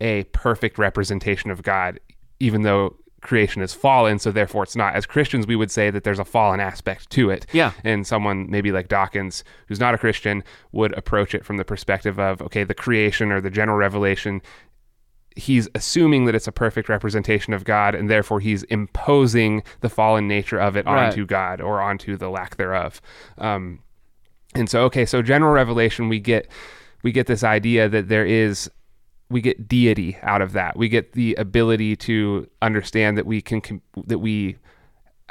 a 0.00 0.24
perfect 0.24 0.78
representation 0.78 1.50
of 1.50 1.62
God, 1.62 1.98
even 2.40 2.62
though 2.62 2.96
creation 3.22 3.62
is 3.62 3.72
fallen, 3.72 4.18
so 4.18 4.30
therefore 4.30 4.64
it's 4.64 4.76
not. 4.76 4.94
As 4.94 5.06
Christians, 5.06 5.46
we 5.46 5.56
would 5.56 5.70
say 5.70 5.90
that 5.90 6.04
there's 6.04 6.18
a 6.18 6.24
fallen 6.24 6.60
aspect 6.60 7.08
to 7.10 7.30
it. 7.30 7.46
Yeah. 7.52 7.72
And 7.84 8.06
someone 8.06 8.50
maybe 8.50 8.70
like 8.72 8.88
Dawkins, 8.88 9.42
who's 9.68 9.80
not 9.80 9.94
a 9.94 9.98
Christian, 9.98 10.44
would 10.72 10.92
approach 10.98 11.34
it 11.34 11.44
from 11.44 11.56
the 11.56 11.64
perspective 11.64 12.18
of, 12.18 12.42
okay, 12.42 12.64
the 12.64 12.74
creation 12.74 13.32
or 13.32 13.40
the 13.40 13.50
general 13.50 13.78
revelation 13.78 14.42
he's 15.34 15.66
assuming 15.74 16.26
that 16.26 16.34
it's 16.34 16.46
a 16.46 16.52
perfect 16.52 16.90
representation 16.90 17.54
of 17.54 17.64
God, 17.64 17.94
and 17.94 18.10
therefore 18.10 18.38
he's 18.38 18.64
imposing 18.64 19.62
the 19.80 19.88
fallen 19.88 20.28
nature 20.28 20.58
of 20.60 20.76
it 20.76 20.84
Right. 20.84 21.06
onto 21.06 21.24
God 21.24 21.58
or 21.62 21.80
onto 21.80 22.18
the 22.18 22.28
lack 22.28 22.56
thereof. 22.56 23.00
Um, 23.38 23.78
and 24.54 24.68
so, 24.68 24.82
okay, 24.84 25.06
so 25.06 25.22
general 25.22 25.52
revelation, 25.54 26.10
we 26.10 26.20
get 26.20 26.48
we 27.02 27.12
get 27.12 27.28
this 27.28 27.42
idea 27.42 27.88
that 27.88 28.08
there 28.08 28.26
is 28.26 28.70
we 29.32 29.40
get 29.40 29.66
deity 29.66 30.16
out 30.22 30.42
of 30.42 30.52
that. 30.52 30.76
We 30.76 30.88
get 30.88 31.12
the 31.12 31.34
ability 31.34 31.96
to 31.96 32.48
understand 32.60 33.18
that 33.18 33.26
we 33.26 33.40
can 33.40 33.80
that 34.06 34.18
we 34.18 34.56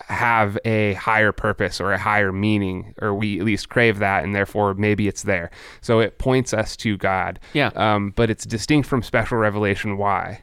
have 0.08 0.58
a 0.66 0.94
higher 0.94 1.32
purpose 1.32 1.80
or 1.80 1.92
a 1.94 1.98
higher 1.98 2.32
meaning, 2.32 2.94
or 3.02 3.14
we 3.14 3.40
at 3.40 3.46
least 3.46 3.70
crave 3.70 4.00
that, 4.00 4.24
and 4.24 4.36
therefore 4.36 4.74
maybe 4.74 5.08
it's 5.08 5.24
there. 5.24 5.52
So 5.82 6.00
it 6.00 6.18
points 6.18 6.54
us 6.54 6.76
to 6.78 6.98
God. 6.98 7.40
Yeah. 7.54 7.72
Um, 7.76 8.12
but 8.16 8.30
it's 8.30 8.46
distinct 8.46 8.88
from 8.90 9.04
special 9.04 9.38
revelation. 9.38 9.98
Why? 9.98 10.42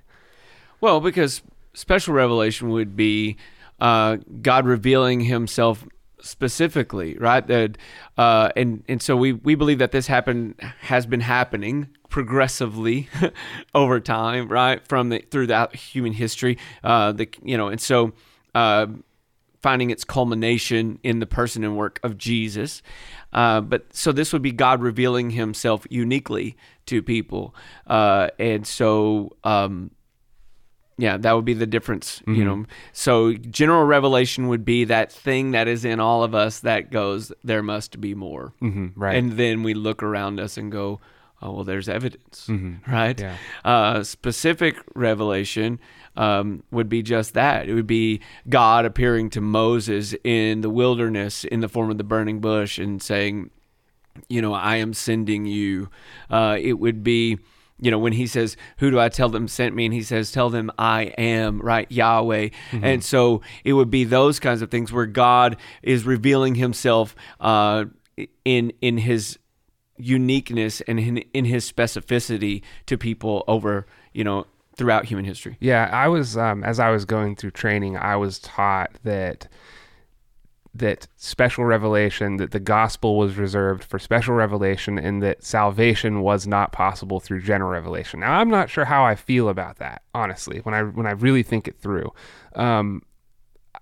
Well, 0.80 1.00
because 1.00 1.42
special 1.74 2.14
revelation 2.14 2.70
would 2.70 2.96
be 2.96 3.36
uh, 3.80 4.18
God 4.42 4.66
revealing 4.66 5.20
Himself 5.20 5.86
specifically, 6.20 7.16
right? 7.18 7.76
Uh, 8.16 8.50
and 8.56 8.84
and 8.88 9.02
so 9.02 9.16
we 9.16 9.32
we 9.32 9.54
believe 9.54 9.78
that 9.78 9.92
this 9.92 10.06
happened 10.06 10.54
has 10.80 11.06
been 11.06 11.20
happening 11.20 11.88
progressively 12.08 13.08
over 13.74 14.00
time, 14.00 14.48
right? 14.48 14.86
From 14.86 15.10
the 15.10 15.24
throughout 15.30 15.74
human 15.74 16.12
history, 16.12 16.58
uh, 16.84 17.12
the 17.12 17.28
you 17.42 17.56
know, 17.56 17.68
and 17.68 17.80
so. 17.80 18.12
Uh, 18.54 18.86
finding 19.60 19.90
its 19.90 20.04
culmination 20.04 21.00
in 21.02 21.18
the 21.18 21.26
person 21.26 21.64
and 21.64 21.76
work 21.76 21.98
of 22.04 22.16
Jesus. 22.16 22.80
Uh, 23.32 23.60
but 23.60 23.92
so 23.94 24.12
this 24.12 24.32
would 24.32 24.42
be 24.42 24.52
God 24.52 24.80
revealing 24.80 25.30
himself 25.30 25.84
uniquely 25.90 26.56
to 26.86 27.02
people. 27.02 27.54
Uh, 27.86 28.28
and 28.38 28.66
so, 28.66 29.36
um, 29.44 29.90
yeah, 30.98 31.16
that 31.16 31.32
would 31.32 31.44
be 31.44 31.54
the 31.54 31.66
difference, 31.66 32.20
you 32.26 32.44
know. 32.44 32.66
So 32.92 33.32
general 33.34 33.84
revelation 33.84 34.48
would 34.48 34.64
be 34.64 34.84
that 34.84 35.12
thing 35.12 35.52
that 35.52 35.68
is 35.68 35.84
in 35.84 36.00
all 36.00 36.24
of 36.24 36.34
us 36.34 36.60
that 36.60 36.90
goes, 36.90 37.32
there 37.44 37.62
must 37.62 38.00
be 38.00 38.14
more. 38.14 38.52
Mm-hmm, 38.60 39.00
right. 39.00 39.16
And 39.16 39.32
then 39.32 39.62
we 39.62 39.74
look 39.74 40.02
around 40.02 40.40
us 40.40 40.56
and 40.56 40.72
go, 40.72 41.00
oh, 41.40 41.52
well, 41.52 41.64
there's 41.64 41.88
evidence, 41.88 42.50
right? 42.88 43.18
Yeah. 43.18 43.36
Uh, 43.64 44.02
specific 44.02 44.76
revelation 44.96 45.78
um, 46.16 46.64
would 46.72 46.88
be 46.88 47.02
just 47.02 47.34
that. 47.34 47.68
It 47.68 47.74
would 47.74 47.86
be 47.86 48.20
God 48.48 48.84
appearing 48.84 49.30
to 49.30 49.40
Moses 49.40 50.16
in 50.24 50.62
the 50.62 50.70
wilderness 50.70 51.44
in 51.44 51.60
the 51.60 51.68
form 51.68 51.90
of 51.90 51.98
the 51.98 52.04
burning 52.04 52.40
bush 52.40 52.76
and 52.76 53.00
saying, 53.00 53.50
you 54.28 54.42
know, 54.42 54.52
I 54.52 54.76
am 54.76 54.94
sending 54.94 55.46
you. 55.46 55.90
Uh, 56.28 56.56
it 56.60 56.74
would 56.74 57.04
be, 57.04 57.38
you 57.80 57.90
know, 57.90 57.98
when 57.98 58.12
he 58.12 58.26
says, 58.26 58.56
Who 58.78 58.90
do 58.90 58.98
I 58.98 59.08
tell 59.08 59.28
them 59.28 59.48
sent 59.48 59.74
me? 59.74 59.84
And 59.84 59.94
he 59.94 60.02
says, 60.02 60.32
Tell 60.32 60.50
them 60.50 60.70
I 60.78 61.04
am, 61.18 61.60
right? 61.60 61.90
Yahweh. 61.90 62.48
And 62.72 63.04
so 63.04 63.42
it 63.64 63.72
would 63.74 63.90
be 63.90 64.04
those 64.04 64.40
kinds 64.40 64.62
of 64.62 64.70
things 64.70 64.92
where 64.92 65.06
God 65.06 65.56
is 65.82 66.04
revealing 66.04 66.54
himself 66.56 67.14
uh, 67.40 67.84
in 68.44 68.72
in 68.80 68.98
his 68.98 69.38
uniqueness 69.96 70.80
and 70.82 70.98
in, 70.98 71.18
in 71.34 71.44
his 71.44 71.70
specificity 71.70 72.62
to 72.86 72.96
people 72.96 73.44
over, 73.48 73.86
you 74.12 74.24
know, 74.24 74.46
throughout 74.76 75.06
human 75.06 75.24
history. 75.24 75.56
Yeah, 75.60 75.90
I 75.92 76.08
was 76.08 76.36
um, 76.36 76.64
as 76.64 76.78
I 76.78 76.90
was 76.90 77.04
going 77.04 77.36
through 77.36 77.50
training, 77.50 77.96
I 77.96 78.16
was 78.16 78.38
taught 78.38 78.92
that 79.04 79.48
that 80.78 81.06
special 81.16 81.64
revelation, 81.64 82.36
that 82.38 82.50
the 82.50 82.60
gospel 82.60 83.16
was 83.16 83.36
reserved 83.36 83.84
for 83.84 83.98
special 83.98 84.34
revelation, 84.34 84.98
and 84.98 85.22
that 85.22 85.44
salvation 85.44 86.22
was 86.22 86.46
not 86.46 86.72
possible 86.72 87.20
through 87.20 87.42
general 87.42 87.70
revelation. 87.70 88.20
Now, 88.20 88.32
I'm 88.32 88.50
not 88.50 88.70
sure 88.70 88.84
how 88.84 89.04
I 89.04 89.14
feel 89.14 89.48
about 89.48 89.78
that, 89.78 90.02
honestly. 90.14 90.60
When 90.60 90.74
I 90.74 90.82
when 90.82 91.06
I 91.06 91.12
really 91.12 91.42
think 91.42 91.68
it 91.68 91.78
through, 91.78 92.12
um, 92.54 93.02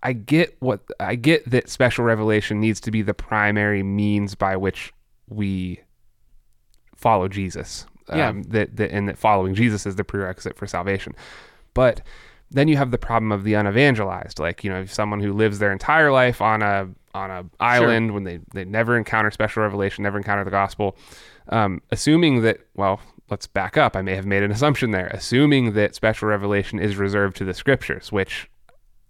I 0.02 0.12
get 0.12 0.56
what 0.60 0.82
I 1.00 1.14
get 1.14 1.48
that 1.50 1.68
special 1.68 2.04
revelation 2.04 2.60
needs 2.60 2.80
to 2.82 2.90
be 2.90 3.02
the 3.02 3.14
primary 3.14 3.82
means 3.82 4.34
by 4.34 4.56
which 4.56 4.92
we 5.28 5.80
follow 6.94 7.28
Jesus. 7.28 7.86
Yeah. 8.08 8.28
Um, 8.28 8.44
that, 8.44 8.76
that 8.76 8.92
and 8.92 9.08
that 9.08 9.18
following 9.18 9.54
Jesus 9.54 9.84
is 9.84 9.96
the 9.96 10.04
prerequisite 10.04 10.56
for 10.56 10.68
salvation. 10.68 11.14
But 11.74 12.02
then 12.50 12.68
you 12.68 12.76
have 12.76 12.90
the 12.90 12.98
problem 12.98 13.32
of 13.32 13.44
the 13.44 13.54
unevangelized, 13.54 14.38
like 14.38 14.62
you 14.64 14.70
know, 14.70 14.84
someone 14.86 15.20
who 15.20 15.32
lives 15.32 15.58
their 15.58 15.72
entire 15.72 16.12
life 16.12 16.40
on 16.40 16.62
a 16.62 16.88
on 17.14 17.30
a 17.30 17.44
island 17.60 18.12
when 18.14 18.24
they 18.24 18.40
they 18.54 18.64
never 18.64 18.96
encounter 18.96 19.30
special 19.30 19.62
revelation, 19.62 20.02
never 20.04 20.18
encounter 20.18 20.44
the 20.44 20.50
gospel, 20.50 20.96
um, 21.48 21.82
assuming 21.90 22.42
that 22.42 22.60
well. 22.74 23.00
Let's 23.28 23.48
back 23.48 23.76
up. 23.76 23.96
I 23.96 24.02
may 24.02 24.14
have 24.14 24.24
made 24.24 24.44
an 24.44 24.52
assumption 24.52 24.92
there, 24.92 25.08
assuming 25.08 25.72
that 25.72 25.96
special 25.96 26.28
revelation 26.28 26.78
is 26.78 26.94
reserved 26.94 27.36
to 27.38 27.44
the 27.44 27.54
scriptures, 27.54 28.12
which 28.12 28.48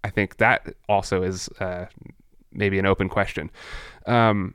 I 0.03 0.09
think 0.09 0.39
that 0.39 0.75
also 0.89 1.23
is 1.23 1.51
uh, 1.61 1.85
maybe 2.51 2.79
an 2.79 2.87
open 2.87 3.11
question. 3.11 3.51
Um, 4.07 4.55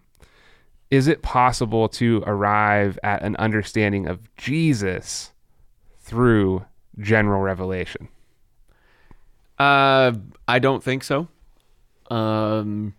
is 0.90 1.08
it 1.08 1.22
possible 1.22 1.88
to 1.90 2.24
arrive 2.26 2.98
at 3.04 3.22
an 3.22 3.36
understanding 3.36 4.08
of 4.08 4.34
Jesus 4.36 5.32
through 6.00 6.66
general 7.00 7.42
revelation? 7.42 8.10
Uh, 9.62 10.14
I 10.48 10.60
don't 10.60 10.84
think 10.84 11.04
so. 11.04 11.28
Um, 12.10 12.94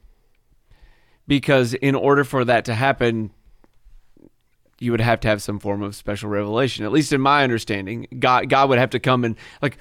because 1.26 1.74
in 1.74 1.94
order 1.94 2.24
for 2.24 2.44
that 2.44 2.64
to 2.66 2.74
happen, 2.74 3.30
you 4.78 4.90
would 4.90 5.00
have 5.00 5.20
to 5.20 5.28
have 5.28 5.42
some 5.42 5.58
form 5.58 5.82
of 5.82 5.94
special 5.94 6.28
revelation. 6.28 6.84
At 6.84 6.92
least 6.92 7.12
in 7.12 7.20
my 7.20 7.42
understanding, 7.44 8.06
God 8.18 8.48
God 8.48 8.68
would 8.68 8.78
have 8.78 8.90
to 8.90 9.00
come 9.00 9.24
and 9.24 9.36
like 9.60 9.78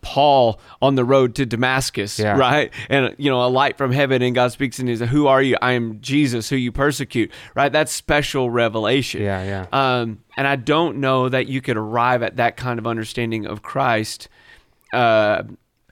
Paul 0.00 0.60
on 0.80 0.96
the 0.96 1.04
road 1.04 1.36
to 1.36 1.46
Damascus, 1.46 2.18
Yeah. 2.18 2.36
right? 2.36 2.72
And 2.90 3.14
you 3.18 3.30
know, 3.30 3.44
a 3.44 3.48
light 3.48 3.76
from 3.78 3.92
heaven, 3.92 4.20
and 4.22 4.34
God 4.34 4.50
speaks 4.52 4.78
and 4.78 4.88
He 4.88 4.96
says, 4.96 5.08
"Who 5.10 5.26
are 5.28 5.40
you? 5.42 5.56
I 5.62 5.72
am 5.72 6.00
Jesus, 6.00 6.48
who 6.48 6.56
you 6.56 6.72
persecute." 6.72 7.30
Right? 7.54 7.70
That's 7.72 7.92
special 7.92 8.50
revelation. 8.50 9.22
Yeah, 9.22 9.42
yeah. 9.44 9.66
Um, 9.72 10.18
and 10.36 10.46
I 10.46 10.56
don't 10.56 10.98
know 10.98 11.28
that 11.28 11.46
you 11.46 11.60
could 11.60 11.76
arrive 11.76 12.22
at 12.22 12.36
that 12.36 12.56
kind 12.56 12.78
of 12.78 12.86
understanding 12.86 13.46
of 13.46 13.62
Christ 13.62 14.28
uh, 14.92 15.42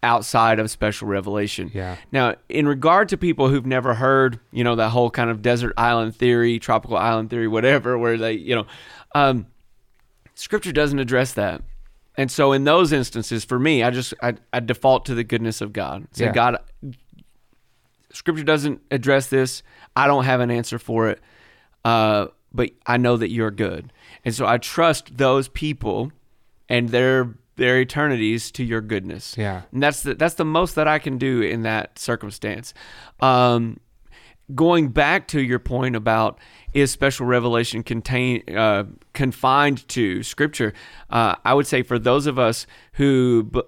outside 0.02 0.58
of 0.58 0.70
special 0.70 1.08
revelation. 1.08 1.70
Yeah. 1.74 1.96
Now, 2.10 2.36
in 2.48 2.66
regard 2.66 3.08
to 3.10 3.16
people 3.16 3.48
who've 3.48 3.66
never 3.66 3.94
heard, 3.94 4.40
you 4.50 4.64
know, 4.64 4.76
that 4.76 4.90
whole 4.90 5.10
kind 5.10 5.30
of 5.30 5.42
desert 5.42 5.74
island 5.76 6.16
theory, 6.16 6.58
tropical 6.58 6.96
island 6.96 7.30
theory, 7.30 7.48
whatever, 7.48 7.98
where 7.98 8.16
they, 8.16 8.32
you 8.32 8.54
know, 8.54 8.66
um, 9.14 9.46
Scripture 10.34 10.72
doesn't 10.72 10.98
address 10.98 11.34
that. 11.34 11.62
And 12.16 12.30
so, 12.30 12.52
in 12.52 12.64
those 12.64 12.92
instances, 12.92 13.44
for 13.44 13.58
me, 13.58 13.82
I 13.82 13.90
just 13.90 14.14
I, 14.22 14.34
I 14.52 14.60
default 14.60 15.06
to 15.06 15.14
the 15.14 15.24
goodness 15.24 15.60
of 15.60 15.72
God. 15.72 16.06
Say, 16.12 16.26
Yeah. 16.26 16.32
God, 16.32 16.58
Scripture 18.12 18.44
doesn't 18.44 18.80
address 18.90 19.28
this. 19.28 19.62
I 19.94 20.06
don't 20.06 20.24
have 20.24 20.40
an 20.40 20.50
answer 20.50 20.78
for 20.78 21.08
it, 21.10 21.20
uh, 21.84 22.26
but 22.52 22.70
I 22.86 22.96
know 22.96 23.16
that 23.16 23.30
you're 23.30 23.50
good, 23.50 23.92
and 24.24 24.34
so 24.34 24.46
I 24.46 24.58
trust 24.58 25.16
those 25.16 25.48
people 25.48 26.10
and 26.68 26.88
their 26.88 27.34
their 27.60 27.78
eternities 27.78 28.50
to 28.52 28.64
your 28.64 28.80
goodness. 28.80 29.36
Yeah. 29.36 29.62
and 29.70 29.82
that's 29.82 30.02
the 30.02 30.14
that's 30.14 30.34
the 30.34 30.44
most 30.46 30.74
that 30.74 30.88
I 30.88 30.98
can 30.98 31.18
do 31.18 31.42
in 31.42 31.62
that 31.62 31.98
circumstance. 31.98 32.72
Um, 33.20 33.78
going 34.54 34.88
back 34.88 35.28
to 35.28 35.40
your 35.40 35.58
point 35.58 35.94
about 35.94 36.38
is 36.72 36.90
special 36.90 37.26
revelation 37.26 37.82
contain 37.82 38.42
uh, 38.56 38.84
confined 39.12 39.86
to 39.88 40.24
scripture 40.24 40.72
uh, 41.10 41.36
i 41.44 41.54
would 41.54 41.68
say 41.68 41.82
for 41.84 42.00
those 42.00 42.26
of 42.26 42.36
us 42.36 42.66
who 42.94 43.44
b- 43.44 43.62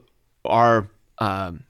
are 0.45 0.89
um, 1.19 1.63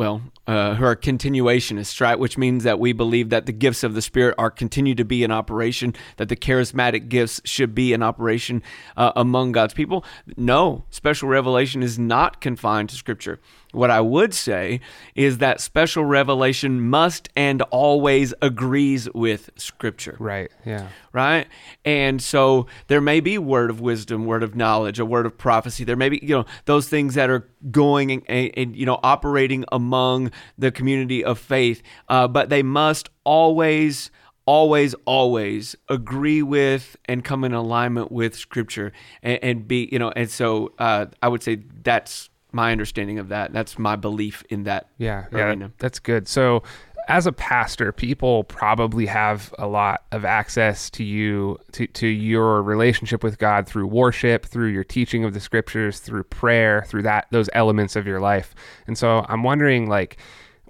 well, 0.00 0.22
uh, 0.46 0.76
who 0.76 0.84
are 0.86 0.96
continuationists, 0.96 2.00
right? 2.00 2.18
Which 2.18 2.38
means 2.38 2.64
that 2.64 2.78
we 2.78 2.94
believe 2.94 3.28
that 3.28 3.44
the 3.44 3.52
gifts 3.52 3.84
of 3.84 3.92
the 3.92 4.00
Spirit 4.00 4.34
are 4.38 4.50
continue 4.50 4.94
to 4.94 5.04
be 5.04 5.22
in 5.22 5.30
operation, 5.30 5.94
that 6.16 6.30
the 6.30 6.36
charismatic 6.36 7.10
gifts 7.10 7.42
should 7.44 7.74
be 7.74 7.92
in 7.92 8.02
operation 8.02 8.62
uh, 8.96 9.12
among 9.14 9.52
God's 9.52 9.74
people. 9.74 10.02
No, 10.38 10.84
special 10.88 11.28
revelation 11.28 11.82
is 11.82 11.98
not 11.98 12.40
confined 12.40 12.88
to 12.88 12.94
Scripture. 12.94 13.40
What 13.72 13.90
I 13.90 14.00
would 14.00 14.34
say 14.34 14.80
is 15.14 15.38
that 15.38 15.60
special 15.60 16.04
revelation 16.04 16.80
must 16.80 17.28
and 17.36 17.62
always 17.70 18.34
agrees 18.42 19.08
with 19.14 19.50
Scripture 19.56 20.16
Right. 20.18 20.50
Yeah. 20.66 20.88
right? 21.12 21.46
And 21.84 22.20
so 22.20 22.66
there 22.88 23.00
may 23.00 23.20
be 23.20 23.38
word 23.38 23.70
of 23.70 23.80
wisdom, 23.80 24.26
word 24.26 24.42
of 24.42 24.56
knowledge, 24.56 24.98
a 24.98 25.04
word 25.04 25.24
of 25.24 25.38
prophecy. 25.38 25.84
There 25.84 25.96
may 25.96 26.08
be, 26.08 26.18
you 26.20 26.34
know, 26.34 26.46
those 26.64 26.88
things 26.88 27.14
that 27.14 27.30
are 27.30 27.48
going 27.70 28.10
and, 28.10 28.22
and, 28.26 28.50
and, 28.56 28.76
you 28.76 28.86
know 28.86 28.98
operating 29.02 29.64
among 29.70 30.30
the 30.58 30.70
community 30.72 31.24
of 31.24 31.38
faith, 31.38 31.82
uh, 32.08 32.26
but 32.26 32.48
they 32.48 32.62
must 32.62 33.08
always. 33.24 34.10
Always, 34.46 34.96
always 35.04 35.76
agree 35.88 36.42
with 36.42 36.96
and 37.04 37.22
come 37.22 37.44
in 37.44 37.52
alignment 37.52 38.10
with 38.10 38.34
Scripture, 38.34 38.90
and, 39.22 39.38
and 39.44 39.68
be, 39.68 39.88
you 39.92 39.98
know, 40.00 40.10
and 40.16 40.28
so 40.28 40.72
uh, 40.76 41.06
I 41.22 41.28
would 41.28 41.44
say 41.44 41.62
that's 41.84 42.29
my 42.52 42.72
understanding 42.72 43.18
of 43.18 43.28
that. 43.28 43.52
That's 43.52 43.78
my 43.78 43.96
belief 43.96 44.44
in 44.50 44.64
that. 44.64 44.88
Yeah, 44.98 45.26
yeah, 45.32 45.68
that's 45.78 45.98
good. 45.98 46.28
So, 46.28 46.62
as 47.08 47.26
a 47.26 47.32
pastor, 47.32 47.92
people 47.92 48.44
probably 48.44 49.06
have 49.06 49.52
a 49.58 49.66
lot 49.66 50.04
of 50.12 50.24
access 50.24 50.90
to 50.90 51.02
you, 51.02 51.58
to, 51.72 51.86
to 51.88 52.06
your 52.06 52.62
relationship 52.62 53.24
with 53.24 53.38
God 53.38 53.66
through 53.66 53.86
worship, 53.86 54.46
through 54.46 54.68
your 54.68 54.84
teaching 54.84 55.24
of 55.24 55.34
the 55.34 55.40
scriptures, 55.40 55.98
through 55.98 56.24
prayer, 56.24 56.84
through 56.86 57.02
that 57.02 57.26
those 57.30 57.48
elements 57.52 57.96
of 57.96 58.06
your 58.06 58.20
life. 58.20 58.54
And 58.86 58.96
so, 58.96 59.24
I'm 59.28 59.42
wondering, 59.42 59.88
like, 59.88 60.18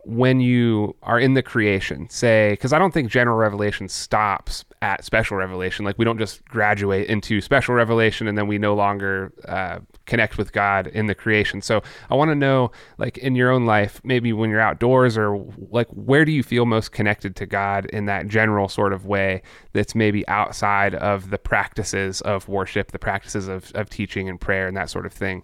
when 0.05 0.41
you 0.41 0.97
are 1.03 1.21
in 1.21 1.35
the 1.35 1.43
creation, 1.43 2.09
say, 2.09 2.53
because 2.53 2.73
I 2.73 2.79
don't 2.79 2.93
think 2.93 3.11
general 3.11 3.37
revelation 3.37 3.89
stops 3.89 4.65
at 4.83 5.05
special 5.05 5.37
revelation. 5.37 5.85
Like 5.85 5.99
we 5.99 6.05
don't 6.05 6.19
just 6.19 6.45
graduate 6.47 7.09
into 7.09 7.41
special 7.41 7.75
revelation 7.75 8.27
and 8.27 8.39
then 8.39 8.47
we 8.47 8.57
no 8.57 8.75
longer 8.75 9.33
uh, 9.47 9.81
connect 10.07 10.39
with 10.39 10.53
God 10.53 10.87
in 10.87 11.07
the 11.07 11.15
creation. 11.15 11.61
So 11.61 11.83
I 12.09 12.15
want 12.15 12.31
to 12.31 12.35
know, 12.35 12.73
like 12.97 13.19
in 13.19 13.35
your 13.35 13.51
own 13.51 13.67
life, 13.67 14.01
maybe 14.05 14.33
when 14.33 14.49
you're 14.49 14.61
outdoors 14.61 15.19
or 15.19 15.45
like 15.71 15.89
where 15.89 16.25
do 16.25 16.33
you 16.33 16.43
feel 16.43 16.65
most 16.65 16.93
connected 16.93 17.37
to 17.37 17.47
God 17.47 17.87
in 17.87 18.07
that 18.07 18.29
general 18.29 18.69
sort 18.69 18.95
of 18.95 19.05
way 19.05 19.43
that's 19.75 19.95
maybe 19.95 20.27
outside 20.29 20.95
of 20.95 21.29
the 21.29 21.39
practices 21.39 22.23
of 22.23 22.49
worship, 22.49 22.93
the 22.93 22.99
practices 22.99 23.49
of, 23.49 23.71
of 23.75 23.91
teaching 23.91 24.31
and 24.31 24.41
prayer 24.41 24.67
and 24.67 24.77
that 24.79 24.89
sort 24.89 25.05
of 25.05 25.13
thing. 25.13 25.43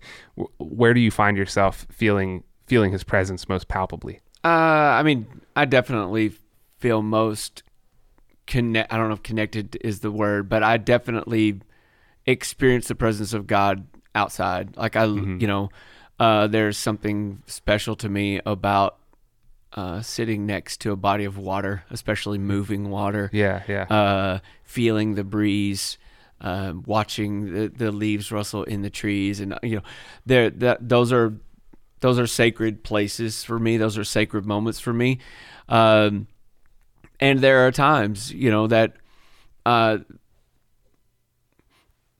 Where 0.59 0.95
do 0.95 1.01
you 1.01 1.11
find 1.11 1.37
yourself 1.37 1.87
feeling 1.91 2.43
feeling 2.67 2.91
His 2.91 3.05
presence 3.05 3.49
most 3.49 3.69
palpably? 3.69 4.21
Uh, 4.43 4.49
I 4.49 5.03
mean, 5.03 5.27
I 5.55 5.67
definitely 5.67 6.33
feel 6.79 7.03
most 7.03 7.63
connect. 8.47 8.93
I 8.93 8.97
don't 8.97 9.09
know 9.09 9.15
if 9.15 9.23
connected 9.23 9.77
is 9.81 10.01
the 10.01 10.11
word, 10.11 10.49
but 10.49 10.63
I 10.63 10.77
definitely 10.77 11.61
experience 12.27 12.89
the 12.89 12.95
presence 12.95 13.33
of 13.33 13.47
God 13.47 13.87
outside. 14.15 14.77
Like 14.77 14.97
I, 14.97 15.05
you 15.05 15.47
know, 15.47 15.71
uh, 16.19 16.47
there's 16.47 16.77
something 16.77 17.43
special 17.47 17.97
to 17.97 18.09
me 18.09 18.41
about 18.47 18.99
uh, 19.73 20.01
sitting 20.01 20.47
next 20.47 20.81
to 20.83 20.93
a 20.93 20.97
body 20.97 21.25
of 21.25 21.37
water, 21.37 21.85
especially 21.91 22.39
moving 22.39 22.91
water. 22.91 23.31
Yeah, 23.33 23.63
yeah. 23.69 23.83
Uh, 23.83 24.39
feeling 24.65 25.15
the 25.15 25.25
breeze. 25.25 25.99
Uh, 26.39 26.75
watching 26.85 27.51
the, 27.55 27.69
the 27.69 27.91
leaves 27.91 28.31
rustle 28.31 28.63
in 28.65 28.83
the 28.83 28.91
trees, 28.91 29.41
and 29.41 29.59
you 29.63 29.77
know, 29.77 29.83
there 30.27 30.51
that 30.51 30.87
those 30.87 31.11
are 31.11 31.33
those 32.01 32.19
are 32.19 32.27
sacred 32.27 32.85
places 32.85 33.43
for 33.43 33.59
me. 33.59 33.79
Those 33.79 33.97
are 33.97 34.05
sacred 34.05 34.45
moments 34.45 34.79
for 34.79 34.93
me. 34.93 35.19
Um, 35.69 36.27
and 37.21 37.41
there 37.41 37.67
are 37.67 37.73
times, 37.73 38.33
you 38.33 38.51
know, 38.51 38.67
that 38.67 38.95
uh, 39.65 39.99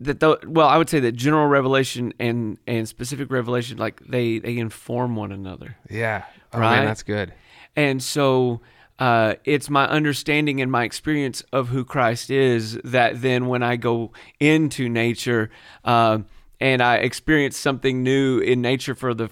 that 0.01 0.21
the, 0.21 0.39
well, 0.47 0.69
I 0.69 0.77
would 0.77 0.91
say 0.91 1.01
that 1.01 1.13
general 1.13 1.47
revelation 1.47 2.13
and 2.19 2.59
and 2.67 2.89
specific 2.89 3.31
revelation, 3.31 3.79
like 3.79 4.01
they 4.07 4.39
they 4.39 4.59
inform 4.59 5.17
one 5.17 5.33
another. 5.33 5.77
Yeah. 5.89 6.25
Oh, 6.53 6.59
Right? 6.61 6.77
man, 6.79 6.87
that's 6.87 7.03
good. 7.03 7.33
And 7.75 8.03
so 8.03 8.61
uh, 8.99 9.35
it's 9.45 9.69
my 9.69 9.87
understanding 9.89 10.61
and 10.61 10.71
my 10.71 10.85
experience 10.85 11.43
of 11.53 11.69
who 11.69 11.85
Christ 11.85 12.31
is 12.31 12.79
that 12.85 13.21
then 13.21 13.47
when 13.47 13.63
I 13.63 13.77
go 13.77 14.13
into 14.41 14.89
nature 14.89 15.51
uh, 15.85 16.21
and 16.59 16.83
I 16.83 16.97
experience 16.97 17.59
something 17.59 18.03
new 18.03 18.39
in 18.39 18.63
nature 18.63 18.95
for 18.95 19.13
the 19.13 19.29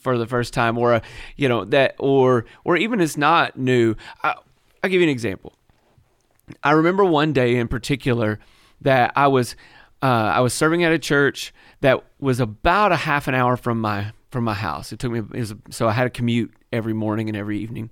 for 0.00 0.18
the 0.18 0.26
first 0.26 0.52
time, 0.52 0.76
or 0.78 0.94
uh, 0.94 1.00
you 1.36 1.48
know 1.48 1.64
that, 1.66 1.94
or 1.98 2.44
or 2.64 2.76
even 2.76 3.00
it's 3.00 3.16
not 3.16 3.58
new. 3.58 3.96
I, 4.22 4.34
I'll 4.86 4.90
give 4.90 5.00
you 5.00 5.08
an 5.08 5.12
example. 5.12 5.52
I 6.62 6.70
remember 6.70 7.04
one 7.04 7.32
day 7.32 7.56
in 7.56 7.66
particular 7.66 8.38
that 8.82 9.12
I 9.16 9.26
was 9.26 9.56
uh, 10.00 10.30
I 10.32 10.40
was 10.42 10.54
serving 10.54 10.84
at 10.84 10.92
a 10.92 10.98
church 11.00 11.52
that 11.80 12.04
was 12.20 12.38
about 12.38 12.92
a 12.92 12.96
half 12.96 13.26
an 13.26 13.34
hour 13.34 13.56
from 13.56 13.80
my 13.80 14.12
from 14.30 14.44
my 14.44 14.54
house. 14.54 14.92
It 14.92 15.00
took 15.00 15.10
me 15.10 15.18
it 15.18 15.40
was, 15.40 15.54
so 15.70 15.88
I 15.88 15.90
had 15.90 16.04
to 16.04 16.10
commute 16.10 16.54
every 16.72 16.92
morning 16.92 17.28
and 17.28 17.36
every 17.36 17.58
evening. 17.58 17.90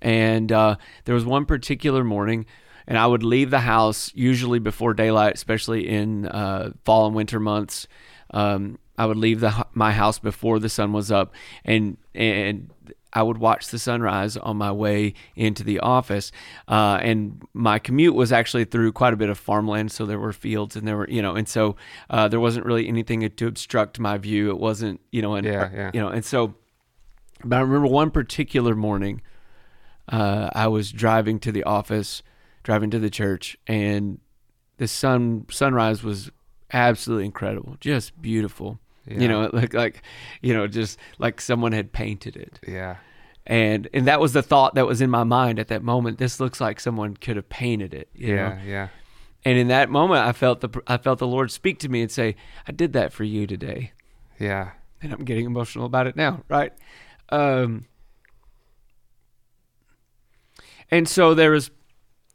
And 0.00 0.50
uh, 0.50 0.76
there 1.04 1.14
was 1.14 1.26
one 1.26 1.44
particular 1.44 2.02
morning, 2.02 2.46
and 2.86 2.96
I 2.96 3.06
would 3.06 3.22
leave 3.22 3.50
the 3.50 3.60
house 3.60 4.10
usually 4.14 4.58
before 4.58 4.94
daylight, 4.94 5.34
especially 5.34 5.86
in 5.86 6.24
uh, 6.28 6.70
fall 6.86 7.04
and 7.04 7.14
winter 7.14 7.40
months. 7.40 7.88
Um, 8.30 8.78
I 8.96 9.04
would 9.04 9.18
leave 9.18 9.40
the 9.40 9.66
my 9.74 9.92
house 9.92 10.18
before 10.18 10.58
the 10.60 10.70
sun 10.70 10.94
was 10.94 11.12
up, 11.12 11.34
and 11.62 11.98
and 12.14 12.70
I 13.12 13.22
would 13.22 13.38
watch 13.38 13.68
the 13.68 13.78
sunrise 13.78 14.36
on 14.36 14.56
my 14.56 14.72
way 14.72 15.14
into 15.36 15.62
the 15.62 15.80
office. 15.80 16.32
Uh, 16.66 16.98
and 17.02 17.42
my 17.52 17.78
commute 17.78 18.14
was 18.14 18.32
actually 18.32 18.64
through 18.64 18.92
quite 18.92 19.12
a 19.12 19.16
bit 19.16 19.28
of 19.28 19.38
farmland, 19.38 19.92
so 19.92 20.06
there 20.06 20.18
were 20.18 20.32
fields 20.32 20.76
and 20.76 20.86
there 20.86 20.96
were 20.96 21.08
you 21.08 21.22
know, 21.22 21.34
and 21.34 21.48
so 21.48 21.76
uh, 22.10 22.28
there 22.28 22.40
wasn't 22.40 22.64
really 22.64 22.88
anything 22.88 23.28
to 23.28 23.46
obstruct 23.46 23.98
my 23.98 24.18
view. 24.18 24.50
It 24.50 24.58
wasn't 24.58 25.00
you 25.10 25.22
know, 25.22 25.34
and 25.34 25.46
Yeah, 25.46 25.70
yeah. 25.72 25.90
you 25.94 26.00
know, 26.00 26.08
and 26.08 26.24
so. 26.24 26.54
But 27.44 27.56
I 27.56 27.60
remember 27.62 27.88
one 27.88 28.12
particular 28.12 28.76
morning, 28.76 29.20
uh, 30.08 30.50
I 30.54 30.68
was 30.68 30.92
driving 30.92 31.40
to 31.40 31.50
the 31.50 31.64
office, 31.64 32.22
driving 32.62 32.88
to 32.90 33.00
the 33.00 33.10
church, 33.10 33.56
and 33.66 34.20
the 34.76 34.86
sun 34.86 35.46
sunrise 35.50 36.04
was 36.04 36.30
absolutely 36.72 37.26
incredible, 37.26 37.76
just 37.80 38.20
beautiful. 38.22 38.78
Yeah. 39.06 39.18
You 39.20 39.28
know, 39.28 39.42
it 39.46 39.54
looked 39.54 39.74
like, 39.74 40.02
you 40.42 40.54
know, 40.54 40.66
just 40.66 40.98
like 41.18 41.40
someone 41.40 41.72
had 41.72 41.92
painted 41.92 42.36
it, 42.36 42.60
Yeah. 42.66 42.96
and 43.46 43.88
and 43.92 44.06
that 44.06 44.20
was 44.20 44.32
the 44.32 44.42
thought 44.42 44.74
that 44.76 44.86
was 44.86 45.00
in 45.00 45.10
my 45.10 45.24
mind 45.24 45.58
at 45.58 45.68
that 45.68 45.82
moment. 45.82 46.18
This 46.18 46.38
looks 46.40 46.60
like 46.60 46.78
someone 46.80 47.16
could 47.16 47.36
have 47.36 47.48
painted 47.48 47.94
it. 47.94 48.08
You 48.14 48.34
Yeah. 48.34 48.48
know? 48.48 48.58
Yeah. 48.64 48.88
And 49.44 49.58
in 49.58 49.68
that 49.68 49.90
moment, 49.90 50.24
I 50.24 50.30
felt 50.32 50.60
the 50.60 50.68
I 50.86 50.98
felt 50.98 51.18
the 51.18 51.26
Lord 51.26 51.50
speak 51.50 51.80
to 51.80 51.88
me 51.88 52.00
and 52.02 52.10
say, 52.10 52.36
"I 52.68 52.70
did 52.72 52.92
that 52.92 53.12
for 53.12 53.24
you 53.24 53.46
today." 53.46 53.92
Yeah. 54.38 54.70
and 55.02 55.12
I'm 55.12 55.24
getting 55.24 55.46
emotional 55.46 55.84
about 55.84 56.06
it 56.06 56.14
now, 56.14 56.44
right? 56.48 56.72
Um, 57.30 57.86
and 60.90 61.08
so 61.08 61.34
there 61.34 61.50
was 61.50 61.70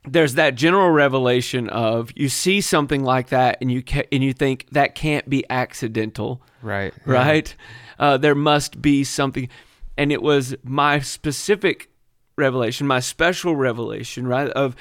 there's 0.05 0.36
that 0.36 0.55
general 0.55 0.89
revelation 0.89 1.68
of 1.70 2.11
you 2.15 2.30
see 2.30 2.61
something 2.61 3.03
like 3.03 3.28
that 3.30 3.57
and 3.61 3.72
you 3.72 3.84
ca- 3.84 4.07
and 4.11 4.24
you 4.24 4.34
think 4.34 4.65
that 4.72 4.95
can't 4.95 5.30
be 5.30 5.43
accidental 5.49 6.41
Right. 6.63 6.93
right 7.05 7.55
uh, 7.99 8.17
there 8.17 8.35
must 8.35 8.81
be 8.81 9.03
something 9.03 9.49
and 9.97 10.11
it 10.11 10.21
was 10.21 10.55
my 10.63 10.99
specific 10.99 11.89
revelation 12.35 12.87
my 12.87 12.99
special 12.99 13.55
revelation 13.55 14.27
right 14.27 14.49
of 14.49 14.75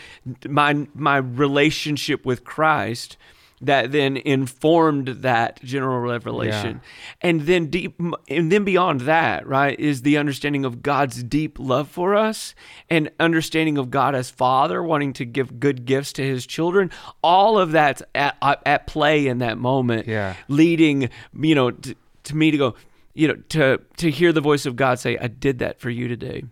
my 0.48 0.86
my 0.94 1.18
relationship 1.18 2.26
with 2.26 2.44
Christ 2.44 3.16
that 3.60 3.90
then 3.92 4.16
informed 4.18 5.08
that 5.08 5.62
general 5.62 6.00
revelation. 6.00 6.80
And 7.22 7.42
then 7.42 7.66
deep 7.66 7.98
and 8.28 8.52
then 8.52 8.64
beyond 8.64 9.02
that 9.02 9.46
right 9.46 9.78
is 9.80 10.02
the 10.02 10.18
understanding 10.18 10.64
of 10.64 10.82
God's 10.82 11.22
deep 11.22 11.58
love 11.58 11.88
for 11.88 12.14
us 12.14 12.54
and 12.90 13.10
understanding 13.18 13.78
of 13.78 13.90
God 13.90 14.14
as 14.14 14.28
father 14.30 14.82
wanting 14.82 15.12
to 15.14 15.24
give 15.24 15.58
good 15.58 15.84
gifts 15.86 16.12
to 16.14 16.22
his 16.22 16.46
children. 16.46 16.90
All 17.22 17.58
of 17.58 17.72
that's 17.72 18.02
at, 18.14 18.36
at 18.42 18.86
play 18.86 19.26
in 19.26 19.38
that 19.38 19.56
moment 19.58 20.06
Yeah. 20.06 20.34
leading 20.48 21.08
you 21.34 21.54
know 21.54 21.70
to, 21.70 21.94
to 22.24 22.36
me 22.36 22.50
to 22.50 22.58
go 22.58 22.74
you 23.14 23.28
know 23.28 23.36
to 23.50 23.80
to 23.96 24.10
hear 24.10 24.32
the 24.32 24.42
voice 24.42 24.66
of 24.66 24.76
God 24.76 24.98
say 24.98 25.16
I 25.16 25.28
did 25.28 25.60
that 25.60 25.80
for 25.80 25.88
you 25.90 26.08
today. 26.08 26.44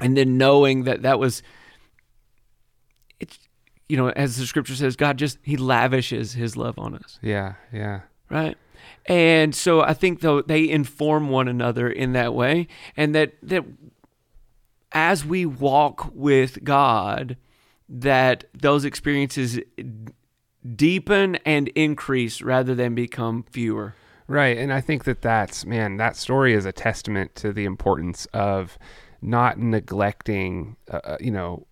And 0.00 0.16
then 0.16 0.38
knowing 0.38 0.84
that 0.84 1.02
that 1.02 1.18
was 1.18 1.42
you 3.88 3.96
know 3.96 4.10
as 4.10 4.36
the 4.36 4.46
scripture 4.46 4.74
says 4.74 4.96
God 4.96 5.18
just 5.18 5.38
he 5.42 5.56
lavishes 5.56 6.32
his 6.32 6.56
love 6.56 6.78
on 6.78 6.94
us 6.94 7.18
Yeah. 7.22 7.54
Yeah. 7.72 8.00
right 8.30 8.56
and 9.06 9.54
so 9.54 9.80
i 9.80 9.92
think 9.94 10.20
though 10.20 10.42
they 10.42 10.68
inform 10.68 11.28
one 11.28 11.48
another 11.48 11.88
in 11.88 12.12
that 12.12 12.34
way 12.34 12.66
and 12.96 13.14
that 13.14 13.34
that 13.42 13.64
as 14.92 15.24
we 15.24 15.44
walk 15.46 16.10
with 16.14 16.62
god 16.64 17.36
that 17.88 18.44
those 18.54 18.84
experiences 18.84 19.58
deepen 20.76 21.36
and 21.44 21.68
increase 21.68 22.40
rather 22.42 22.74
than 22.74 22.94
become 22.94 23.44
fewer 23.50 23.94
Right. 24.28 24.56
And 24.56 24.72
I 24.72 24.80
think 24.80 25.04
that 25.04 25.20
that's, 25.20 25.66
man, 25.66 25.96
that 25.98 26.16
story 26.16 26.54
is 26.54 26.64
a 26.64 26.72
testament 26.72 27.34
to 27.34 27.52
the 27.52 27.64
importance 27.64 28.24
of 28.32 28.78
not 29.20 29.58
neglecting, 29.58 30.76
uh, 30.90 31.00
uh, 31.04 31.16
you 31.20 31.32
know, 31.32 31.66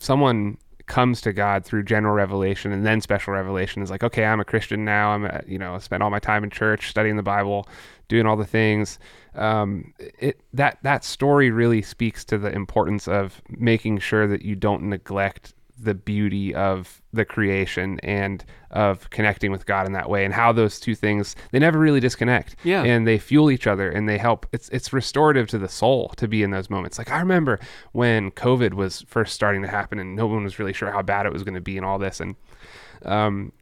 someone 0.00 0.56
comes 0.92 1.22
to 1.22 1.32
God 1.32 1.64
through 1.64 1.84
general 1.84 2.14
revelation 2.14 2.70
and 2.70 2.84
then 2.84 3.00
special 3.00 3.32
revelation 3.32 3.80
is 3.82 3.90
like, 3.90 4.04
okay, 4.04 4.26
I'm 4.26 4.40
a 4.40 4.44
Christian 4.44 4.84
now. 4.84 5.12
I'm, 5.12 5.24
a, 5.24 5.40
you 5.46 5.56
know, 5.56 5.78
spent 5.78 6.02
all 6.02 6.10
my 6.10 6.18
time 6.18 6.44
in 6.44 6.50
church, 6.50 6.90
studying 6.90 7.16
the 7.16 7.22
Bible, 7.22 7.66
doing 8.08 8.26
all 8.26 8.36
the 8.36 8.44
things. 8.44 8.98
Um, 9.34 9.94
it 9.98 10.38
that 10.52 10.76
that 10.82 11.02
story 11.02 11.50
really 11.50 11.80
speaks 11.80 12.26
to 12.26 12.36
the 12.36 12.52
importance 12.52 13.08
of 13.08 13.40
making 13.48 14.00
sure 14.00 14.26
that 14.26 14.42
you 14.42 14.54
don't 14.54 14.82
neglect 14.82 15.54
the 15.82 15.94
beauty 15.94 16.54
of 16.54 17.02
the 17.12 17.24
creation 17.24 17.98
and 18.02 18.44
of 18.70 19.10
connecting 19.10 19.50
with 19.50 19.66
God 19.66 19.86
in 19.86 19.92
that 19.92 20.08
way 20.08 20.24
and 20.24 20.32
how 20.32 20.52
those 20.52 20.80
two 20.80 20.94
things 20.94 21.36
they 21.50 21.58
never 21.58 21.78
really 21.78 22.00
disconnect. 22.00 22.56
Yeah. 22.64 22.82
and 22.82 23.06
they 23.06 23.18
fuel 23.18 23.50
each 23.50 23.66
other 23.66 23.90
and 23.90 24.08
they 24.08 24.18
help. 24.18 24.46
It's 24.52 24.68
it's 24.70 24.92
restorative 24.92 25.48
to 25.48 25.58
the 25.58 25.68
soul 25.68 26.08
to 26.16 26.28
be 26.28 26.42
in 26.42 26.50
those 26.50 26.70
moments. 26.70 26.98
Like 26.98 27.10
I 27.10 27.18
remember 27.18 27.58
when 27.92 28.30
covid 28.30 28.74
was 28.74 29.02
first 29.08 29.34
starting 29.34 29.62
to 29.62 29.68
happen 29.68 29.98
and 29.98 30.16
no 30.16 30.26
one 30.26 30.44
was 30.44 30.58
really 30.58 30.72
sure 30.72 30.90
how 30.90 31.02
bad 31.02 31.26
it 31.26 31.32
was 31.32 31.42
going 31.42 31.54
to 31.54 31.60
be 31.60 31.76
and 31.76 31.84
all 31.84 31.98
this 31.98 32.20
and 32.20 32.36
um 33.04 33.52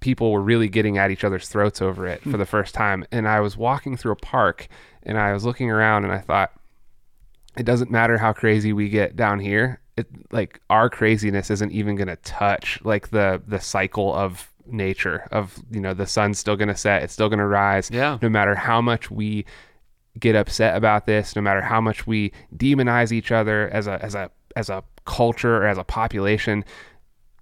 people 0.00 0.32
were 0.32 0.40
really 0.40 0.68
getting 0.68 0.96
at 0.98 1.10
each 1.10 1.24
other's 1.24 1.48
throats 1.48 1.82
over 1.82 2.06
it 2.06 2.22
for 2.22 2.36
the 2.38 2.46
first 2.46 2.74
time. 2.74 3.04
And 3.12 3.28
I 3.28 3.40
was 3.40 3.56
walking 3.56 3.96
through 3.98 4.12
a 4.12 4.16
park 4.16 4.66
and 5.02 5.18
I 5.18 5.32
was 5.32 5.44
looking 5.44 5.70
around 5.70 6.04
and 6.04 6.12
I 6.12 6.18
thought 6.18 6.52
it 7.56 7.64
doesn't 7.64 7.90
matter 7.90 8.16
how 8.16 8.32
crazy 8.32 8.72
we 8.72 8.88
get 8.88 9.14
down 9.16 9.40
here 9.40 9.80
it 10.00 10.32
like 10.32 10.60
our 10.70 10.90
craziness 10.90 11.50
isn't 11.50 11.72
even 11.72 11.96
going 11.96 12.08
to 12.08 12.16
touch 12.16 12.80
like 12.84 13.10
the 13.10 13.42
the 13.46 13.60
cycle 13.60 14.14
of 14.14 14.52
nature 14.66 15.26
of 15.32 15.58
you 15.70 15.80
know 15.80 15.94
the 15.94 16.06
sun's 16.06 16.38
still 16.38 16.56
going 16.56 16.68
to 16.68 16.76
set 16.76 17.02
it's 17.02 17.12
still 17.12 17.28
going 17.28 17.38
to 17.38 17.46
rise. 17.46 17.90
Yeah. 17.90 18.18
no 18.22 18.28
matter 18.28 18.54
how 18.54 18.80
much 18.80 19.10
we 19.10 19.44
get 20.18 20.34
upset 20.34 20.76
about 20.76 21.06
this 21.06 21.36
no 21.36 21.42
matter 21.42 21.60
how 21.60 21.80
much 21.80 22.06
we 22.06 22.32
demonize 22.56 23.12
each 23.12 23.30
other 23.30 23.68
as 23.72 23.86
a 23.86 24.02
as 24.02 24.14
a 24.14 24.30
as 24.56 24.68
a 24.68 24.82
culture 25.04 25.56
or 25.56 25.66
as 25.66 25.78
a 25.78 25.84
population 25.84 26.64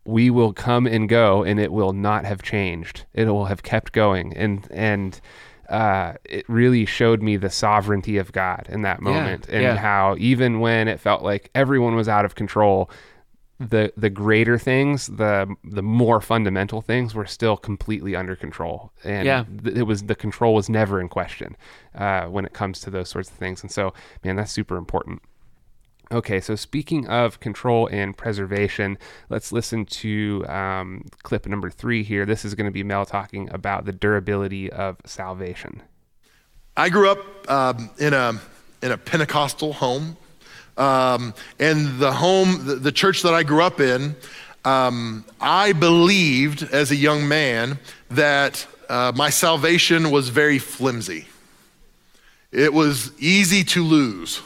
we 0.09 0.31
will 0.31 0.55
come 0.55 0.87
and 0.87 1.07
go 1.07 1.45
and 1.45 1.61
it 1.61 1.71
will 1.71 1.93
not 1.93 2.25
have 2.25 2.41
changed. 2.41 3.05
It 3.13 3.27
will 3.27 3.45
have 3.45 3.63
kept 3.63 3.93
going. 3.93 4.35
And 4.35 4.67
and 4.71 5.21
uh, 5.69 6.15
it 6.25 6.49
really 6.49 6.87
showed 6.87 7.23
me 7.23 7.37
the 7.37 7.51
sovereignty 7.51 8.17
of 8.17 8.33
God 8.33 8.67
in 8.71 8.83
that 8.83 9.03
moment 9.03 9.47
and 9.49 9.63
yeah. 9.63 9.77
how 9.77 10.17
even 10.19 10.61
when 10.61 10.89
it 10.89 10.99
felt 10.99 11.23
like 11.23 11.51
everyone 11.55 11.95
was 11.95 12.09
out 12.09 12.25
of 12.25 12.35
control 12.35 12.91
the 13.61 13.93
the 13.97 14.09
greater 14.09 14.57
things 14.57 15.09
the 15.09 15.53
the 15.65 15.83
more 15.83 16.21
fundamental 16.21 16.81
things 16.81 17.13
were 17.13 17.27
still 17.27 17.57
completely 17.57 18.15
under 18.15 18.37
control 18.37 18.93
and 19.05 19.27
Yeah. 19.27 19.45
th- 19.65 19.77
it 19.77 19.83
was 19.83 20.05
the 20.05 20.15
control 20.15 20.55
was 20.55 20.69
never 20.71 21.01
in 21.01 21.09
question 21.09 21.57
uh, 21.97 22.27
when 22.27 22.45
it 22.45 22.53
comes 22.53 22.79
to 22.83 22.91
those 22.91 23.09
sorts 23.09 23.29
of 23.29 23.35
things 23.37 23.63
and 23.63 23.71
so 23.73 23.93
man 24.25 24.37
that's 24.37 24.53
super 24.53 24.77
important 24.77 25.23
Okay, 26.11 26.41
so 26.41 26.55
speaking 26.55 27.07
of 27.07 27.39
control 27.39 27.87
and 27.89 28.17
preservation, 28.17 28.97
let's 29.29 29.53
listen 29.53 29.85
to 29.87 30.43
um, 30.49 31.05
clip 31.23 31.47
number 31.47 31.69
three 31.69 32.03
here. 32.03 32.25
This 32.25 32.47
is 32.47 32.55
going 32.55 32.65
to 32.65 32.71
be 32.73 32.83
Mel 32.83 33.05
talking 33.05 33.53
about 33.53 33.85
the 33.85 33.93
durability 33.93 34.73
of 34.73 34.97
salvation. 35.05 35.83
I 36.79 36.89
grew 36.89 37.11
up 37.11 37.51
um, 37.51 37.91
in 37.99 38.15
a 38.15 38.41
in 38.81 38.93
a 38.93 38.97
Pentecostal 38.97 39.75
home, 39.75 40.17
um, 40.79 41.35
and 41.59 41.99
the 41.99 42.13
home, 42.13 42.65
the, 42.65 42.77
the 42.77 42.93
church 42.93 43.23
that 43.23 43.35
I 43.35 43.43
grew 43.43 43.63
up 43.63 43.81
in, 43.81 44.15
um, 44.65 45.25
I 45.41 45.73
believed 45.73 46.63
as 46.63 46.91
a 46.91 46.97
young 46.97 47.29
man 47.29 47.81
that 48.11 48.67
uh, 48.89 49.13
my 49.15 49.29
salvation 49.29 50.11
was 50.11 50.31
very 50.31 50.59
flimsy. 50.59 51.27
It 52.51 52.73
was 52.73 53.13
easy 53.19 53.65
to 53.65 53.85
lose. 53.85 54.41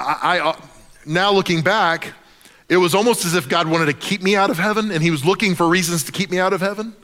I, 0.00 0.38
I 0.38 0.40
uh, 0.40 0.56
now 1.06 1.32
looking 1.32 1.62
back, 1.62 2.12
it 2.68 2.76
was 2.76 2.94
almost 2.94 3.24
as 3.24 3.34
if 3.34 3.48
God 3.48 3.68
wanted 3.68 3.86
to 3.86 3.92
keep 3.92 4.22
me 4.22 4.36
out 4.36 4.50
of 4.50 4.58
heaven, 4.58 4.90
and 4.90 5.02
He 5.02 5.10
was 5.10 5.24
looking 5.24 5.54
for 5.54 5.68
reasons 5.68 6.04
to 6.04 6.12
keep 6.12 6.30
me 6.30 6.38
out 6.38 6.52
of 6.52 6.60
heaven. 6.60 6.94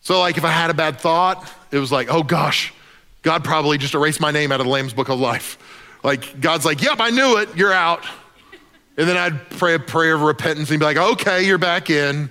So, 0.00 0.20
like, 0.20 0.36
if 0.36 0.44
I 0.44 0.50
had 0.50 0.70
a 0.70 0.74
bad 0.74 1.00
thought, 1.00 1.50
it 1.70 1.78
was 1.78 1.92
like, 1.92 2.08
oh 2.10 2.22
gosh, 2.22 2.72
God 3.22 3.44
probably 3.44 3.78
just 3.78 3.94
erased 3.94 4.20
my 4.20 4.30
name 4.30 4.52
out 4.52 4.60
of 4.60 4.66
the 4.66 4.72
Lamb's 4.72 4.94
Book 4.94 5.08
of 5.08 5.18
Life. 5.18 5.58
Like, 6.02 6.40
God's 6.40 6.64
like, 6.64 6.82
yep, 6.82 7.00
I 7.00 7.10
knew 7.10 7.38
it, 7.38 7.56
you're 7.56 7.72
out. 7.72 8.04
And 8.96 9.08
then 9.08 9.16
I'd 9.16 9.50
pray 9.50 9.74
a 9.74 9.78
prayer 9.78 10.14
of 10.14 10.22
repentance 10.22 10.70
and 10.70 10.78
be 10.80 10.84
like, 10.84 10.96
okay, 10.96 11.44
you're 11.46 11.58
back 11.58 11.90
in. 11.90 12.30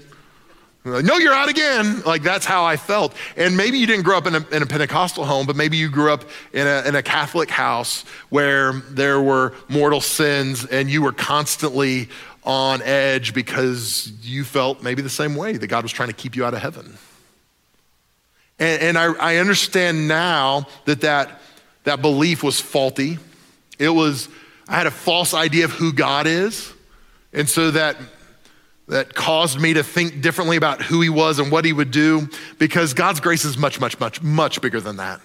Like, 0.91 1.05
no, 1.05 1.17
you're 1.17 1.33
out 1.33 1.49
again. 1.49 2.01
Like, 2.01 2.23
that's 2.23 2.45
how 2.45 2.63
I 2.63 2.77
felt. 2.77 3.13
And 3.35 3.55
maybe 3.55 3.77
you 3.77 3.87
didn't 3.87 4.03
grow 4.03 4.17
up 4.17 4.27
in 4.27 4.35
a, 4.35 4.47
in 4.51 4.63
a 4.63 4.65
Pentecostal 4.65 5.25
home, 5.25 5.45
but 5.45 5.55
maybe 5.55 5.77
you 5.77 5.89
grew 5.89 6.11
up 6.11 6.23
in 6.53 6.67
a, 6.67 6.83
in 6.87 6.95
a 6.95 7.03
Catholic 7.03 7.49
house 7.49 8.03
where 8.29 8.73
there 8.89 9.21
were 9.21 9.53
mortal 9.67 10.01
sins 10.01 10.65
and 10.65 10.89
you 10.89 11.01
were 11.01 11.11
constantly 11.11 12.09
on 12.43 12.81
edge 12.83 13.33
because 13.33 14.11
you 14.21 14.43
felt 14.43 14.81
maybe 14.81 15.01
the 15.01 15.09
same 15.09 15.35
way 15.35 15.53
that 15.57 15.67
God 15.67 15.83
was 15.83 15.91
trying 15.91 16.09
to 16.09 16.15
keep 16.15 16.35
you 16.35 16.45
out 16.45 16.53
of 16.53 16.61
heaven. 16.61 16.97
And, 18.59 18.81
and 18.81 18.97
I, 18.97 19.13
I 19.13 19.35
understand 19.37 20.07
now 20.07 20.67
that, 20.85 21.01
that 21.01 21.41
that 21.87 22.01
belief 22.01 22.43
was 22.43 22.59
faulty. 22.59 23.17
It 23.79 23.87
was, 23.87 24.27
I 24.67 24.75
had 24.75 24.87
a 24.87 24.91
false 24.91 25.33
idea 25.33 25.63
of 25.63 25.71
who 25.71 25.93
God 25.93 26.27
is. 26.27 26.73
And 27.31 27.47
so 27.47 27.71
that, 27.71 27.95
that 28.87 29.13
caused 29.13 29.59
me 29.59 29.73
to 29.73 29.83
think 29.83 30.21
differently 30.21 30.55
about 30.55 30.81
who 30.81 31.01
he 31.01 31.09
was 31.09 31.39
and 31.39 31.51
what 31.51 31.65
he 31.65 31.73
would 31.73 31.91
do 31.91 32.29
because 32.57 32.93
God's 32.93 33.19
grace 33.19 33.43
is 33.43 33.57
much, 33.57 33.79
much, 33.79 33.99
much, 33.99 34.21
much 34.21 34.61
bigger 34.61 34.79
than 34.79 34.97
that. 34.97 35.19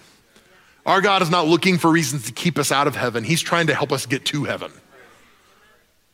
Our 0.85 0.99
God 0.99 1.21
is 1.21 1.29
not 1.29 1.47
looking 1.47 1.77
for 1.77 1.89
reasons 1.89 2.25
to 2.25 2.33
keep 2.33 2.57
us 2.57 2.71
out 2.71 2.87
of 2.87 2.95
heaven. 2.95 3.23
He's 3.23 3.41
trying 3.41 3.67
to 3.67 3.75
help 3.75 3.93
us 3.93 4.05
get 4.05 4.25
to 4.25 4.43
heaven. 4.43 4.71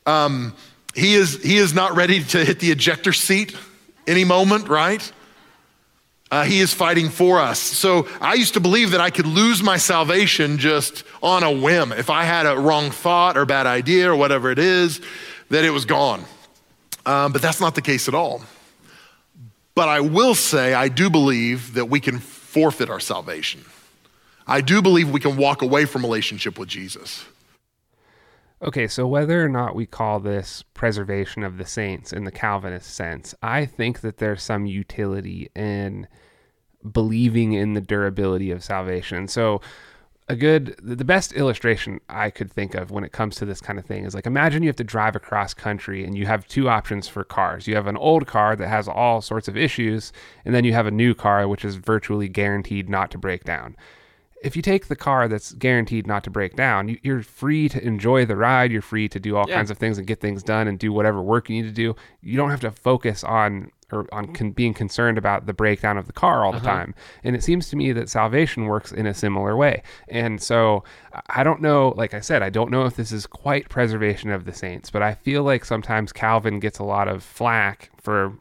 Um, 0.05 0.55
he, 0.93 1.15
is, 1.15 1.41
he 1.41 1.57
is 1.57 1.73
not 1.73 1.95
ready 1.95 2.23
to 2.23 2.45
hit 2.45 2.59
the 2.59 2.71
ejector 2.71 3.13
seat 3.13 3.55
any 4.05 4.25
moment, 4.25 4.69
right? 4.69 5.11
Uh, 6.31 6.43
he 6.43 6.59
is 6.59 6.71
fighting 6.71 7.09
for 7.09 7.39
us. 7.39 7.59
So 7.59 8.07
I 8.21 8.35
used 8.35 8.53
to 8.53 8.59
believe 8.59 8.91
that 8.91 9.01
I 9.01 9.09
could 9.09 9.25
lose 9.25 9.63
my 9.63 9.77
salvation 9.77 10.59
just 10.59 11.03
on 11.23 11.41
a 11.41 11.51
whim. 11.51 11.91
If 11.91 12.11
I 12.11 12.23
had 12.23 12.45
a 12.45 12.55
wrong 12.55 12.91
thought 12.91 13.37
or 13.37 13.45
bad 13.45 13.65
idea 13.65 14.11
or 14.11 14.15
whatever 14.15 14.51
it 14.51 14.59
is, 14.59 15.01
that 15.49 15.65
it 15.65 15.71
was 15.71 15.85
gone. 15.85 16.23
Um, 17.09 17.31
but 17.31 17.41
that's 17.41 17.59
not 17.59 17.73
the 17.73 17.81
case 17.81 18.07
at 18.07 18.13
all. 18.13 18.43
But 19.73 19.89
I 19.89 19.99
will 19.99 20.35
say, 20.35 20.75
I 20.75 20.89
do 20.89 21.09
believe 21.09 21.73
that 21.73 21.85
we 21.85 21.99
can 21.99 22.19
forfeit 22.19 22.87
our 22.87 22.99
salvation. 22.99 23.65
I 24.45 24.61
do 24.61 24.79
believe 24.79 25.09
we 25.09 25.19
can 25.19 25.35
walk 25.35 25.63
away 25.63 25.85
from 25.85 26.03
relationship 26.03 26.59
with 26.59 26.69
Jesus. 26.69 27.25
Okay, 28.61 28.87
so 28.87 29.07
whether 29.07 29.43
or 29.43 29.49
not 29.49 29.73
we 29.73 29.87
call 29.87 30.19
this 30.19 30.63
preservation 30.75 31.43
of 31.43 31.57
the 31.57 31.65
saints 31.65 32.13
in 32.13 32.25
the 32.25 32.31
Calvinist 32.31 32.93
sense, 32.93 33.33
I 33.41 33.65
think 33.65 34.01
that 34.01 34.17
there's 34.17 34.43
some 34.43 34.67
utility 34.67 35.49
in 35.55 36.07
believing 36.91 37.53
in 37.53 37.73
the 37.73 37.81
durability 37.81 38.51
of 38.51 38.63
salvation. 38.63 39.27
So 39.27 39.61
a 40.29 40.35
good 40.35 40.75
the 40.81 41.03
best 41.03 41.33
illustration 41.33 41.99
I 42.07 42.29
could 42.29 42.51
think 42.51 42.75
of 42.75 42.91
when 42.91 43.03
it 43.03 43.11
comes 43.11 43.35
to 43.37 43.45
this 43.45 43.59
kind 43.59 43.79
of 43.79 43.85
thing 43.85 44.05
is 44.05 44.13
like 44.13 44.27
imagine 44.27 44.61
you 44.61 44.69
have 44.69 44.75
to 44.75 44.83
drive 44.83 45.15
across 45.15 45.55
country 45.55 46.05
and 46.05 46.15
you 46.15 46.27
have 46.27 46.47
two 46.47 46.69
options 46.69 47.07
for 47.07 47.23
cars. 47.23 47.67
You 47.67 47.75
have 47.75 47.87
an 47.87 47.97
old 47.97 48.27
car 48.27 48.55
that 48.55 48.67
has 48.67 48.87
all 48.87 49.21
sorts 49.21 49.47
of 49.47 49.57
issues 49.57 50.13
and 50.45 50.53
then 50.53 50.63
you 50.63 50.73
have 50.73 50.85
a 50.85 50.91
new 50.91 51.15
car 51.15 51.47
which 51.47 51.65
is 51.65 51.75
virtually 51.75 52.29
guaranteed 52.29 52.87
not 52.89 53.09
to 53.11 53.17
break 53.17 53.43
down. 53.43 53.75
If 54.41 54.55
you 54.55 54.61
take 54.61 54.87
the 54.87 54.95
car 54.95 55.27
that's 55.27 55.51
guaranteed 55.53 56.07
not 56.07 56.23
to 56.23 56.29
break 56.29 56.55
down, 56.55 56.87
you, 57.03 57.17
are 57.17 57.23
free 57.23 57.67
to 57.67 57.83
enjoy 57.83 58.23
the 58.25 58.37
ride. 58.37 58.71
You're 58.71 58.81
free 58.81 59.09
to 59.09 59.19
do 59.19 59.35
all 59.35 59.49
Yeah. 59.49 59.55
kinds 59.55 59.71
of 59.71 59.77
things 59.77 59.97
and 59.97 60.07
get 60.07 60.21
things 60.21 60.43
done 60.43 60.67
and 60.67 60.79
do 60.79 60.93
whatever 60.93 61.21
work 61.21 61.49
you 61.49 61.61
need 61.61 61.67
to 61.67 61.73
do. 61.73 61.95
You 62.21 62.37
don't 62.37 62.51
have 62.51 62.61
to 62.61 62.71
focus 62.71 63.23
on 63.23 63.71
or 63.91 64.07
on 64.11 64.33
con- 64.33 64.51
being 64.51 64.73
concerned 64.73 65.17
about 65.17 65.45
the 65.45 65.53
breakdown 65.53 65.97
of 65.97 66.05
the 66.07 66.13
car 66.13 66.45
all 66.45 66.51
the 66.51 66.59
time. 66.59 66.93
And 67.23 67.35
it 67.35 67.43
seems 67.43 67.69
to 67.69 67.75
me 67.75 67.91
that 67.93 68.09
salvation 68.09 68.65
works 68.65 68.91
in 68.91 69.05
a 69.05 69.13
similar 69.13 69.55
way. 69.57 69.81
And 70.07 70.41
so 70.41 70.83
I- 71.13 71.21
I 71.39 71.43
don't 71.43 71.61
know, 71.61 71.93
like 71.97 72.13
I 72.13 72.19
said, 72.19 72.41
I 72.43 72.49
don't 72.49 72.69
know 72.71 72.85
if 72.85 72.95
this 72.95 73.11
is 73.11 73.25
quite 73.25 73.69
preservation 73.69 74.29
of 74.29 74.45
the 74.45 74.53
saints, 74.53 74.89
but 74.89 75.01
I 75.01 75.13
feel 75.15 75.43
like 75.43 75.65
sometimes 75.65 76.11
Calvin 76.11 76.59
gets 76.59 76.79
a 76.79 76.83
lot 76.83 77.07
of 77.07 77.23
flack 77.23 77.89
for, 78.01 78.33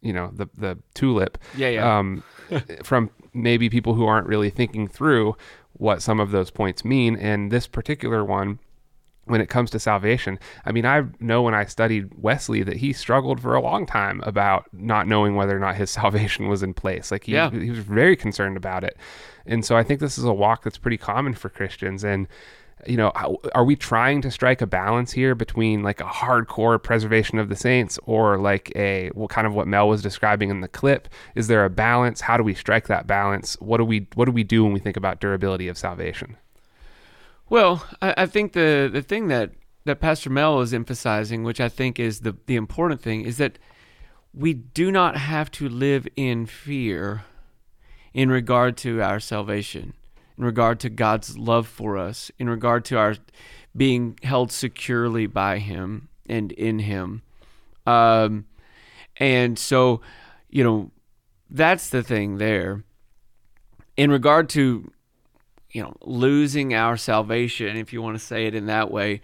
you 0.00 0.12
know, 0.12 0.30
the 0.32 0.46
the 0.56 0.78
tulip. 0.94 1.38
Yeah, 1.56 1.68
yeah. 1.70 1.98
Um, 1.98 2.22
from 2.84 3.10
maybe 3.32 3.68
people 3.70 3.94
who 3.94 4.06
aren't 4.06 4.26
really 4.26 4.50
thinking 4.50 4.86
through 4.86 5.34
what 5.72 6.02
some 6.02 6.20
of 6.20 6.30
those 6.30 6.50
points 6.50 6.84
mean. 6.84 7.16
And 7.16 7.50
this 7.50 7.66
particular 7.66 8.24
one 8.24 8.58
when 9.26 9.40
it 9.40 9.48
comes 9.48 9.70
to 9.70 9.78
salvation. 9.78 10.38
I 10.64 10.72
mean, 10.72 10.84
I 10.84 11.04
know 11.18 11.42
when 11.42 11.54
I 11.54 11.64
studied 11.64 12.10
Wesley 12.16 12.62
that 12.62 12.76
he 12.76 12.92
struggled 12.92 13.40
for 13.40 13.54
a 13.54 13.60
long 13.60 13.86
time 13.86 14.20
about 14.24 14.66
not 14.72 15.06
knowing 15.08 15.34
whether 15.34 15.56
or 15.56 15.60
not 15.60 15.76
his 15.76 15.90
salvation 16.00 16.48
was 16.48 16.62
in 16.62 16.74
place. 16.74 17.10
Like 17.10 17.24
he, 17.24 17.32
Yeah. 17.32 17.50
he 17.50 17.70
was 17.70 17.78
very 17.80 18.16
concerned 18.16 18.56
about 18.56 18.84
it. 18.84 18.96
And 19.46 19.64
so 19.64 19.76
I 19.76 19.82
think 19.82 20.00
this 20.00 20.18
is 20.18 20.24
a 20.24 20.32
walk 20.32 20.64
that's 20.64 20.78
pretty 20.78 20.96
common 20.98 21.34
for 21.34 21.48
Christians. 21.48 22.04
And, 22.04 22.28
you 22.86 22.96
know, 22.98 23.12
are 23.54 23.64
we 23.64 23.76
trying 23.76 24.20
to 24.22 24.30
strike 24.30 24.60
a 24.60 24.66
balance 24.66 25.12
here 25.12 25.34
between 25.34 25.82
like 25.82 26.00
a 26.00 26.04
hardcore 26.04 26.82
preservation 26.82 27.38
of 27.38 27.48
the 27.48 27.56
saints 27.56 27.98
or 28.04 28.36
like 28.38 28.72
a, 28.76 29.10
well, 29.14 29.28
kind 29.28 29.46
of 29.46 29.54
what 29.54 29.66
Mel 29.66 29.88
was 29.88 30.02
describing 30.02 30.50
in 30.50 30.60
the 30.60 30.68
clip? 30.68 31.08
Is 31.34 31.46
there 31.46 31.64
a 31.64 31.70
balance? 31.70 32.20
How 32.20 32.36
do 32.36 32.42
we 32.42 32.52
strike 32.54 32.88
that 32.88 33.06
balance? 33.06 33.54
What 33.60 33.78
do 33.78 33.84
we, 33.84 34.06
what 34.14 34.26
do 34.26 34.32
we 34.32 34.44
do 34.44 34.64
when 34.64 34.72
we 34.74 34.80
think 34.80 34.96
about 34.98 35.20
durability 35.20 35.68
of 35.68 35.78
salvation? 35.78 36.36
Well, 37.48 37.86
I, 38.00 38.14
I 38.18 38.26
think 38.26 38.52
the 38.52 38.88
the 38.92 39.02
thing 39.02 39.28
that 39.28 39.52
that 39.84 40.00
Pastor 40.00 40.30
Mel 40.30 40.60
is 40.60 40.72
emphasizing, 40.72 41.44
which 41.44 41.60
I 41.60 41.68
think 41.68 41.98
is 41.98 42.20
the 42.20 42.36
the 42.46 42.56
important 42.56 43.00
thing, 43.00 43.22
is 43.22 43.36
that 43.38 43.58
we 44.32 44.54
do 44.54 44.90
not 44.90 45.16
have 45.16 45.50
to 45.52 45.68
live 45.68 46.08
in 46.16 46.46
fear 46.46 47.24
in 48.12 48.30
regard 48.30 48.76
to 48.78 49.02
our 49.02 49.20
salvation, 49.20 49.92
in 50.38 50.44
regard 50.44 50.80
to 50.80 50.90
God's 50.90 51.36
love 51.38 51.68
for 51.68 51.98
us, 51.98 52.30
in 52.38 52.48
regard 52.48 52.84
to 52.86 52.98
our 52.98 53.16
being 53.76 54.18
held 54.22 54.52
securely 54.52 55.26
by 55.26 55.58
Him 55.58 56.08
and 56.26 56.52
in 56.52 56.78
Him. 56.80 57.22
Um, 57.86 58.46
and 59.16 59.58
so, 59.58 60.00
you 60.48 60.64
know, 60.64 60.90
that's 61.50 61.90
the 61.90 62.02
thing 62.02 62.38
there. 62.38 62.84
In 63.96 64.10
regard 64.10 64.48
to 64.50 64.90
you 65.74 65.82
know, 65.82 65.94
losing 66.02 66.72
our 66.72 66.96
salvation, 66.96 67.76
if 67.76 67.92
you 67.92 68.00
want 68.00 68.16
to 68.16 68.24
say 68.24 68.46
it 68.46 68.54
in 68.54 68.66
that 68.66 68.90
way, 68.90 69.20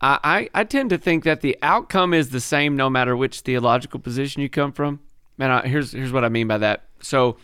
I, 0.00 0.18
I, 0.22 0.60
I 0.60 0.64
tend 0.64 0.90
to 0.90 0.98
think 0.98 1.24
that 1.24 1.40
the 1.40 1.56
outcome 1.62 2.14
is 2.14 2.28
the 2.28 2.40
same 2.40 2.76
no 2.76 2.90
matter 2.90 3.16
which 3.16 3.40
theological 3.40 3.98
position 3.98 4.42
you 4.42 4.50
come 4.50 4.70
from. 4.70 5.00
And 5.38 5.50
I, 5.50 5.66
here's 5.66 5.92
here's 5.92 6.12
what 6.12 6.24
I 6.24 6.28
mean 6.28 6.46
by 6.46 6.58
that. 6.58 6.84
So, 7.00 7.38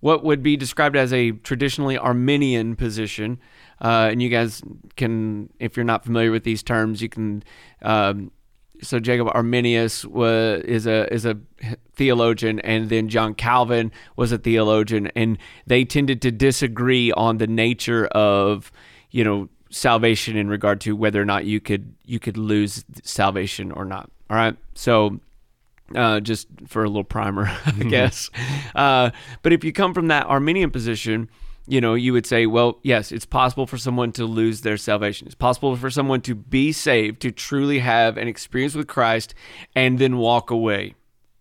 what 0.00 0.24
would 0.24 0.42
be 0.42 0.56
described 0.56 0.96
as 0.96 1.12
a 1.12 1.30
traditionally 1.30 1.96
Arminian 1.96 2.74
position, 2.74 3.38
uh, 3.80 4.08
and 4.10 4.20
you 4.20 4.28
guys 4.28 4.60
can, 4.96 5.50
if 5.60 5.76
you're 5.76 5.84
not 5.84 6.04
familiar 6.04 6.32
with 6.32 6.44
these 6.44 6.62
terms, 6.62 7.00
you 7.00 7.08
can. 7.08 7.42
Um, 7.82 8.32
so 8.82 8.98
Jacob 8.98 9.28
Arminius 9.34 10.04
was 10.04 10.62
is 10.62 10.86
a 10.86 11.12
is 11.12 11.24
a 11.24 11.38
theologian, 11.94 12.60
and 12.60 12.88
then 12.88 13.08
John 13.08 13.34
Calvin 13.34 13.92
was 14.16 14.32
a 14.32 14.38
theologian, 14.38 15.08
and 15.14 15.38
they 15.66 15.84
tended 15.84 16.22
to 16.22 16.30
disagree 16.30 17.12
on 17.12 17.38
the 17.38 17.46
nature 17.46 18.06
of 18.06 18.70
you 19.10 19.24
know 19.24 19.48
salvation 19.70 20.36
in 20.36 20.48
regard 20.48 20.80
to 20.82 20.96
whether 20.96 21.20
or 21.20 21.24
not 21.24 21.44
you 21.44 21.60
could 21.60 21.94
you 22.04 22.18
could 22.18 22.36
lose 22.36 22.84
salvation 23.02 23.72
or 23.72 23.84
not. 23.84 24.10
All 24.30 24.36
right, 24.36 24.56
so 24.74 25.20
uh, 25.94 26.20
just 26.20 26.48
for 26.66 26.84
a 26.84 26.86
little 26.86 27.04
primer, 27.04 27.46
I 27.66 27.70
guess. 27.72 28.30
Uh, 28.74 29.10
but 29.42 29.52
if 29.52 29.64
you 29.64 29.72
come 29.72 29.94
from 29.94 30.08
that 30.08 30.26
Arminian 30.26 30.70
position, 30.70 31.28
you 31.68 31.80
know, 31.80 31.94
you 31.94 32.12
would 32.12 32.26
say, 32.26 32.46
well, 32.46 32.78
yes, 32.82 33.12
it's 33.12 33.26
possible 33.26 33.66
for 33.66 33.76
someone 33.76 34.12
to 34.12 34.24
lose 34.24 34.62
their 34.62 34.76
salvation. 34.76 35.26
It's 35.26 35.34
possible 35.34 35.76
for 35.76 35.90
someone 35.90 36.22
to 36.22 36.34
be 36.34 36.72
saved, 36.72 37.20
to 37.22 37.30
truly 37.30 37.80
have 37.80 38.16
an 38.16 38.26
experience 38.26 38.74
with 38.74 38.86
Christ, 38.86 39.34
and 39.74 39.98
then 39.98 40.16
walk 40.16 40.50
away 40.50 40.94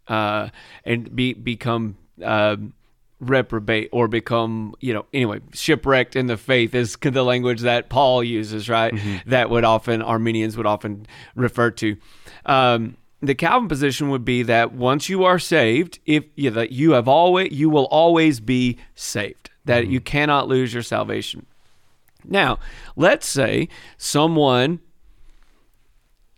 uh, 0.08 0.50
and 0.86 1.16
be 1.16 1.34
become. 1.34 1.98
um 2.24 2.74
reprobate 3.20 3.90
or 3.92 4.08
become 4.08 4.76
you 4.80 4.94
know 4.94 5.04
anyway 5.12 5.40
shipwrecked 5.52 6.16
in 6.16 6.28
the 6.28 6.38
faith 6.38 6.76
is 6.76 6.96
the 7.02 7.24
language 7.24 7.62
that 7.62 7.90
paul 7.90 8.24
uses 8.24 8.70
right 8.70 8.94
that 9.26 9.50
would 9.50 9.64
often 9.64 10.04
Arminians 10.04 10.56
would 10.56 10.68
often 10.68 11.08
refer 11.34 11.72
to 11.72 11.98
um, 12.46 12.96
the 13.22 13.34
calvin 13.34 13.68
position 13.68 14.10
would 14.10 14.24
be 14.24 14.44
that 14.44 14.72
once 14.72 15.10
you 15.10 15.24
are 15.24 15.40
saved 15.40 16.00
if 16.06 16.26
you, 16.36 16.52
that 16.52 16.72
you 16.72 16.92
have 16.92 17.08
always 17.08 17.52
you 17.52 17.72
will 17.72 17.86
always 17.86 18.40
be 18.40 18.78
saved 18.94 19.50
that 19.68 19.88
you 19.88 20.02
cannot 20.02 20.48
lose 20.48 20.74
your 20.74 20.84
salvation. 20.84 21.46
Now 22.26 22.60
let's 22.96 23.28
say 23.28 23.70
someone 23.98 24.80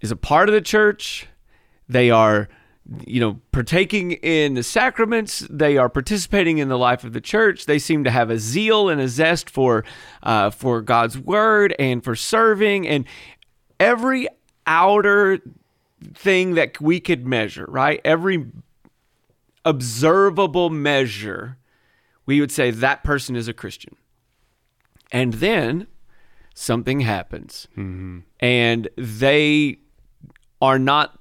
is 0.02 0.12
a 0.12 0.16
part 0.16 0.50
of 0.50 0.54
the 0.56 0.62
church. 0.62 1.28
They 1.88 2.12
are 2.12 2.50
you 3.06 3.20
know 3.20 3.40
partaking 3.52 4.14
in 4.14 4.56
the 4.56 4.64
sacraments. 4.64 5.46
They 5.50 5.78
are 5.78 5.90
participating 5.90 6.58
in 6.58 6.70
the 6.70 6.78
life 6.78 7.04
of 7.04 7.14
the 7.14 7.22
church. 7.22 7.66
They 7.66 7.80
seem 7.80 8.04
to 8.04 8.12
have 8.12 8.30
a 8.30 8.40
zeal 8.40 8.90
and 8.90 9.00
a 9.00 9.08
zest 9.08 9.50
for 9.50 9.84
uh, 10.24 10.50
for 10.50 10.82
god's 10.82 11.18
word 11.18 11.76
and 11.80 12.04
for 12.04 12.16
serving. 12.16 12.88
And 12.88 13.06
every 13.80 14.28
outer 14.68 15.40
thing 16.14 16.56
that 16.56 16.80
we 16.80 17.00
could 17.00 17.26
measure 17.26 17.66
right? 17.68 18.02
Every 18.04 18.46
observable 19.66 20.70
measure 20.70 21.59
we 22.30 22.40
would 22.40 22.52
say 22.52 22.70
that 22.70 23.04
person 23.04 23.36
is 23.36 23.48
a 23.48 23.54
christian. 23.54 23.96
And 25.12 25.34
then 25.34 25.88
something 26.54 27.00
happens. 27.00 27.68
Mm-hmm. 27.72 28.20
And 28.40 28.88
they 28.96 29.80
are 30.62 30.78
not 30.78 31.18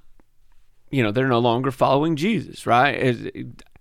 you 0.90 1.02
know 1.02 1.10
they're 1.10 1.28
no 1.28 1.38
longer 1.38 1.70
following 1.70 2.14
jesus 2.14 2.66
right? 2.66 3.32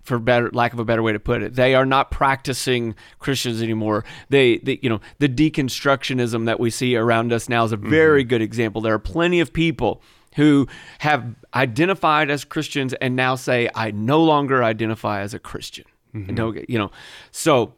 For 0.04 0.20
better 0.20 0.50
lack 0.54 0.72
of 0.72 0.80
a 0.80 0.86
better 0.86 1.04
way 1.04 1.12
to 1.12 1.20
put 1.20 1.44
it 1.44 1.56
they 1.56 1.76
are 1.76 1.86
not 1.86 2.12
practicing 2.12 2.96
christians 3.20 3.62
anymore. 3.62 4.06
They, 4.30 4.60
they 4.60 4.80
you 4.82 4.90
know 4.90 5.02
the 5.20 5.28
deconstructionism 5.28 6.46
that 6.46 6.62
we 6.62 6.70
see 6.70 6.96
around 6.96 7.34
us 7.34 7.50
now 7.50 7.66
is 7.66 7.74
a 7.74 7.78
very 7.78 8.24
mm-hmm. 8.24 8.30
good 8.30 8.42
example. 8.42 8.80
There 8.80 8.94
are 8.94 9.00
plenty 9.00 9.42
of 9.42 9.52
people 9.52 10.02
who 10.38 10.68
have 11.00 11.36
identified 11.54 12.30
as 12.30 12.46
christians 12.46 12.94
and 13.02 13.16
now 13.16 13.36
say 13.36 13.70
i 13.74 13.90
no 13.92 14.24
longer 14.24 14.64
identify 14.64 15.20
as 15.22 15.34
a 15.34 15.40
christian 15.40 15.86
and 16.14 16.36
don't, 16.36 16.70
you 16.70 16.78
know 16.80 16.92
so 17.32 17.74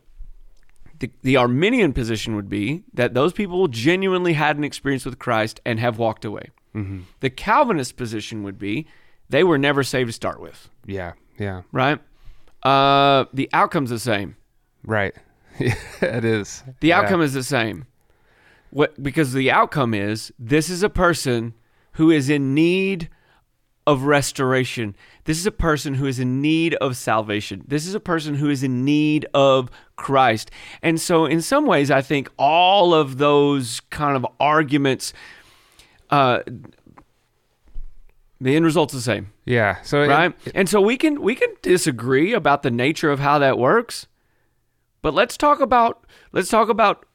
the, 1.00 1.10
the 1.24 1.38
Arminian 1.38 1.94
position 1.94 2.36
would 2.36 2.50
be 2.50 2.84
that 2.94 3.14
those 3.14 3.32
people 3.34 3.68
genuinely 3.70 4.34
had 4.34 4.58
an 4.58 4.64
experience 4.64 5.06
with 5.06 5.18
Christ 5.20 5.60
and 5.66 5.80
have 5.80 5.98
walked 5.98 6.26
away. 6.26 6.50
The 7.22 7.30
Calvinist 7.30 7.98
position 7.98 8.44
would 8.44 8.58
be 8.58 8.88
they 9.30 9.44
were 9.44 9.58
never 9.58 9.84
saved 9.84 10.08
to 10.10 10.14
start 10.14 10.40
with, 10.40 10.70
Yeah. 10.86 11.14
Yeah. 11.38 11.64
right? 11.72 12.00
Uh, 12.64 13.26
the 13.34 13.50
outcome's 13.54 13.90
the 13.90 14.00
same. 14.00 14.36
Right. 14.86 15.14
it 15.60 16.24
is. 16.26 16.64
The 16.82 16.90
Yeah. 16.90 17.00
outcome 17.00 17.22
is 17.22 17.34
the 17.34 17.44
same. 17.44 17.86
What 18.72 19.02
because 19.02 19.34
the 19.34 19.50
outcome 19.52 19.94
is 19.94 20.32
this 20.40 20.70
is 20.70 20.84
a 20.84 20.90
person 20.90 21.54
who 21.94 22.12
is 22.12 22.30
in 22.30 22.54
need 22.54 23.10
of 23.88 24.04
restoration. 24.04 24.96
This 25.24 25.40
is 25.40 25.46
a 25.48 25.52
person 25.52 25.96
who 25.96 26.06
is 26.06 26.20
in 26.20 26.42
need 26.42 26.76
of 26.76 26.96
salvation. 26.96 27.64
This 27.68 27.88
is 27.88 27.96
a 27.96 28.00
person 28.00 28.36
who 28.36 28.50
is 28.50 28.62
in 28.64 28.86
need 28.86 29.26
of 29.34 29.70
Christ. 29.96 30.52
And 30.84 31.00
so 31.02 31.26
in 31.26 31.42
some 31.42 31.66
ways 31.66 31.90
I 31.90 32.02
think 32.02 32.30
all 32.38 32.94
of 32.94 33.18
those 33.18 33.80
kind 33.90 34.16
of 34.16 34.26
arguments 34.40 35.14
uh 36.12 36.40
the 38.42 38.56
end 38.56 38.64
result's 38.66 38.94
the 38.94 39.02
same 39.02 39.32
Yeah. 39.46 39.82
So 39.82 40.02
it- 40.04 40.08
right? 40.08 40.34
and 40.56 40.70
so 40.70 40.80
we 40.82 40.98
can 40.98 41.22
we 41.22 41.36
can 41.36 41.50
disagree 41.62 42.34
about 42.34 42.64
the 42.64 42.72
nature 42.72 43.12
of 43.12 43.20
how 43.20 43.40
that 43.40 43.58
works, 43.58 44.08
but 45.02 45.14
let's 45.14 45.36
talk 45.38 45.60
about 45.60 46.06
let's 46.32 46.50
talk 46.50 46.70
about 46.70 47.06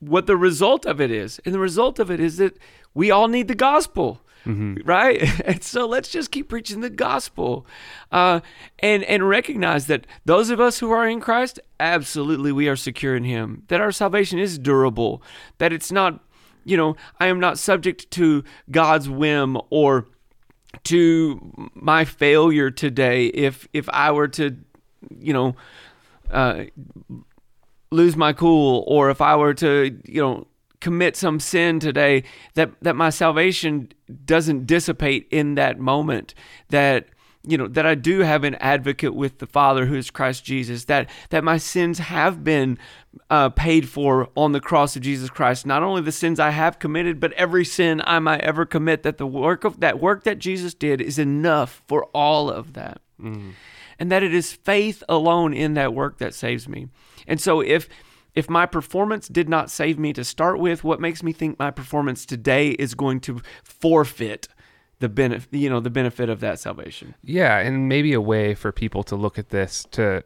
what 0.00 0.26
the 0.26 0.36
result 0.36 0.86
of 0.86 1.00
it 1.00 1.10
is. 1.10 1.40
And 1.44 1.54
the 1.54 1.58
result 1.58 1.98
of 1.98 2.10
it 2.10 2.20
is 2.20 2.36
that 2.38 2.56
we 2.94 3.10
all 3.10 3.28
need 3.28 3.48
the 3.48 3.54
gospel. 3.54 4.22
Right? 4.46 5.22
And 5.44 5.62
so 5.62 5.86
let's 5.86 6.08
just 6.08 6.30
keep 6.30 6.48
preaching 6.48 6.80
the 6.80 6.90
gospel, 6.90 7.66
uh, 8.12 8.40
and 8.78 9.02
and 9.04 9.28
recognize 9.28 9.86
that 9.86 10.06
those 10.24 10.50
of 10.50 10.60
us 10.60 10.78
who 10.78 10.90
are 10.90 11.06
in 11.06 11.20
Christ, 11.20 11.60
absolutely, 11.78 12.52
we 12.52 12.68
are 12.68 12.76
secure 12.76 13.16
in 13.16 13.24
Him. 13.24 13.64
That 13.68 13.80
our 13.80 13.92
salvation 13.92 14.38
is 14.38 14.58
durable. 14.58 15.22
That 15.58 15.72
it's 15.72 15.90
not, 15.90 16.20
you 16.64 16.76
know, 16.76 16.96
I 17.18 17.26
am 17.26 17.40
not 17.40 17.58
subject 17.58 18.10
to 18.12 18.44
God's 18.70 19.08
whim 19.08 19.58
or 19.70 20.06
to 20.84 21.70
my 21.74 22.04
failure 22.04 22.70
today. 22.70 23.26
If 23.26 23.66
if 23.72 23.88
I 23.88 24.12
were 24.12 24.28
to, 24.28 24.56
you 25.18 25.32
know. 25.32 25.56
Uh, 26.30 26.66
lose 27.92 28.16
my 28.16 28.32
cool 28.32 28.84
or 28.86 29.10
if 29.10 29.20
I 29.20 29.34
were 29.34 29.54
to, 29.54 29.98
you 30.04 30.22
know, 30.22 30.46
commit 30.80 31.16
some 31.16 31.38
sin 31.38 31.78
today 31.80 32.24
that 32.54 32.70
that 32.82 32.96
my 32.96 33.10
salvation 33.10 33.92
doesn't 34.24 34.66
dissipate 34.66 35.28
in 35.30 35.54
that 35.54 35.78
moment 35.78 36.34
that 36.68 37.06
you 37.42 37.56
know 37.56 37.66
that 37.68 37.86
I 37.86 37.94
do 37.94 38.20
have 38.20 38.44
an 38.44 38.54
advocate 38.56 39.14
with 39.14 39.38
the 39.38 39.46
Father 39.46 39.86
who 39.86 39.94
is 39.94 40.10
Christ 40.10 40.44
Jesus 40.44 40.84
that 40.84 41.08
that 41.30 41.44
my 41.44 41.58
sins 41.58 41.98
have 41.98 42.44
been 42.44 42.78
uh, 43.28 43.48
paid 43.50 43.88
for 43.88 44.28
on 44.36 44.52
the 44.52 44.60
cross 44.60 44.94
of 44.94 45.02
Jesus 45.02 45.30
Christ. 45.30 45.66
Not 45.66 45.82
only 45.82 46.02
the 46.02 46.12
sins 46.12 46.38
I 46.38 46.50
have 46.50 46.78
committed 46.78 47.18
but 47.20 47.32
every 47.32 47.64
sin 47.64 48.02
I 48.04 48.18
might 48.18 48.42
ever 48.42 48.66
commit 48.66 49.02
that 49.04 49.18
the 49.18 49.26
work 49.26 49.64
of 49.64 49.80
that 49.80 50.00
work 50.00 50.24
that 50.24 50.38
Jesus 50.38 50.74
did 50.74 51.00
is 51.00 51.18
enough 51.18 51.82
for 51.86 52.04
all 52.06 52.50
of 52.50 52.74
that. 52.74 53.00
And 53.98 54.10
that 54.10 54.22
it 54.22 54.32
is 54.32 54.52
faith 54.52 55.02
alone 55.10 55.52
in 55.52 55.74
that 55.74 55.92
work 55.92 56.18
that 56.18 56.34
saves 56.34 56.66
me. 56.66 56.88
And 57.26 57.38
so 57.38 57.60
if 57.60 57.86
if 58.34 58.48
my 58.48 58.66
performance 58.66 59.28
did 59.28 59.48
not 59.48 59.70
save 59.70 59.98
me 59.98 60.12
to 60.12 60.24
start 60.24 60.58
with, 60.58 60.84
what 60.84 61.00
makes 61.00 61.22
me 61.22 61.32
think 61.32 61.58
my 61.58 61.70
performance 61.70 62.24
today 62.24 62.70
is 62.70 62.94
going 62.94 63.20
to 63.20 63.40
forfeit 63.62 64.48
the 65.00 65.08
benefit, 65.08 65.52
you 65.52 65.68
know, 65.70 65.80
the 65.80 65.90
benefit 65.90 66.28
of 66.28 66.40
that 66.40 66.58
salvation? 66.58 67.14
Yeah, 67.22 67.58
and 67.58 67.88
maybe 67.88 68.12
a 68.12 68.20
way 68.20 68.54
for 68.54 68.72
people 68.72 69.02
to 69.04 69.16
look 69.16 69.38
at 69.38 69.48
this 69.48 69.86
to 69.92 70.22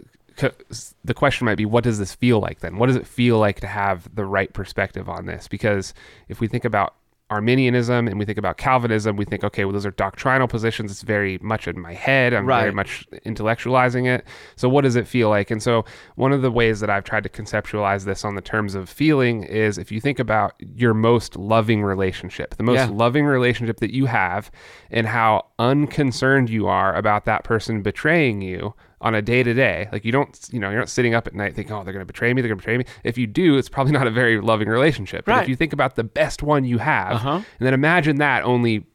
the 1.04 1.14
question 1.14 1.44
might 1.44 1.54
be 1.54 1.64
what 1.64 1.84
does 1.84 1.98
this 1.98 2.14
feel 2.14 2.40
like 2.40 2.60
then? 2.60 2.76
What 2.76 2.86
does 2.86 2.96
it 2.96 3.06
feel 3.06 3.38
like 3.38 3.60
to 3.60 3.66
have 3.66 4.12
the 4.14 4.24
right 4.24 4.52
perspective 4.52 5.08
on 5.08 5.26
this? 5.26 5.46
Because 5.46 5.94
if 6.28 6.40
we 6.40 6.48
think 6.48 6.64
about 6.64 6.94
Arminianism 7.34 8.06
and 8.08 8.18
we 8.18 8.24
think 8.24 8.38
about 8.38 8.56
Calvinism, 8.56 9.16
we 9.16 9.24
think, 9.24 9.44
okay, 9.44 9.64
well, 9.64 9.72
those 9.72 9.84
are 9.86 9.90
doctrinal 9.90 10.46
positions. 10.48 10.90
It's 10.90 11.02
very 11.02 11.38
much 11.38 11.66
in 11.68 11.80
my 11.80 11.92
head. 11.92 12.32
I'm 12.32 12.46
very 12.62 12.72
much 12.72 13.06
intellectualizing 13.26 14.06
it. 14.06 14.24
So, 14.56 14.68
what 14.68 14.82
does 14.82 14.96
it 14.96 15.06
feel 15.06 15.28
like? 15.28 15.50
And 15.50 15.62
so, 15.62 15.84
one 16.16 16.32
of 16.32 16.42
the 16.42 16.50
ways 16.50 16.80
that 16.80 16.90
I've 16.90 17.04
tried 17.04 17.24
to 17.24 17.28
conceptualize 17.28 18.04
this 18.04 18.24
on 18.24 18.34
the 18.34 18.40
terms 18.40 18.74
of 18.74 18.88
feeling 18.88 19.42
is 19.44 19.78
if 19.78 19.90
you 19.92 20.00
think 20.00 20.18
about 20.18 20.54
your 20.76 20.94
most 20.94 21.36
loving 21.36 21.82
relationship, 21.82 22.54
the 22.56 22.62
most 22.62 22.76
Yeah. 22.76 22.88
loving 22.90 23.24
relationship 23.26 23.80
that 23.80 23.92
you 23.92 24.06
have, 24.06 24.50
and 24.90 25.06
how 25.06 25.46
unconcerned 25.58 26.48
you 26.50 26.66
are 26.68 26.94
about 26.94 27.24
that 27.24 27.44
person 27.44 27.82
betraying 27.82 28.40
you 28.42 28.74
on 29.04 29.14
a 29.14 29.22
day 29.22 29.42
to 29.44 29.54
day. 29.54 29.88
Like 29.92 30.04
you 30.04 30.10
don't, 30.10 30.36
you 30.50 30.58
know, 30.58 30.70
you're 30.70 30.80
not 30.80 30.88
sitting 30.88 31.14
up 31.14 31.28
at 31.28 31.34
night 31.34 31.54
thinking, 31.54 31.72
"Oh, 31.72 31.84
they're 31.84 31.92
going 31.92 32.00
to 32.02 32.06
betray 32.12 32.34
me. 32.34 32.42
They're 32.42 32.48
going 32.48 32.58
to 32.58 32.62
betray 32.62 32.78
me." 32.78 32.84
If 33.04 33.16
you 33.16 33.28
do, 33.28 33.56
it's 33.56 33.68
probably 33.68 33.92
not 34.00 34.06
a 34.08 34.10
very 34.10 34.40
loving 34.40 34.66
relationship. 34.68 35.24
But 35.26 35.42
if 35.44 35.48
you 35.48 35.54
think 35.54 35.72
about 35.72 35.94
the 35.94 36.04
best 36.04 36.42
one 36.42 36.64
you 36.64 36.78
have, 36.78 37.12
Uh-huh. 37.16 37.30
and 37.36 37.44
then 37.66 37.74
imagine 37.74 38.16
that 38.16 38.42
only 38.44 38.86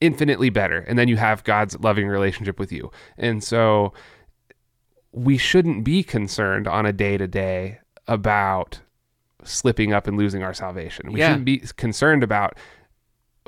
infinitely 0.00 0.50
better, 0.50 0.78
and 0.88 0.98
then 0.98 1.06
you 1.08 1.16
have 1.16 1.44
God's 1.44 1.78
loving 1.78 2.08
relationship 2.08 2.58
with 2.58 2.72
you. 2.72 2.90
And 3.16 3.44
so, 3.44 3.92
we 5.12 5.38
shouldn't 5.38 5.84
be 5.84 6.02
concerned 6.02 6.66
on 6.66 6.86
a 6.86 6.92
day 6.92 7.16
to 7.18 7.26
day 7.28 7.78
about 8.06 8.80
slipping 9.44 9.92
up 9.92 10.06
and 10.06 10.16
losing 10.16 10.42
our 10.42 10.54
salvation. 10.54 11.12
We 11.12 11.20
Yeah. 11.20 11.28
shouldn't 11.28 11.44
be 11.44 11.58
concerned 11.76 12.22
about 12.22 12.56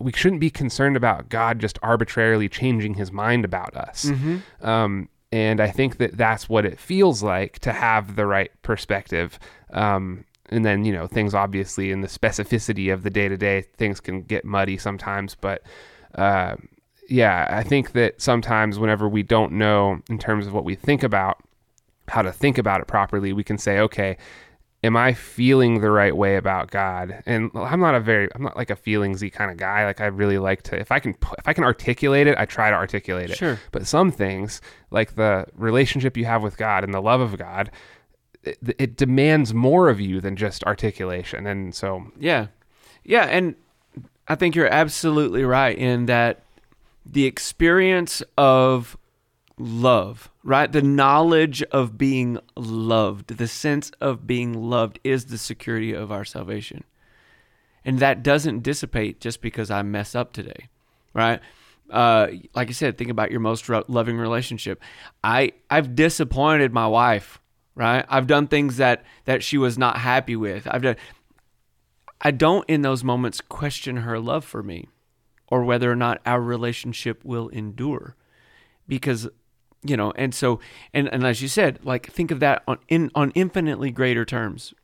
we 0.00 0.12
shouldn't 0.12 0.40
be 0.40 0.48
concerned 0.50 0.96
about 0.96 1.28
God 1.28 1.58
just 1.58 1.78
arbitrarily 1.82 2.48
changing 2.48 2.94
his 2.94 3.12
mind 3.12 3.44
about 3.44 3.76
us. 3.76 4.06
Mm-hmm. 4.06 4.66
Um, 4.66 5.08
and 5.32 5.60
I 5.60 5.70
think 5.70 5.98
that 5.98 6.16
that's 6.16 6.48
what 6.48 6.66
it 6.66 6.78
feels 6.78 7.22
like 7.22 7.58
to 7.60 7.72
have 7.72 8.16
the 8.16 8.26
right 8.26 8.50
perspective. 8.62 9.38
Um, 9.72 10.24
and 10.50 10.64
then, 10.64 10.84
you 10.84 10.92
know, 10.92 11.06
things 11.06 11.34
obviously 11.34 11.92
in 11.92 12.00
the 12.00 12.08
specificity 12.08 12.92
of 12.92 13.04
the 13.04 13.10
day 13.10 13.28
to 13.28 13.36
day, 13.36 13.62
things 13.76 14.00
can 14.00 14.22
get 14.22 14.44
muddy 14.44 14.76
sometimes. 14.76 15.36
But 15.36 15.62
uh, 16.16 16.56
yeah, 17.08 17.46
I 17.48 17.62
think 17.62 17.92
that 17.92 18.20
sometimes 18.20 18.78
whenever 18.78 19.08
we 19.08 19.22
don't 19.22 19.52
know 19.52 20.00
in 20.08 20.18
terms 20.18 20.48
of 20.48 20.52
what 20.52 20.64
we 20.64 20.74
think 20.74 21.04
about, 21.04 21.38
how 22.08 22.22
to 22.22 22.32
think 22.32 22.58
about 22.58 22.80
it 22.80 22.88
properly, 22.88 23.32
we 23.32 23.44
can 23.44 23.58
say, 23.58 23.78
okay, 23.78 24.16
am 24.82 24.96
I 24.96 25.12
feeling 25.12 25.80
the 25.80 25.90
right 25.90 26.16
way 26.16 26.36
about 26.36 26.70
God? 26.70 27.22
And 27.26 27.50
I'm 27.54 27.80
not 27.80 27.94
a 27.94 28.00
very, 28.00 28.28
I'm 28.34 28.42
not 28.42 28.56
like 28.56 28.70
a 28.70 28.76
feelingsy 28.76 29.32
kind 29.32 29.50
of 29.50 29.56
guy. 29.56 29.84
Like 29.84 30.00
I 30.00 30.06
really 30.06 30.38
like 30.38 30.62
to, 30.64 30.78
if 30.78 30.90
I 30.90 30.98
can, 30.98 31.14
if 31.38 31.46
I 31.46 31.52
can 31.52 31.64
articulate 31.64 32.26
it, 32.26 32.38
I 32.38 32.46
try 32.46 32.70
to 32.70 32.76
articulate 32.76 33.30
it. 33.30 33.36
Sure. 33.36 33.58
But 33.72 33.86
some 33.86 34.10
things, 34.10 34.60
like 34.90 35.16
the 35.16 35.46
relationship 35.54 36.16
you 36.16 36.24
have 36.24 36.42
with 36.42 36.56
God 36.56 36.82
and 36.84 36.94
the 36.94 37.02
love 37.02 37.20
of 37.20 37.36
God, 37.36 37.70
it, 38.42 38.58
it 38.78 38.96
demands 38.96 39.52
more 39.52 39.90
of 39.90 40.00
you 40.00 40.20
than 40.20 40.36
just 40.36 40.64
articulation. 40.64 41.46
And 41.46 41.74
so, 41.74 42.10
Yeah. 42.18 42.46
Yeah. 43.04 43.24
And 43.24 43.56
I 44.28 44.34
think 44.34 44.54
you're 44.54 44.66
absolutely 44.66 45.44
right 45.44 45.76
in 45.76 46.06
that 46.06 46.42
the 47.04 47.26
experience 47.26 48.22
of 48.38 48.96
love, 49.60 50.30
right? 50.42 50.72
The 50.72 50.82
knowledge 50.82 51.62
of 51.64 51.98
being 51.98 52.38
loved, 52.56 53.36
the 53.36 53.46
sense 53.48 53.92
of 54.00 54.26
being 54.26 54.54
loved 54.54 54.98
is 55.04 55.26
the 55.26 55.38
security 55.38 55.92
of 55.92 56.10
our 56.10 56.24
salvation. 56.24 56.84
And 57.84 57.98
that 57.98 58.22
doesn't 58.22 58.62
dissipate 58.62 59.20
just 59.20 59.40
because 59.40 59.70
I 59.70 59.82
mess 59.82 60.14
up 60.14 60.32
today, 60.32 60.68
right? 61.14 61.40
Uh, 61.90 62.28
like 62.54 62.68
I 62.68 62.72
said, 62.72 62.96
think 62.96 63.10
about 63.10 63.30
your 63.30 63.40
most 63.40 63.68
loving 63.68 64.16
relationship. 64.16 64.80
I 65.24 65.52
I've 65.68 65.94
disappointed 65.96 66.72
my 66.72 66.86
wife, 66.86 67.40
right? 67.74 68.04
I've 68.08 68.26
done 68.26 68.46
things 68.46 68.76
that 68.76 69.04
that 69.24 69.42
she 69.42 69.58
was 69.58 69.76
not 69.76 69.98
happy 69.98 70.36
with. 70.36 70.68
I've 70.70 70.82
done. 70.82 70.96
I 72.20 72.30
don't 72.30 72.68
in 72.68 72.82
those 72.82 73.02
moments 73.02 73.40
question 73.40 73.98
her 73.98 74.18
love 74.20 74.44
for 74.44 74.62
me, 74.62 74.88
or 75.48 75.64
whether 75.64 75.90
or 75.90 75.96
not 75.96 76.20
our 76.24 76.40
relationship 76.40 77.24
will 77.24 77.48
endure, 77.48 78.14
because 78.86 79.28
you 79.82 79.96
know. 79.96 80.12
And 80.16 80.34
so, 80.34 80.60
and 80.94 81.08
and 81.12 81.24
as 81.24 81.40
you 81.42 81.48
said, 81.48 81.78
like 81.84 82.10
think 82.10 82.30
of 82.30 82.40
that 82.40 82.62
on 82.68 82.78
in 82.88 83.10
on 83.14 83.30
infinitely 83.34 83.90
greater 83.90 84.24
terms 84.24 84.74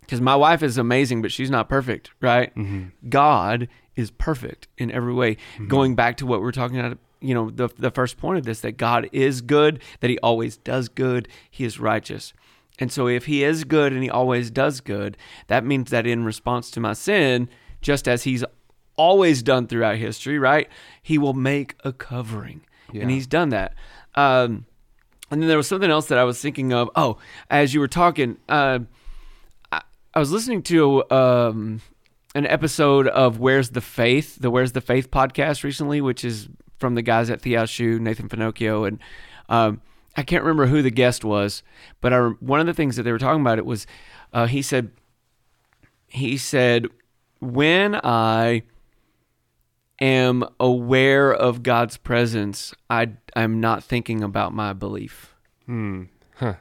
because 0.00 0.20
my 0.20 0.36
wife 0.36 0.62
is 0.62 0.78
amazing, 0.78 1.22
but 1.22 1.32
she's 1.32 1.50
not 1.50 1.68
perfect, 1.68 2.10
right? 2.20 2.54
Mm-hmm. 2.54 3.08
God 3.08 3.68
is 3.96 4.10
perfect 4.10 4.68
in 4.78 4.90
every 4.90 5.14
way. 5.14 5.34
Mm-hmm. 5.34 5.68
Going 5.68 5.94
back 5.94 6.16
to 6.18 6.26
what 6.26 6.40
we 6.40 6.44
we're 6.44 6.52
talking 6.52 6.78
about, 6.78 6.98
you 7.20 7.34
know, 7.34 7.50
the 7.50 7.68
the 7.78 7.90
first 7.90 8.16
point 8.18 8.38
of 8.38 8.44
this 8.44 8.60
that 8.60 8.76
God 8.76 9.08
is 9.12 9.40
good, 9.40 9.80
that 10.00 10.10
He 10.10 10.18
always 10.18 10.56
does 10.56 10.88
good, 10.88 11.28
He 11.50 11.64
is 11.64 11.78
righteous. 11.78 12.32
And 12.78 12.90
so, 12.90 13.06
if 13.06 13.26
He 13.26 13.44
is 13.44 13.64
good 13.64 13.92
and 13.92 14.02
He 14.02 14.10
always 14.10 14.50
does 14.50 14.80
good, 14.80 15.16
that 15.46 15.64
means 15.64 15.90
that 15.90 16.06
in 16.06 16.24
response 16.24 16.70
to 16.72 16.80
my 16.80 16.94
sin, 16.94 17.48
just 17.80 18.08
as 18.08 18.24
He's 18.24 18.44
always 18.96 19.42
done 19.42 19.66
throughout 19.66 19.96
history, 19.96 20.38
right? 20.38 20.68
He 21.02 21.16
will 21.18 21.34
make 21.34 21.76
a 21.84 21.92
covering, 21.92 22.62
Yeah. 22.92 23.02
and 23.02 23.10
He's 23.10 23.26
done 23.26 23.50
that. 23.50 23.74
Um, 24.14 24.66
and 25.30 25.40
then 25.40 25.48
there 25.48 25.56
was 25.56 25.66
something 25.66 25.90
else 25.90 26.06
that 26.08 26.18
I 26.18 26.24
was 26.24 26.40
thinking 26.40 26.72
of. 26.72 26.90
Oh, 26.94 27.18
as 27.50 27.72
you 27.72 27.80
were 27.80 27.88
talking, 27.88 28.36
uh, 28.48 28.80
I, 29.70 29.80
I 30.14 30.18
was 30.18 30.30
listening 30.30 30.62
to 30.64 31.10
um, 31.10 31.80
an 32.34 32.46
episode 32.46 33.08
of 33.08 33.38
Where's 33.38 33.70
the 33.70 33.80
Faith, 33.80 34.36
the 34.36 34.50
Where's 34.50 34.72
the 34.72 34.80
Faith 34.80 35.10
podcast 35.10 35.64
recently, 35.64 36.00
which 36.00 36.24
is 36.24 36.48
from 36.78 36.94
the 36.94 37.02
guys 37.02 37.30
at 37.30 37.40
TheosU, 37.40 37.98
Nathan 38.00 38.28
Finochio, 38.28 38.86
and 38.86 38.98
um, 39.48 39.80
I 40.16 40.22
can't 40.22 40.42
remember 40.42 40.66
who 40.66 40.82
the 40.82 40.90
guest 40.90 41.24
was, 41.24 41.62
but 42.00 42.12
I, 42.12 42.18
one 42.40 42.60
of 42.60 42.66
the 42.66 42.74
things 42.74 42.96
that 42.96 43.04
they 43.04 43.12
were 43.12 43.18
talking 43.18 43.40
about 43.40 43.58
it 43.58 43.64
was 43.64 43.86
uh, 44.32 44.46
he 44.46 44.60
said 44.60 44.90
he 46.08 46.36
said 46.36 46.86
when 47.40 47.98
I 48.04 48.64
am 50.02 50.44
aware 50.58 51.32
of 51.32 51.62
God's 51.62 51.96
presence, 51.96 52.74
I 52.90 53.12
I'm 53.34 53.60
not 53.60 53.84
thinking 53.84 54.22
about 54.22 54.52
my 54.52 54.72
belief, 54.72 55.34
hmm, 55.66 56.04
huh, 56.36 56.54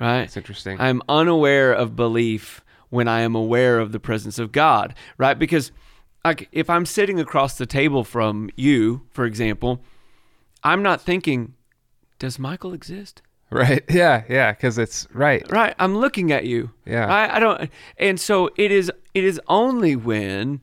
right? 0.00 0.20
that's 0.22 0.36
interesting. 0.36 0.80
I'm 0.80 1.00
unaware 1.08 1.72
of 1.72 1.96
belief 1.96 2.62
when 2.90 3.08
I 3.08 3.20
am 3.20 3.34
aware 3.34 3.78
of 3.78 3.92
the 3.92 4.00
presence 4.00 4.38
of 4.38 4.52
God, 4.52 4.94
right? 5.16 5.38
Because 5.38 5.72
like 6.24 6.48
if 6.52 6.68
I'm 6.68 6.84
sitting 6.84 7.20
across 7.20 7.56
the 7.56 7.66
table 7.66 8.04
from 8.04 8.50
you, 8.56 9.02
for 9.10 9.24
example, 9.24 9.80
I'm 10.62 10.82
not 10.82 11.00
thinking, 11.00 11.54
does 12.18 12.38
Michael 12.38 12.74
exist? 12.74 13.22
right. 13.50 13.82
Yeah. 13.90 14.24
Yeah. 14.28 14.52
Cause 14.54 14.76
it's 14.76 15.06
right. 15.12 15.50
Right. 15.50 15.74
I'm 15.78 15.96
looking 15.96 16.32
at 16.32 16.44
you. 16.44 16.70
Yeah. 16.84 17.06
I, 17.06 17.36
I 17.36 17.40
don't 17.40 17.70
and 17.96 18.20
so 18.20 18.50
it 18.56 18.70
is 18.70 18.90
it 19.14 19.24
is 19.24 19.40
only 19.48 19.96
when 19.96 20.60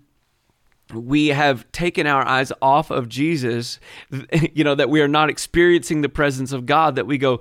we 0.93 1.29
have 1.29 1.69
taken 1.71 2.07
our 2.07 2.25
eyes 2.27 2.51
off 2.61 2.91
of 2.91 3.09
Jesus, 3.09 3.79
you 4.53 4.63
know, 4.63 4.75
that 4.75 4.89
we 4.89 5.01
are 5.01 5.07
not 5.07 5.29
experiencing 5.29 6.01
the 6.01 6.09
presence 6.09 6.51
of 6.51 6.65
God 6.65 6.95
that 6.95 7.07
we 7.07 7.17
go, 7.17 7.39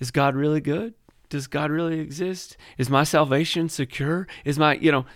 is 0.00 0.10
God 0.10 0.34
really 0.34 0.60
good? 0.60 0.94
Does 1.28 1.46
God 1.46 1.70
really 1.70 2.00
exist? 2.00 2.56
Is 2.76 2.90
my 2.90 3.04
salvation 3.04 3.68
secure? 3.68 4.26
Is 4.44 4.58
my, 4.58 4.74
you 4.74 4.90
know, 4.90 5.06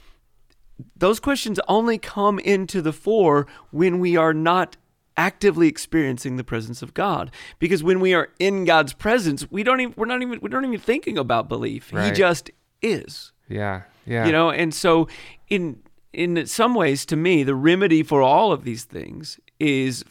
those 0.96 1.20
questions 1.20 1.58
only 1.68 1.98
come 1.98 2.38
into 2.38 2.80
the 2.80 2.92
fore 2.92 3.46
when 3.70 3.98
we 3.98 4.16
are 4.16 4.34
not 4.34 4.76
actively 5.16 5.68
experiencing 5.68 6.36
the 6.36 6.44
presence 6.44 6.82
of 6.82 6.94
God. 6.94 7.30
Because 7.58 7.82
when 7.82 8.00
we 8.00 8.14
are 8.14 8.28
in 8.38 8.64
God's 8.64 8.92
presence, 8.92 9.50
we 9.50 9.62
don't 9.62 9.80
even 9.80 9.94
we're 9.96 10.06
not 10.06 10.22
even 10.22 10.38
we're 10.40 10.48
not 10.48 10.64
even 10.64 10.80
thinking 10.80 11.18
about 11.18 11.48
belief. 11.48 11.90
He 11.90 12.10
just 12.10 12.50
is. 12.82 13.32
Yeah. 13.48 13.82
Yeah. 14.06 14.26
You 14.26 14.32
know, 14.32 14.50
and 14.50 14.74
so 14.74 15.08
in 15.48 15.80
in 16.14 16.46
some 16.46 16.74
ways 16.74 17.04
to 17.06 17.16
me 17.16 17.42
the 17.42 17.54
remedy 17.54 18.02
for 18.02 18.22
all 18.22 18.52
of 18.52 18.64
these 18.64 18.84
things 18.84 19.38
is 19.58 20.04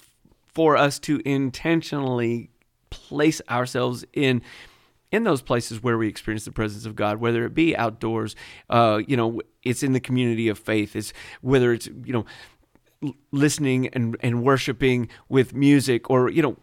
for 0.45 0.77
us 0.77 0.99
to 0.99 1.21
intentionally 1.25 2.49
place 2.89 3.41
ourselves 3.49 4.05
in 4.13 4.41
in 5.11 5.23
those 5.23 5.43
places 5.43 5.83
where 5.83 5.97
we 5.97 6.07
experience 6.07 6.43
the 6.43 6.51
presence 6.51 6.87
of 6.87 6.95
God, 6.95 7.17
whether 7.17 7.45
it 7.45 7.53
be 7.53 7.77
outdoors, 7.77 8.35
uh, 8.71 8.99
you 9.07 9.15
know, 9.15 9.41
it's 9.61 9.83
in 9.83 9.93
the 9.93 9.99
community 9.99 10.47
of 10.47 10.57
faith, 10.57 10.95
it's 10.95 11.13
whether 11.41 11.71
it's 11.71 11.85
you 11.85 12.13
know, 12.13 12.25
listening 13.31 13.87
and 13.89 14.17
and 14.21 14.43
worshiping 14.43 15.07
with 15.29 15.53
music, 15.53 16.09
or 16.09 16.29
you 16.29 16.41
know, 16.41 16.57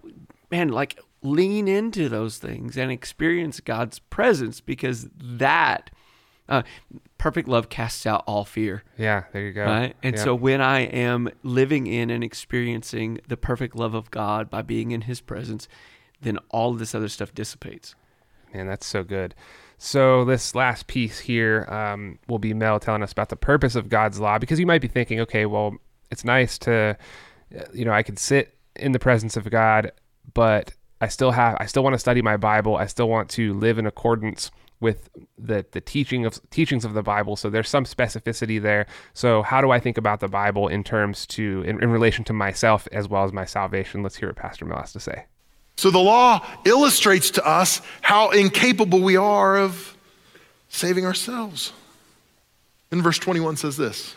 man, 0.50 0.68
like 0.68 0.98
lean 1.22 1.68
into 1.68 2.08
those 2.08 2.38
things 2.38 2.76
and 2.76 2.90
experience 2.90 3.60
God's 3.60 3.98
presence 3.98 4.60
because 4.60 5.08
that 5.14 5.90
uh, 6.50 6.62
perfect 7.16 7.48
love 7.48 7.68
casts 7.68 8.04
out 8.06 8.24
all 8.26 8.44
fear. 8.44 8.82
Yeah. 8.98 9.24
There 9.32 9.42
you 9.42 9.52
go. 9.52 9.64
Right. 9.64 9.96
And 10.02 10.16
Yeah. 10.16 10.24
so 10.24 10.34
when 10.34 10.60
I 10.60 10.80
am 10.80 11.30
living 11.42 11.86
in 11.86 12.10
and 12.10 12.22
experiencing 12.24 13.20
the 13.28 13.36
perfect 13.36 13.76
love 13.76 13.94
of 13.94 14.10
God 14.10 14.50
by 14.50 14.62
being 14.62 14.90
in 14.90 15.02
his 15.02 15.20
presence, 15.20 15.68
then 16.20 16.38
all 16.50 16.72
of 16.72 16.78
this 16.78 16.94
other 16.94 17.08
stuff 17.08 17.32
dissipates. 17.34 17.94
Man, 18.52 18.66
that's 18.66 18.86
so 18.86 19.04
good. 19.04 19.34
So 19.78 20.24
this 20.26 20.54
last 20.54 20.86
piece 20.88 21.20
here 21.20 21.66
um, 21.70 22.18
will 22.28 22.38
be 22.38 22.52
Mel 22.52 22.78
telling 22.80 23.02
us 23.02 23.12
about 23.12 23.30
the 23.30 23.36
purpose 23.36 23.76
of 23.76 23.88
God's 23.88 24.20
law, 24.20 24.38
because 24.38 24.60
you 24.60 24.66
might 24.66 24.82
be 24.82 24.88
thinking, 24.88 25.20
okay, 25.20 25.46
well, 25.46 25.76
it's 26.10 26.24
nice 26.24 26.58
to, 26.58 26.96
uh, 27.56 27.62
you 27.72 27.84
know, 27.86 27.92
I 27.92 28.02
can 28.02 28.16
sit 28.16 28.58
in 28.76 28.92
the 28.92 28.98
presence 28.98 29.36
of 29.36 29.48
God, 29.48 29.92
but 30.34 30.72
I 31.00 31.08
still 31.08 31.30
have, 31.30 31.56
I 31.60 31.66
still 31.66 31.82
want 31.82 31.94
to 31.94 31.98
study 31.98 32.20
my 32.20 32.36
Bible. 32.36 32.76
I 32.76 32.86
still 32.86 33.08
want 33.08 33.30
to 33.30 33.54
live 33.54 33.78
in 33.78 33.86
accordance 33.86 34.50
with 34.80 35.10
the 35.38 35.64
the 35.72 35.80
teaching 35.80 36.24
of 36.24 36.40
teachings 36.50 36.84
of 36.84 36.94
the 36.94 37.02
Bible. 37.02 37.36
So 37.36 37.50
there's 37.50 37.68
some 37.68 37.84
specificity 37.84 38.60
there. 38.60 38.86
So 39.14 39.42
how 39.42 39.60
do 39.60 39.70
I 39.70 39.78
think 39.78 39.98
about 39.98 40.20
the 40.20 40.28
Bible 40.28 40.68
in 40.68 40.82
terms 40.82 41.26
to 41.28 41.62
in, 41.66 41.82
in 41.82 41.90
relation 41.90 42.24
to 42.24 42.32
myself 42.32 42.88
as 42.92 43.08
well 43.08 43.24
as 43.24 43.32
my 43.32 43.44
salvation? 43.44 44.02
Let's 44.02 44.16
hear 44.16 44.28
what 44.28 44.36
Pastor 44.36 44.64
Mel 44.64 44.78
has 44.78 44.92
to 44.92 45.00
say. 45.00 45.26
So 45.76 45.90
the 45.90 45.98
law 45.98 46.46
illustrates 46.64 47.30
to 47.32 47.46
us 47.46 47.80
how 48.02 48.30
incapable 48.30 49.00
we 49.00 49.16
are 49.16 49.56
of 49.56 49.96
saving 50.68 51.06
ourselves. 51.06 51.72
And 52.90 53.02
verse 53.02 53.18
21 53.18 53.56
says 53.56 53.76
this 53.76 54.14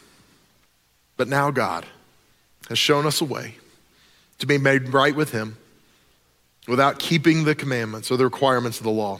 But 1.18 1.28
now 1.28 1.51
God 1.51 1.86
has 2.70 2.80
shown 2.80 3.05
us 3.05 3.22
a 3.22 3.26
way 3.26 3.55
to 4.39 4.45
be 4.45 4.57
made 4.57 4.93
right 4.93 5.16
with 5.16 5.32
Him 5.32 5.57
without 6.68 6.99
keeping 6.99 7.43
the 7.43 7.55
commandments 7.55 8.09
or 8.09 8.18
the 8.18 8.24
requirements 8.24 8.80
of 8.80 8.84
the 8.84 8.91
law, 8.91 9.20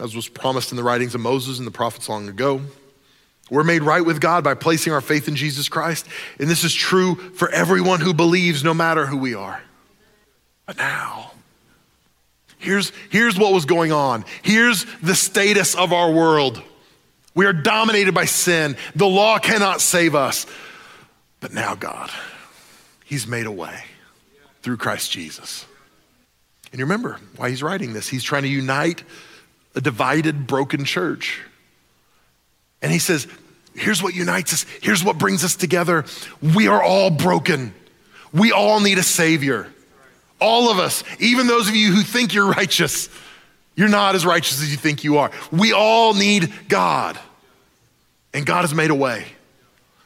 as 0.00 0.16
was 0.16 0.28
promised 0.28 0.70
in 0.70 0.76
the 0.76 0.82
writings 0.82 1.14
of 1.14 1.20
Moses 1.20 1.58
and 1.58 1.66
the 1.66 1.72
prophets 1.72 2.08
long 2.08 2.28
ago. 2.28 2.62
We're 3.50 3.64
made 3.64 3.82
right 3.82 4.04
with 4.04 4.20
God 4.20 4.44
by 4.44 4.54
placing 4.54 4.92
our 4.92 5.00
faith 5.00 5.26
in 5.28 5.34
Jesus 5.36 5.68
Christ. 5.68 6.06
And 6.38 6.48
this 6.48 6.64
is 6.64 6.72
true 6.72 7.16
for 7.16 7.50
everyone 7.50 8.00
who 8.00 8.14
believes, 8.14 8.62
no 8.62 8.72
matter 8.72 9.06
who 9.06 9.16
we 9.16 9.34
are. 9.34 9.60
But 10.66 10.76
now, 10.76 11.32
here's, 12.58 12.92
here's 13.10 13.36
what 13.36 13.52
was 13.52 13.64
going 13.64 13.90
on. 13.90 14.24
Here's 14.42 14.86
the 15.02 15.16
status 15.16 15.74
of 15.74 15.92
our 15.92 16.12
world. 16.12 16.62
We 17.34 17.46
are 17.46 17.52
dominated 17.52 18.14
by 18.14 18.26
sin. 18.26 18.76
The 18.94 19.06
law 19.06 19.38
cannot 19.38 19.80
save 19.80 20.14
us. 20.14 20.46
But 21.40 21.52
now, 21.52 21.74
God, 21.74 22.10
He's 23.04 23.26
made 23.26 23.46
a 23.46 23.52
way 23.52 23.82
through 24.62 24.76
Christ 24.76 25.10
Jesus. 25.10 25.66
And 26.70 26.78
you 26.78 26.84
remember 26.84 27.18
why 27.36 27.50
He's 27.50 27.64
writing 27.64 27.94
this. 27.94 28.08
He's 28.08 28.22
trying 28.22 28.42
to 28.42 28.48
unite 28.48 29.02
a 29.74 29.80
divided, 29.80 30.46
broken 30.46 30.84
church. 30.84 31.42
And 32.82 32.92
He 32.92 32.98
says, 32.98 33.26
here's 33.74 34.02
what 34.02 34.14
unites 34.14 34.52
us, 34.52 34.66
here's 34.80 35.04
what 35.04 35.18
brings 35.18 35.44
us 35.44 35.56
together. 35.56 36.04
We 36.42 36.68
are 36.68 36.82
all 36.82 37.10
broken, 37.10 37.74
we 38.32 38.52
all 38.52 38.80
need 38.80 38.98
a 38.98 39.02
Savior. 39.02 39.68
All 40.40 40.70
of 40.70 40.78
us, 40.78 41.04
even 41.18 41.46
those 41.46 41.68
of 41.68 41.76
you 41.76 41.92
who 41.92 42.00
think 42.00 42.32
you're 42.32 42.48
righteous, 42.50 43.10
you're 43.76 43.88
not 43.88 44.14
as 44.14 44.24
righteous 44.24 44.62
as 44.62 44.70
you 44.70 44.78
think 44.78 45.04
you 45.04 45.18
are. 45.18 45.30
We 45.52 45.74
all 45.74 46.14
need 46.14 46.50
God. 46.66 47.18
And 48.32 48.46
God 48.46 48.62
has 48.62 48.74
made 48.74 48.90
a 48.90 48.94
way. 48.94 49.26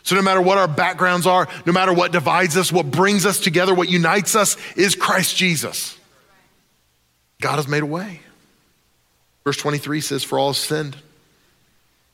So, 0.02 0.16
no 0.16 0.22
matter 0.22 0.40
what 0.40 0.58
our 0.58 0.68
backgrounds 0.68 1.26
are, 1.26 1.48
no 1.64 1.72
matter 1.72 1.92
what 1.92 2.12
divides 2.12 2.56
us, 2.56 2.70
what 2.70 2.90
brings 2.90 3.24
us 3.24 3.40
together, 3.40 3.74
what 3.74 3.88
unites 3.88 4.34
us 4.34 4.56
is 4.76 4.94
Christ 4.94 5.36
Jesus. 5.36 5.98
God 7.40 7.56
has 7.56 7.66
made 7.66 7.82
a 7.82 7.86
way. 7.86 8.20
Verse 9.44 9.56
23 9.58 10.00
says, 10.00 10.24
For 10.24 10.38
all 10.38 10.48
have 10.48 10.56
sinned. 10.56 10.96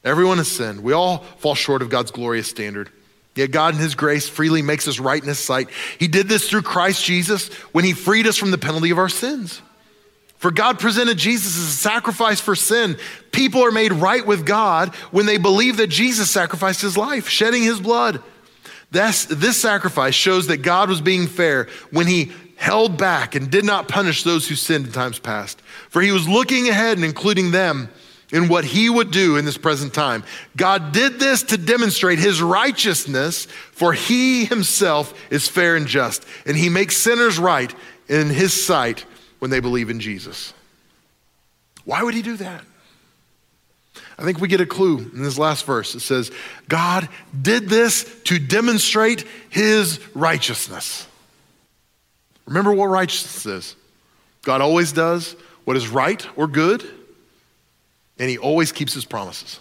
Everyone 0.04 0.38
has 0.38 0.48
sinned. 0.48 0.82
We 0.82 0.92
all 0.92 1.18
fall 1.38 1.54
short 1.54 1.82
of 1.82 1.88
God's 1.88 2.10
glorious 2.10 2.48
standard. 2.48 2.90
Yet 3.36 3.52
God, 3.52 3.74
in 3.74 3.80
His 3.80 3.94
grace, 3.94 4.28
freely 4.28 4.60
makes 4.60 4.88
us 4.88 4.98
right 4.98 5.22
in 5.22 5.28
His 5.28 5.38
sight. 5.38 5.68
He 5.98 6.08
did 6.08 6.28
this 6.28 6.48
through 6.48 6.62
Christ 6.62 7.04
Jesus 7.04 7.48
when 7.72 7.84
He 7.84 7.92
freed 7.92 8.26
us 8.26 8.36
from 8.36 8.50
the 8.50 8.58
penalty 8.58 8.90
of 8.90 8.98
our 8.98 9.08
sins. 9.08 9.62
For 10.36 10.50
God 10.50 10.78
presented 10.78 11.18
Jesus 11.18 11.56
as 11.56 11.64
a 11.64 11.76
sacrifice 11.76 12.40
for 12.40 12.56
sin. 12.56 12.96
People 13.30 13.62
are 13.62 13.70
made 13.70 13.92
right 13.92 14.26
with 14.26 14.46
God 14.46 14.94
when 15.10 15.26
they 15.26 15.36
believe 15.36 15.76
that 15.76 15.88
Jesus 15.88 16.30
sacrificed 16.30 16.80
His 16.80 16.96
life, 16.96 17.28
shedding 17.28 17.62
His 17.62 17.78
blood. 17.78 18.22
This, 18.90 19.26
this 19.26 19.60
sacrifice 19.60 20.14
shows 20.14 20.48
that 20.48 20.58
God 20.58 20.88
was 20.88 21.00
being 21.00 21.26
fair 21.26 21.68
when 21.92 22.06
He 22.06 22.32
held 22.60 22.98
back 22.98 23.34
and 23.34 23.50
did 23.50 23.64
not 23.64 23.88
punish 23.88 24.22
those 24.22 24.46
who 24.46 24.54
sinned 24.54 24.84
in 24.84 24.92
times 24.92 25.18
past. 25.18 25.60
For 25.88 26.02
He 26.02 26.12
was 26.12 26.28
looking 26.28 26.68
ahead 26.68 26.98
and 26.98 27.04
including 27.06 27.50
them 27.50 27.88
in 28.32 28.48
what 28.48 28.64
he 28.64 28.88
would 28.88 29.10
do 29.10 29.38
in 29.38 29.44
this 29.44 29.56
present 29.56 29.92
time. 29.94 30.22
God 30.56 30.92
did 30.92 31.18
this 31.18 31.42
to 31.44 31.56
demonstrate 31.56 32.18
his 32.18 32.40
righteousness, 32.40 33.46
for 33.72 33.92
he 33.92 34.44
himself 34.44 35.12
is 35.30 35.48
fair 35.48 35.74
and 35.74 35.86
just, 35.86 36.24
and 36.46 36.56
he 36.56 36.68
makes 36.68 36.96
sinners 36.96 37.38
right 37.38 37.74
in 38.08 38.28
his 38.28 38.52
sight 38.52 39.04
when 39.40 39.50
they 39.50 39.58
believe 39.58 39.90
in 39.90 39.98
Jesus. 39.98 40.52
Why 41.84 42.02
would 42.02 42.14
he 42.14 42.22
do 42.22 42.36
that? 42.36 42.62
I 44.16 44.22
think 44.22 44.38
we 44.38 44.48
get 44.48 44.60
a 44.60 44.66
clue 44.66 44.98
in 44.98 45.22
this 45.22 45.38
last 45.38 45.64
verse. 45.64 45.94
It 45.94 46.00
says, 46.00 46.30
God 46.68 47.08
did 47.40 47.68
this 47.68 48.22
to 48.24 48.38
demonstrate 48.38 49.24
his 49.48 49.98
righteousness. 50.14 51.06
Remember 52.46 52.72
what 52.72 52.86
righteousness 52.86 53.46
is. 53.46 53.76
God 54.42 54.60
always 54.60 54.92
does 54.92 55.36
what 55.64 55.76
is 55.76 55.88
right 55.88 56.26
or 56.36 56.46
good 56.46 56.84
and 58.20 58.28
he 58.28 58.38
always 58.38 58.70
keeps 58.70 58.92
his 58.92 59.06
promises. 59.06 59.58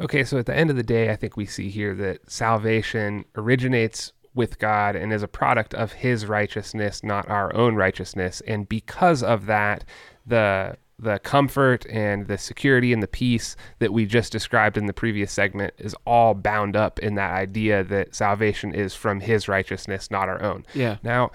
Okay, 0.00 0.22
so 0.22 0.38
at 0.38 0.46
the 0.46 0.56
end 0.56 0.70
of 0.70 0.76
the 0.76 0.82
day, 0.82 1.10
I 1.10 1.16
think 1.16 1.36
we 1.36 1.46
see 1.46 1.70
here 1.70 1.94
that 1.94 2.30
salvation 2.30 3.24
originates 3.36 4.12
with 4.34 4.58
God 4.58 4.96
and 4.96 5.12
is 5.12 5.22
a 5.22 5.28
product 5.28 5.74
of 5.74 5.92
his 5.92 6.26
righteousness, 6.26 7.02
not 7.02 7.28
our 7.28 7.54
own 7.56 7.74
righteousness. 7.74 8.42
And 8.46 8.68
because 8.68 9.22
of 9.22 9.46
that, 9.46 9.84
the 10.26 10.76
the 11.02 11.18
comfort 11.20 11.86
and 11.88 12.26
the 12.28 12.36
security 12.36 12.92
and 12.92 13.02
the 13.02 13.08
peace 13.08 13.56
that 13.78 13.92
we 13.92 14.04
just 14.04 14.30
described 14.32 14.76
in 14.76 14.84
the 14.86 14.92
previous 14.92 15.32
segment 15.32 15.72
is 15.78 15.94
all 16.06 16.34
bound 16.34 16.76
up 16.76 16.98
in 16.98 17.14
that 17.14 17.32
idea 17.32 17.82
that 17.84 18.14
salvation 18.14 18.74
is 18.74 18.94
from 18.94 19.20
his 19.20 19.48
righteousness, 19.48 20.10
not 20.10 20.28
our 20.28 20.42
own. 20.42 20.66
Yeah. 20.74 20.98
Now, 21.02 21.30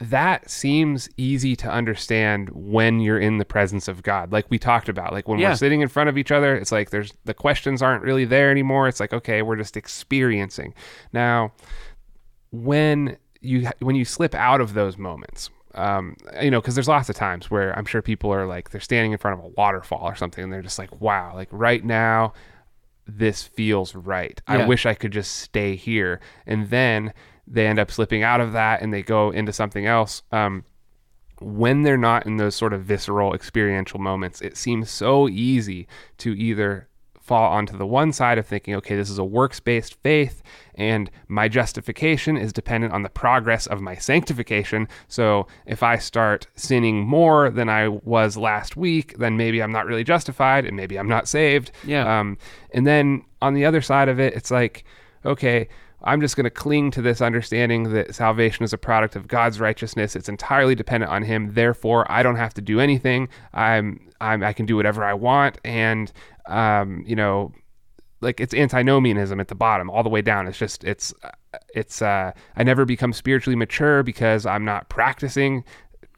that 0.00 0.48
seems 0.48 1.08
easy 1.16 1.56
to 1.56 1.68
understand 1.68 2.50
when 2.50 3.00
you're 3.00 3.18
in 3.18 3.38
the 3.38 3.44
presence 3.44 3.88
of 3.88 4.04
God. 4.04 4.30
Like 4.30 4.46
we 4.48 4.56
talked 4.56 4.88
about, 4.88 5.12
like 5.12 5.26
when 5.26 5.40
Yeah. 5.40 5.48
we're 5.50 5.56
sitting 5.56 5.80
in 5.80 5.88
front 5.88 6.08
of 6.08 6.16
each 6.16 6.30
other, 6.30 6.54
it's 6.54 6.70
like 6.70 6.90
there's 6.90 7.12
the 7.24 7.34
questions 7.34 7.82
aren't 7.82 8.04
really 8.04 8.24
there 8.24 8.52
anymore. 8.52 8.86
It's 8.86 9.00
like, 9.00 9.12
okay, 9.12 9.42
we're 9.42 9.56
just 9.56 9.76
experiencing. 9.76 10.72
Now, 11.12 11.52
when 12.52 13.16
you 13.40 13.68
when 13.80 13.96
you 13.96 14.04
slip 14.04 14.34
out 14.36 14.60
of 14.60 14.74
those 14.74 14.96
moments, 14.96 15.50
um, 15.78 16.16
you 16.42 16.50
know, 16.50 16.60
because 16.60 16.74
there's 16.74 16.88
lots 16.88 17.08
of 17.08 17.16
times 17.16 17.50
where 17.50 17.76
I'm 17.78 17.84
sure 17.84 18.02
people 18.02 18.32
are 18.32 18.46
like 18.46 18.70
they're 18.70 18.80
standing 18.80 19.12
in 19.12 19.18
front 19.18 19.38
of 19.38 19.44
a 19.44 19.48
waterfall 19.48 20.02
or 20.02 20.14
something, 20.14 20.44
and 20.44 20.52
they're 20.52 20.62
just 20.62 20.78
like, 20.78 21.00
wow, 21.00 21.32
like 21.34 21.48
right 21.50 21.84
now, 21.84 22.32
this 23.06 23.44
feels 23.44 23.94
right. 23.94 24.40
I 24.46 24.66
wish 24.66 24.84
I 24.86 24.94
could 24.94 25.12
just 25.12 25.36
stay 25.36 25.76
here, 25.76 26.20
and 26.46 26.68
then 26.70 27.12
they 27.50 27.66
end 27.66 27.78
up 27.78 27.90
slipping 27.90 28.22
out 28.22 28.40
of 28.40 28.52
that 28.52 28.82
and 28.82 28.92
they 28.92 29.02
go 29.02 29.30
into 29.30 29.52
something 29.52 29.86
else. 29.86 30.22
Um, 30.32 30.64
when 31.40 31.82
they're 31.82 31.96
not 31.96 32.26
in 32.26 32.36
those 32.36 32.54
sort 32.54 32.72
of 32.72 32.82
visceral 32.82 33.32
experiential 33.32 34.00
moments, 34.00 34.40
it 34.40 34.56
seems 34.56 34.90
so 34.90 35.28
easy 35.28 35.86
to 36.18 36.36
either 36.36 36.87
fall 37.28 37.52
onto 37.52 37.76
the 37.76 37.86
one 37.86 38.10
side 38.10 38.38
of 38.38 38.46
thinking, 38.46 38.74
okay, 38.76 38.96
this 38.96 39.10
is 39.10 39.18
a 39.18 39.24
works 39.24 39.60
based 39.60 39.94
faith, 40.02 40.42
and 40.74 41.10
my 41.28 41.46
justification 41.46 42.38
is 42.38 42.52
dependent 42.52 42.94
on 42.94 43.02
the 43.02 43.10
progress 43.10 43.66
of 43.66 43.82
my 43.82 43.94
sanctification. 43.96 44.88
So 45.08 45.46
if 45.66 45.82
I 45.82 45.98
start 45.98 46.46
sinning 46.56 47.06
more 47.06 47.50
than 47.50 47.68
I 47.68 47.88
was 47.88 48.38
last 48.38 48.76
week, 48.76 49.18
then 49.18 49.36
maybe 49.36 49.62
I'm 49.62 49.72
not 49.72 49.86
really 49.86 50.04
justified 50.04 50.64
and 50.64 50.74
maybe 50.74 50.98
I'm 50.98 51.08
not 51.08 51.28
saved. 51.28 51.70
Yeah. 51.84 52.20
Um, 52.20 52.38
and 52.72 52.86
then 52.86 53.24
on 53.42 53.52
the 53.52 53.66
other 53.66 53.82
side 53.82 54.08
of 54.08 54.18
it, 54.18 54.32
it's 54.34 54.50
like, 54.50 54.84
okay, 55.26 55.68
I'm 56.02 56.20
just 56.20 56.36
going 56.36 56.44
to 56.44 56.50
cling 56.50 56.90
to 56.92 57.02
this 57.02 57.20
understanding 57.20 57.92
that 57.92 58.14
salvation 58.14 58.64
is 58.64 58.72
a 58.72 58.78
product 58.78 59.16
of 59.16 59.26
God's 59.26 59.58
righteousness. 59.58 60.14
It's 60.14 60.28
entirely 60.28 60.74
dependent 60.74 61.10
on 61.10 61.22
Him. 61.22 61.54
Therefore, 61.54 62.10
I 62.10 62.22
don't 62.22 62.36
have 62.36 62.54
to 62.54 62.60
do 62.60 62.80
anything. 62.80 63.28
I'm, 63.52 64.08
I'm 64.20 64.42
I 64.42 64.52
can 64.52 64.66
do 64.66 64.76
whatever 64.76 65.04
I 65.04 65.14
want, 65.14 65.58
and 65.64 66.12
um, 66.46 67.02
you 67.06 67.16
know, 67.16 67.52
like 68.20 68.40
it's 68.40 68.54
antinomianism 68.54 69.40
at 69.40 69.48
the 69.48 69.54
bottom, 69.54 69.90
all 69.90 70.02
the 70.02 70.08
way 70.08 70.22
down. 70.22 70.46
It's 70.46 70.58
just 70.58 70.84
it's 70.84 71.12
it's 71.74 72.02
uh, 72.02 72.32
I 72.56 72.62
never 72.62 72.84
become 72.84 73.12
spiritually 73.12 73.56
mature 73.56 74.02
because 74.02 74.46
I'm 74.46 74.64
not 74.64 74.88
practicing 74.88 75.64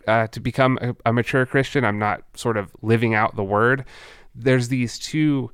uh, 0.07 0.26
to 0.28 0.41
become 0.41 0.78
a, 0.81 0.95
a 1.07 1.12
mature 1.12 1.47
Christian. 1.47 1.85
I'm 1.85 1.99
not 1.99 2.22
sort 2.35 2.57
of 2.57 2.70
living 2.83 3.14
out 3.14 3.37
the 3.37 3.45
word. 3.45 3.85
There's 4.35 4.68
these 4.68 4.99
two 4.99 5.51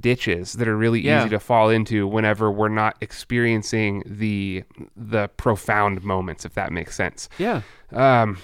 ditches 0.00 0.52
that 0.54 0.68
are 0.68 0.76
really 0.76 1.00
Yeah. 1.00 1.20
easy 1.20 1.30
to 1.30 1.40
fall 1.40 1.70
into 1.70 2.06
whenever 2.06 2.50
we're 2.50 2.68
not 2.68 2.96
experiencing 3.00 4.02
the 4.06 4.64
the 4.96 5.28
profound 5.36 6.02
moments 6.04 6.44
if 6.44 6.54
that 6.54 6.72
makes 6.72 6.94
sense 6.94 7.28
Yeah. 7.38 7.62
um 7.92 8.38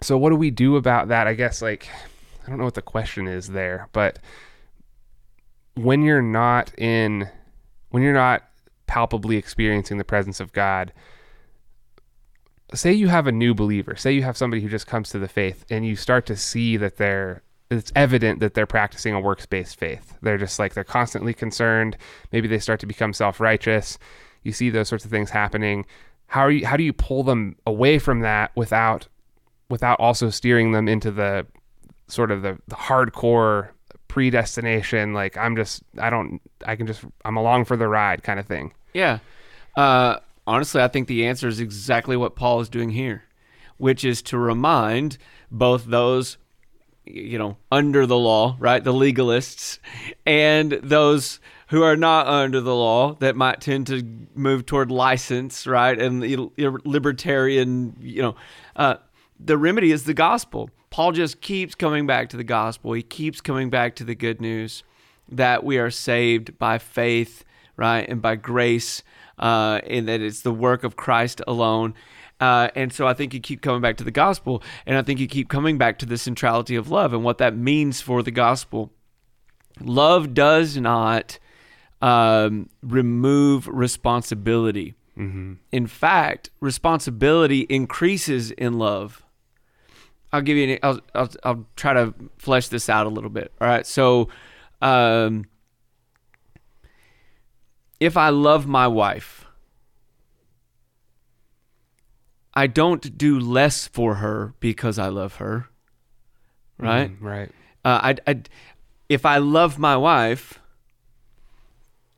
so 0.00 0.16
what 0.18 0.30
do 0.30 0.36
we 0.36 0.50
do 0.50 0.76
about 0.76 1.08
that 1.08 1.26
i 1.26 1.34
guess 1.34 1.62
like 1.62 1.88
i 2.44 2.48
don't 2.48 2.58
know 2.58 2.64
what 2.64 2.74
the 2.74 2.82
question 2.82 3.26
is 3.26 3.48
there 3.48 3.88
but 3.92 4.18
when 5.74 6.02
you're 6.02 6.22
not 6.22 6.72
in 6.78 7.28
when 7.90 8.02
you're 8.02 8.12
not 8.12 8.42
palpably 8.86 9.36
experiencing 9.36 9.98
the 9.98 10.04
presence 10.04 10.38
of 10.38 10.52
god 10.52 10.92
say 12.74 12.92
you 12.92 13.08
have 13.08 13.26
a 13.26 13.32
new 13.32 13.54
believer 13.54 13.96
say 13.96 14.12
you 14.12 14.22
have 14.22 14.36
somebody 14.36 14.62
who 14.62 14.68
just 14.68 14.86
comes 14.86 15.10
to 15.10 15.18
the 15.18 15.28
faith 15.28 15.64
and 15.70 15.84
you 15.86 15.96
start 15.96 16.24
to 16.26 16.36
see 16.36 16.76
that 16.76 16.96
they're 16.96 17.42
it's 17.72 17.92
evident 17.96 18.40
that 18.40 18.54
they're 18.54 18.66
practicing 18.66 19.14
a 19.14 19.20
works-based 19.20 19.78
faith. 19.78 20.14
They're 20.22 20.38
just 20.38 20.58
like 20.58 20.74
they're 20.74 20.84
constantly 20.84 21.34
concerned. 21.34 21.96
Maybe 22.32 22.48
they 22.48 22.58
start 22.58 22.80
to 22.80 22.86
become 22.86 23.12
self-righteous. 23.12 23.98
You 24.42 24.52
see 24.52 24.70
those 24.70 24.88
sorts 24.88 25.04
of 25.04 25.10
things 25.10 25.30
happening. 25.30 25.86
How 26.26 26.42
are 26.42 26.50
you 26.50 26.66
how 26.66 26.76
do 26.76 26.82
you 26.82 26.92
pull 26.92 27.22
them 27.22 27.56
away 27.66 27.98
from 27.98 28.20
that 28.20 28.50
without 28.56 29.08
without 29.68 29.98
also 30.00 30.30
steering 30.30 30.72
them 30.72 30.88
into 30.88 31.10
the 31.10 31.46
sort 32.08 32.30
of 32.30 32.42
the, 32.42 32.58
the 32.68 32.74
hardcore 32.74 33.70
predestination 34.08 35.14
like 35.14 35.38
i'm 35.38 35.56
just 35.56 35.82
i 35.98 36.10
don't 36.10 36.42
i 36.66 36.76
can 36.76 36.86
just 36.86 37.02
i'm 37.24 37.38
along 37.38 37.64
for 37.64 37.78
the 37.78 37.88
ride 37.88 38.22
kind 38.22 38.38
of 38.38 38.46
thing? 38.46 38.74
Yeah. 38.92 39.20
Uh, 39.76 40.18
honestly, 40.46 40.82
I 40.82 40.88
think 40.88 41.08
the 41.08 41.26
answer 41.26 41.48
is 41.48 41.60
exactly 41.60 42.16
what 42.16 42.36
Paul 42.36 42.60
is 42.60 42.68
doing 42.68 42.90
here, 42.90 43.24
which 43.78 44.04
is 44.04 44.22
to 44.22 44.38
remind 44.38 45.18
both 45.50 45.86
those, 45.86 46.38
you 47.04 47.38
know, 47.38 47.56
under 47.70 48.06
the 48.06 48.16
law, 48.16 48.56
right, 48.58 48.82
the 48.82 48.92
legalists, 48.92 49.78
and 50.24 50.72
those 50.72 51.40
who 51.68 51.82
are 51.82 51.96
not 51.96 52.26
under 52.26 52.60
the 52.60 52.74
law 52.74 53.14
that 53.14 53.34
might 53.34 53.60
tend 53.60 53.86
to 53.86 54.02
move 54.34 54.66
toward 54.66 54.90
license, 54.90 55.66
right, 55.66 55.98
and 55.98 56.22
the 56.22 56.36
libertarian, 56.84 57.96
you 58.00 58.22
know, 58.22 58.36
uh, 58.76 58.96
the 59.40 59.56
remedy 59.56 59.90
is 59.90 60.04
the 60.04 60.14
gospel. 60.14 60.70
Paul 60.90 61.12
just 61.12 61.40
keeps 61.40 61.74
coming 61.74 62.06
back 62.06 62.28
to 62.28 62.36
the 62.36 62.44
gospel. 62.44 62.92
He 62.92 63.02
keeps 63.02 63.40
coming 63.40 63.70
back 63.70 63.96
to 63.96 64.04
the 64.04 64.14
good 64.14 64.40
news 64.40 64.84
that 65.30 65.64
we 65.64 65.78
are 65.78 65.90
saved 65.90 66.58
by 66.58 66.78
faith, 66.78 67.44
right, 67.76 68.06
and 68.06 68.20
by 68.20 68.36
grace, 68.36 69.02
uh, 69.38 69.80
and 69.86 70.06
that 70.08 70.20
it's 70.20 70.42
the 70.42 70.52
work 70.52 70.84
of 70.84 70.96
Christ 70.96 71.40
alone. 71.46 71.94
Uh, 72.42 72.68
and 72.74 72.92
so 72.92 73.06
I 73.06 73.14
think 73.14 73.32
you 73.34 73.38
keep 73.38 73.62
coming 73.62 73.80
back 73.80 73.96
to 73.98 74.04
the 74.04 74.10
gospel, 74.10 74.64
and 74.84 74.98
I 74.98 75.02
think 75.02 75.20
you 75.20 75.28
keep 75.28 75.48
coming 75.48 75.78
back 75.78 75.96
to 76.00 76.06
the 76.06 76.18
centrality 76.18 76.74
of 76.74 76.90
love 76.90 77.14
and 77.14 77.22
what 77.22 77.38
that 77.38 77.56
means 77.56 78.00
for 78.00 78.20
the 78.20 78.32
gospel. 78.32 78.90
Love 79.80 80.34
does 80.34 80.76
not 80.76 81.38
um, 82.00 82.68
remove 82.82 83.68
responsibility. 83.68 84.96
In 85.70 85.86
fact, 85.86 86.50
responsibility 86.58 87.60
increases 87.68 88.50
in 88.50 88.76
love. 88.76 89.22
I'll 90.32 90.42
give 90.42 90.56
you. 90.56 90.72
An, 90.72 90.78
I'll, 90.82 91.00
I'll 91.14 91.30
I'll 91.44 91.66
try 91.76 91.92
to 91.92 92.12
flesh 92.38 92.66
this 92.66 92.88
out 92.88 93.06
a 93.06 93.10
little 93.10 93.30
bit. 93.30 93.52
All 93.60 93.68
right. 93.68 93.86
So, 93.86 94.30
um, 94.80 95.44
if 98.00 98.16
I 98.16 98.30
love 98.30 98.66
my 98.66 98.88
wife, 98.88 99.46
I 102.54 102.66
don't 102.66 103.16
do 103.16 103.38
less 103.38 103.88
for 103.88 104.16
her 104.16 104.54
because 104.60 104.98
I 104.98 105.08
love 105.08 105.36
her. 105.36 105.68
Right. 106.78 107.10
Mm, 107.10 107.22
right 107.22 107.50
Uh, 107.84 108.14
I, 108.26 108.30
I, 108.30 108.42
if 109.08 109.24
I 109.24 109.38
love 109.38 109.78
my 109.78 109.96
wife, 109.96 110.58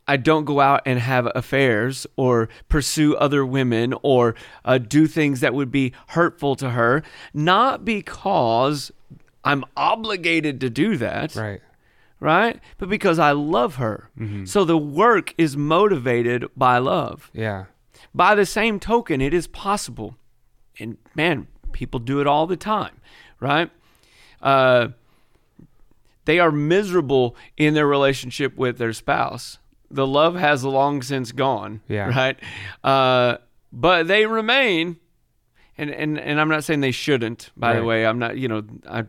I 0.07 0.17
don't 0.17 0.45
go 0.45 0.61
out 0.61 0.83
and 0.85 0.99
have 0.99 1.31
affairs 1.35 2.07
or 2.17 2.49
pursue 2.69 3.15
other 3.17 3.45
women 3.45 3.95
or 4.03 4.35
uh, 4.65 4.79
do 4.79 5.07
things 5.07 5.41
that 5.41 5.55
would 5.55 5.71
be 5.71 5.93
hurtful 6.09 6.57
to 6.57 6.71
her, 6.71 7.03
not 7.33 7.85
because 7.85 8.93
I'm 9.45 9.65
obligated 9.77 10.61
to 10.61 10.71
do 10.71 10.97
that, 10.99 11.35
right 11.37 11.61
right? 12.21 12.59
But 12.79 12.89
because 12.89 13.19
I 13.19 13.33
love 13.33 13.77
her. 13.77 14.11
So 14.47 14.65
the 14.65 14.79
work 14.79 15.35
is 15.37 15.57
motivated 15.57 16.47
by 16.57 16.79
love. 16.79 17.31
yeah 17.35 17.67
By 18.15 18.35
the 18.35 18.47
same 18.47 18.81
token, 18.81 19.21
it 19.21 19.35
is 19.35 19.47
possible, 19.47 20.17
and 20.79 20.97
man, 21.15 21.47
people 21.73 22.01
do 22.01 22.21
it 22.21 22.27
all 22.27 22.47
the 22.47 22.57
time, 22.57 23.01
right? 23.41 23.71
Uh, 24.43 24.89
they 26.25 26.39
are 26.39 26.51
miserable 26.51 27.37
in 27.57 27.75
their 27.75 27.87
relationship 27.87 28.57
with 28.57 28.79
their 28.79 28.93
spouse. 28.93 29.59
The 29.91 30.07
love 30.07 30.35
has 30.37 30.65
long 30.65 31.03
since 31.03 31.33
gone, 31.33 31.81
Yeah. 31.89 32.09
right? 32.09 32.39
Uh, 32.83 33.39
but 33.73 34.07
they 34.09 34.27
remain, 34.27 34.97
and, 35.77 35.91
and 35.91 36.19
and 36.19 36.41
I'm 36.41 36.49
not 36.49 36.65
saying 36.65 36.81
they 36.81 36.91
shouldn't. 36.93 37.51
By 37.57 37.75
the 37.75 37.85
way, 37.85 38.07
I'm 38.07 38.19
not. 38.19 38.39
You 38.39 38.49
know, 38.49 38.63
I, 38.89 39.05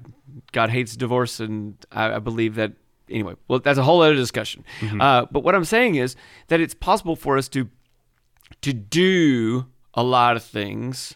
God 0.52 0.70
hates 0.72 0.96
divorce, 0.96 1.40
and 1.40 1.76
I, 1.92 2.16
I 2.16 2.20
believe 2.20 2.56
that. 2.56 2.74
Anyway, 3.10 3.36
well, 3.48 3.60
that's 3.60 3.78
a 3.78 3.84
whole 3.84 4.02
other 4.02 4.16
discussion. 4.16 4.66
Uh, 5.00 5.26
but 5.32 5.44
what 5.44 5.54
I'm 5.54 5.64
saying 5.66 5.94
is 5.96 6.16
that 6.48 6.60
it's 6.60 6.74
possible 6.74 7.16
for 7.16 7.38
us 7.38 7.48
to 7.50 7.70
to 8.62 8.74
do 8.74 9.68
a 9.94 10.02
lot 10.04 10.36
of 10.36 10.44
things 10.44 11.16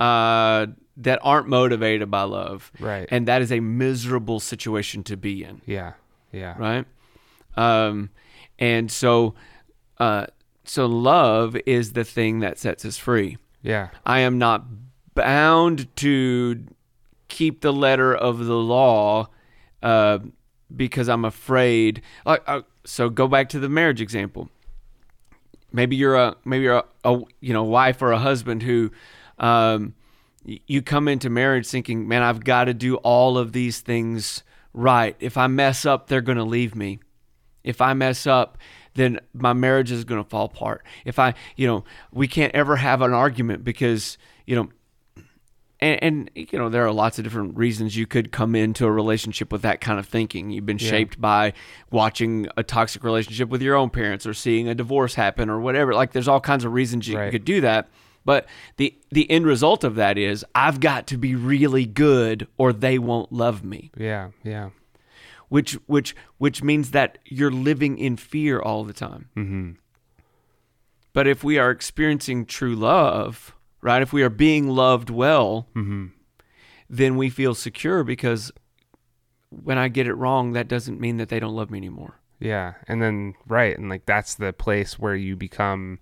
uh, 0.00 0.66
that 0.96 1.18
aren't 1.22 1.48
motivated 1.48 2.10
by 2.10 2.22
love. 2.22 2.72
Right. 2.80 3.06
And 3.10 3.28
that 3.28 3.42
is 3.42 3.52
a 3.52 3.60
miserable 3.60 4.40
situation 4.40 5.02
to 5.04 5.16
be 5.16 5.44
in. 5.44 5.60
yeah 5.66 5.92
yeah 6.32 6.54
Right. 6.58 6.86
Um, 7.56 8.10
and 8.58 8.90
so, 8.90 9.34
uh, 9.98 10.26
so 10.64 10.86
love 10.86 11.56
is 11.66 11.92
the 11.92 12.04
thing 12.04 12.40
that 12.40 12.58
sets 12.58 12.84
us 12.84 12.96
free. 12.96 13.38
yeah 13.62 13.88
I 14.04 14.20
am 14.20 14.38
not 14.38 14.64
bound 15.14 15.94
to 15.96 16.64
keep 17.28 17.60
the 17.60 17.72
letter 17.72 18.14
of 18.14 18.44
the 18.44 18.56
law 18.56 19.28
uh, 19.82 20.18
because 20.74 21.08
I'm 21.08 21.24
afraid. 21.24 22.02
Like, 22.24 22.42
uh, 22.46 22.62
so 22.84 23.08
go 23.08 23.26
back 23.28 23.48
to 23.50 23.58
the 23.58 23.68
marriage 23.68 24.00
example. 24.00 24.48
Maybe 25.72 25.96
you're 25.96 26.16
a 26.16 26.36
maybe 26.44 26.64
you're 26.64 26.78
a, 26.78 26.84
a 27.04 27.22
you 27.40 27.52
know 27.52 27.62
wife 27.64 28.02
or 28.02 28.12
a 28.12 28.18
husband 28.18 28.62
who 28.62 28.90
um, 29.40 29.94
you 30.44 30.82
come 30.82 31.08
into 31.08 31.28
marriage 31.28 31.66
thinking, 31.66 32.06
man, 32.06 32.22
I've 32.22 32.44
got 32.44 32.64
to 32.64 32.74
do 32.74 32.96
all 32.96 33.36
of 33.36 33.52
these 33.52 33.80
things 33.80 34.42
right. 34.72 35.16
If 35.18 35.36
I 35.36 35.48
mess 35.48 35.84
up, 35.84 36.06
they're 36.06 36.20
going 36.20 36.38
to 36.38 36.44
leave 36.44 36.74
me 36.74 37.00
if 37.64 37.80
I 37.80 37.94
mess 37.94 38.26
up, 38.26 38.58
then 38.94 39.20
my 39.32 39.52
marriage 39.52 39.92
is 39.92 40.04
going 40.04 40.22
to 40.22 40.28
fall 40.28 40.46
apart. 40.46 40.84
If 41.04 41.18
I, 41.18 41.34
you 41.56 41.66
know, 41.66 41.84
we 42.12 42.26
can't 42.28 42.54
ever 42.54 42.76
have 42.76 43.02
an 43.02 43.12
argument 43.12 43.64
because, 43.64 44.18
you 44.46 44.56
know, 44.56 44.68
and, 45.78 46.02
and 46.02 46.30
you 46.34 46.58
know, 46.58 46.68
there 46.68 46.84
are 46.86 46.92
lots 46.92 47.18
of 47.18 47.24
different 47.24 47.56
reasons 47.56 47.96
you 47.96 48.06
could 48.06 48.32
come 48.32 48.54
into 48.54 48.84
a 48.86 48.90
relationship 48.92 49.52
with 49.52 49.62
that 49.62 49.80
kind 49.80 49.98
of 49.98 50.06
thinking. 50.06 50.50
You've 50.50 50.66
been 50.66 50.78
shaped 50.78 51.20
by 51.20 51.52
watching 51.90 52.48
a 52.56 52.62
toxic 52.62 53.02
relationship 53.04 53.48
with 53.48 53.62
your 53.62 53.76
own 53.76 53.90
parents 53.90 54.26
or 54.26 54.34
seeing 54.34 54.68
a 54.68 54.74
divorce 54.74 55.14
happen 55.14 55.48
or 55.48 55.60
whatever. 55.60 55.94
Like, 55.94 56.12
there's 56.12 56.28
all 56.28 56.40
kinds 56.40 56.64
of 56.64 56.72
reasons 56.72 57.08
you 57.08 57.16
Right. 57.16 57.30
could 57.30 57.44
do 57.44 57.60
that. 57.62 57.88
But 58.24 58.46
the 58.76 58.96
the 59.10 59.30
end 59.30 59.46
result 59.46 59.84
of 59.84 59.94
that 59.96 60.18
is 60.18 60.44
I've 60.54 60.80
got 60.80 61.06
to 61.08 61.16
be 61.16 61.34
really 61.34 61.86
good 61.86 62.46
or 62.58 62.72
they 62.72 62.98
won't 62.98 63.32
love 63.32 63.64
me 63.64 63.90
yeah 63.96 64.30
yeah 64.44 64.70
which 65.50 65.72
which 65.86 66.16
which 66.38 66.62
means 66.62 66.92
that 66.92 67.18
you're 67.26 67.50
living 67.50 67.98
in 67.98 68.16
fear 68.16 68.58
all 68.58 68.84
the 68.84 68.94
time. 68.94 69.28
Mm-hmm. 69.36 69.70
But 71.12 71.26
if 71.26 71.44
we 71.44 71.58
are 71.58 71.70
experiencing 71.70 72.46
true 72.46 72.76
love, 72.76 73.54
right? 73.82 74.00
If 74.00 74.12
we 74.12 74.22
are 74.22 74.30
being 74.30 74.68
loved 74.68 75.10
well, 75.10 75.66
then 76.88 77.16
we 77.16 77.28
feel 77.28 77.54
secure 77.54 78.04
because 78.04 78.52
when 79.50 79.76
I 79.76 79.88
get 79.88 80.06
it 80.06 80.14
wrong, 80.14 80.52
that 80.52 80.68
doesn't 80.68 81.00
mean 81.00 81.16
that 81.16 81.28
they 81.28 81.40
don't 81.40 81.56
love 81.56 81.70
me 81.70 81.78
anymore. 81.78 82.20
Yeah, 82.38 82.74
and 82.86 83.02
then 83.02 83.34
right, 83.46 83.76
and 83.76 83.90
like 83.90 84.06
that's 84.06 84.36
the 84.36 84.52
place 84.52 84.98
where 84.98 85.16
you 85.16 85.36
become. 85.36 85.98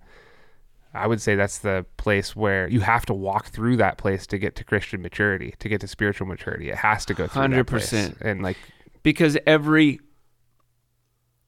I 0.94 1.06
would 1.06 1.20
say 1.20 1.34
that's 1.34 1.58
the 1.58 1.84
place 1.96 2.34
where 2.34 2.68
you 2.68 2.80
have 2.80 3.04
to 3.06 3.14
walk 3.14 3.48
through 3.48 3.76
that 3.76 3.98
place 3.98 4.26
to 4.28 4.38
get 4.38 4.56
to 4.56 4.64
Christian 4.64 5.02
maturity, 5.02 5.54
to 5.58 5.68
get 5.68 5.80
to 5.82 5.88
spiritual 5.88 6.26
maturity. 6.26 6.70
It 6.70 6.76
has 6.76 7.04
to 7.06 7.14
go 7.14 7.26
through 7.26 7.48
that 7.48 7.66
place. 7.66 7.92
100%. 7.92 8.20
And 8.20 8.42
like, 8.42 8.56
because 9.02 9.36
every 9.46 10.00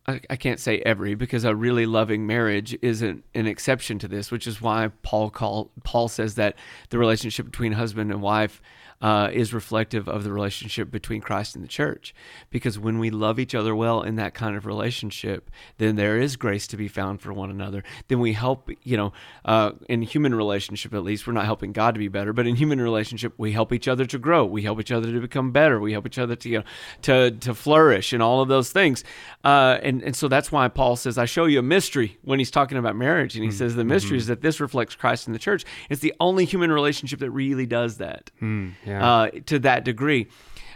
I, 0.07 0.21
I 0.31 0.37
can't 0.37 0.59
say 0.59 0.79
every 0.81 1.15
because 1.15 1.45
a 1.45 1.55
really 1.55 1.87
loving 1.87 2.27
marriage 2.27 2.77
isn't 2.83 3.25
an 3.35 3.47
exception 3.47 3.99
to 4.01 4.09
this, 4.09 4.31
which 4.31 4.47
is 4.47 4.61
why 4.61 4.91
Paul 5.03 5.31
call 5.31 5.71
Paul 5.85 6.09
says 6.09 6.35
that 6.35 6.57
the 6.91 6.99
relationship 6.99 7.47
between 7.47 7.73
husband 7.73 8.11
and 8.11 8.21
wife 8.21 8.61
uh, 9.01 9.31
is 9.33 9.55
reflective 9.55 10.09
of 10.09 10.25
the 10.25 10.33
relationship 10.33 10.91
between 10.91 11.21
Christ 11.21 11.55
and 11.55 11.65
the 11.65 11.69
church. 11.69 12.15
Because 12.51 12.79
when 12.79 12.99
we 12.99 13.11
love 13.11 13.39
each 13.39 13.55
other 13.55 13.75
well 13.75 14.03
in 14.03 14.17
that 14.17 14.35
kind 14.35 14.57
of 14.57 14.67
relationship, 14.67 15.51
then 15.79 15.97
there 15.97 16.19
is 16.19 16.37
grace 16.37 16.67
to 16.69 16.77
be 16.77 16.89
found 16.89 17.21
for 17.21 17.33
one 17.33 17.51
another. 17.51 17.83
Then 18.09 18.21
we 18.21 18.35
help, 18.35 18.71
you 18.83 18.97
know, 18.97 19.13
uh, 19.45 19.73
in 19.89 20.03
human 20.03 20.35
relationship 20.35 20.93
at 20.93 21.03
least, 21.03 21.27
we're 21.27 21.33
not 21.33 21.47
helping 21.47 21.73
God 21.73 21.95
to 21.95 21.99
be 21.99 22.09
better, 22.09 22.33
but 22.33 22.47
in 22.47 22.57
human 22.57 22.81
relationship, 22.81 23.33
we 23.39 23.53
help 23.53 23.73
each 23.73 23.89
other 23.89 24.05
to 24.07 24.19
grow. 24.19 24.45
We 24.45 24.63
help 24.63 24.81
each 24.81 24.93
other 24.93 25.11
to 25.13 25.21
become 25.21 25.51
better. 25.51 25.81
We 25.81 25.93
help 25.93 26.07
each 26.07 26.19
other 26.19 26.37
to, 26.37 26.49
you 26.49 26.59
know, 26.59 26.65
to 27.03 27.31
to 27.31 27.55
flourish 27.55 28.13
and 28.13 28.23
all 28.23 28.43
of 28.43 28.49
those 28.49 28.71
things. 28.71 29.05
Uh, 29.45 29.79
and 29.83 30.03
and 30.03 30.15
so 30.15 30.29
that's 30.29 30.53
why 30.53 30.69
Paul 30.69 30.97
says, 30.97 31.17
"I 31.17 31.25
show 31.25 31.47
you 31.47 31.61
a 31.61 31.63
mystery" 31.63 32.19
when 32.23 32.39
he's 32.39 32.51
talking 32.51 32.77
about 32.77 32.97
marriage, 32.97 33.35
and 33.35 33.43
he 33.43 33.51
mm-hmm. 33.51 33.59
says 33.59 33.77
the 33.77 33.85
mystery 33.85 34.11
mm-hmm. 34.11 34.17
is 34.19 34.27
that 34.27 34.43
this 34.43 34.61
reflects 34.61 34.95
Christ 34.95 35.27
in 35.27 35.33
the 35.33 35.39
church. 35.39 35.65
It's 35.89 36.01
the 36.01 36.15
only 36.21 36.45
human 36.45 36.71
relationship 36.71 37.21
that 37.21 37.31
really 37.31 37.67
does 37.67 37.97
that. 37.99 38.31
Mm 38.43 38.73
yeah. 38.91 39.13
uh, 39.13 39.31
to 39.47 39.59
that 39.61 39.85
degree, 39.85 40.27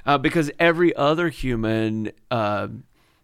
uh, 0.06 0.18
because 0.18 0.50
every 0.58 0.94
other 0.96 1.28
human 1.28 2.12
uh, 2.30 2.68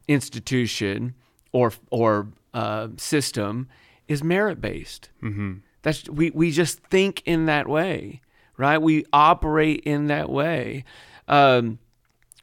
institution 0.08 1.14
or 1.52 1.72
or 1.90 2.28
uh, 2.54 2.88
system 2.96 3.68
is 4.08 4.24
merit 4.24 4.60
based. 4.60 5.10
Mm-hmm. 5.22 5.58
That's 5.82 6.08
we 6.08 6.30
we 6.30 6.50
just 6.50 6.80
think 6.80 7.22
in 7.24 7.46
that 7.46 7.68
way, 7.68 8.20
right? 8.56 8.78
We 8.78 9.04
operate 9.12 9.80
in 9.84 10.08
that 10.08 10.28
way. 10.28 10.84
Um, 11.28 11.78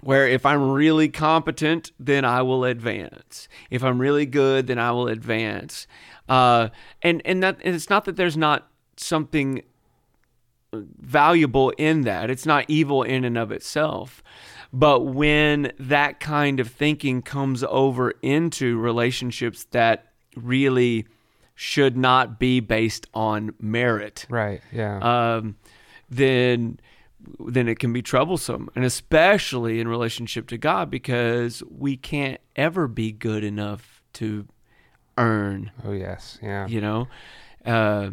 where 0.01 0.27
if 0.27 0.45
I'm 0.45 0.71
really 0.71 1.09
competent, 1.09 1.91
then 1.99 2.23
I 2.23 2.43
will 2.43 2.63
advance. 2.63 3.47
If 3.71 3.83
I'm 3.83 3.99
really 3.99 4.25
good, 4.25 4.67
then 4.67 4.77
I 4.77 4.91
will 4.91 5.07
advance. 5.07 5.87
Uh, 6.29 6.69
and 7.01 7.21
and 7.25 7.41
that 7.43 7.59
and 7.63 7.75
it's 7.75 7.89
not 7.89 8.05
that 8.05 8.15
there's 8.15 8.37
not 8.37 8.69
something 8.95 9.63
valuable 10.99 11.71
in 11.77 12.01
that. 12.01 12.29
It's 12.29 12.45
not 12.45 12.65
evil 12.67 13.03
in 13.03 13.23
and 13.23 13.37
of 13.37 13.51
itself. 13.51 14.23
But 14.73 15.01
when 15.01 15.71
that 15.79 16.19
kind 16.19 16.59
of 16.59 16.69
thinking 16.69 17.21
comes 17.21 17.63
over 17.63 18.11
into 18.21 18.77
relationships 18.77 19.63
that 19.71 20.11
really 20.35 21.07
should 21.55 21.97
not 21.97 22.39
be 22.39 22.59
based 22.59 23.07
on 23.13 23.53
merit, 23.59 24.25
right? 24.29 24.61
Yeah. 24.71 24.99
Um, 24.99 25.55
then 26.09 26.79
then 27.39 27.67
it 27.67 27.79
can 27.79 27.91
be 27.91 28.01
troublesome, 28.01 28.69
and 28.75 28.85
especially 28.85 29.79
in 29.79 29.87
relationship 29.87 30.47
to 30.49 30.57
God, 30.57 30.91
because 30.91 31.63
we 31.69 31.97
can't 31.97 32.39
ever 32.55 32.87
be 32.87 33.11
good 33.11 33.43
enough 33.43 34.03
to 34.13 34.47
earn. 35.17 35.71
Oh 35.83 35.93
yes, 35.93 36.37
yeah. 36.43 36.67
You 36.67 36.81
know, 36.81 37.07
uh, 37.65 38.11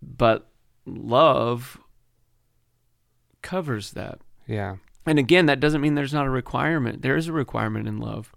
but 0.00 0.48
love 0.84 1.78
covers 3.46 3.92
that. 3.92 4.18
Yeah. 4.48 4.76
And 5.06 5.20
again, 5.20 5.46
that 5.46 5.60
doesn't 5.60 5.80
mean 5.80 5.94
there's 5.94 6.12
not 6.12 6.26
a 6.26 6.30
requirement. 6.30 7.02
There 7.02 7.16
is 7.16 7.28
a 7.28 7.32
requirement 7.32 7.86
in 7.86 7.98
love, 7.98 8.32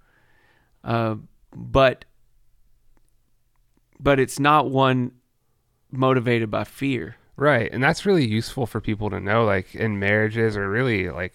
uh, 0.83 1.15
but 1.55 2.05
but 3.99 4.19
it's 4.19 4.39
not 4.39 4.69
one 4.69 5.11
motivated 5.91 6.51
by 6.51 6.63
fear. 6.63 7.15
Right, 7.35 7.71
and 7.73 7.81
that's 7.81 8.05
really 8.05 8.27
useful 8.27 8.67
for 8.67 8.79
people 8.79 9.09
to 9.09 9.19
know, 9.19 9.45
like 9.45 9.73
in 9.73 9.97
marriages 9.97 10.55
or 10.55 10.69
really 10.69 11.09
like 11.09 11.33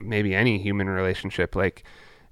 maybe 0.00 0.34
any 0.34 0.58
human 0.58 0.88
relationship. 0.88 1.56
Like 1.56 1.82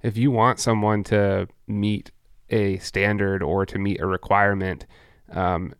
if 0.01 0.15
you 0.15 0.31
want 0.31 0.59
someone 0.59 1.03
to 1.05 1.49
meet 1.67 2.11
a 2.49 2.77
standard 2.77 3.43
or 3.43 3.65
to 3.65 3.77
meet 3.77 3.99
a 3.99 4.05
requirement, 4.05 4.85
um, 5.31 5.73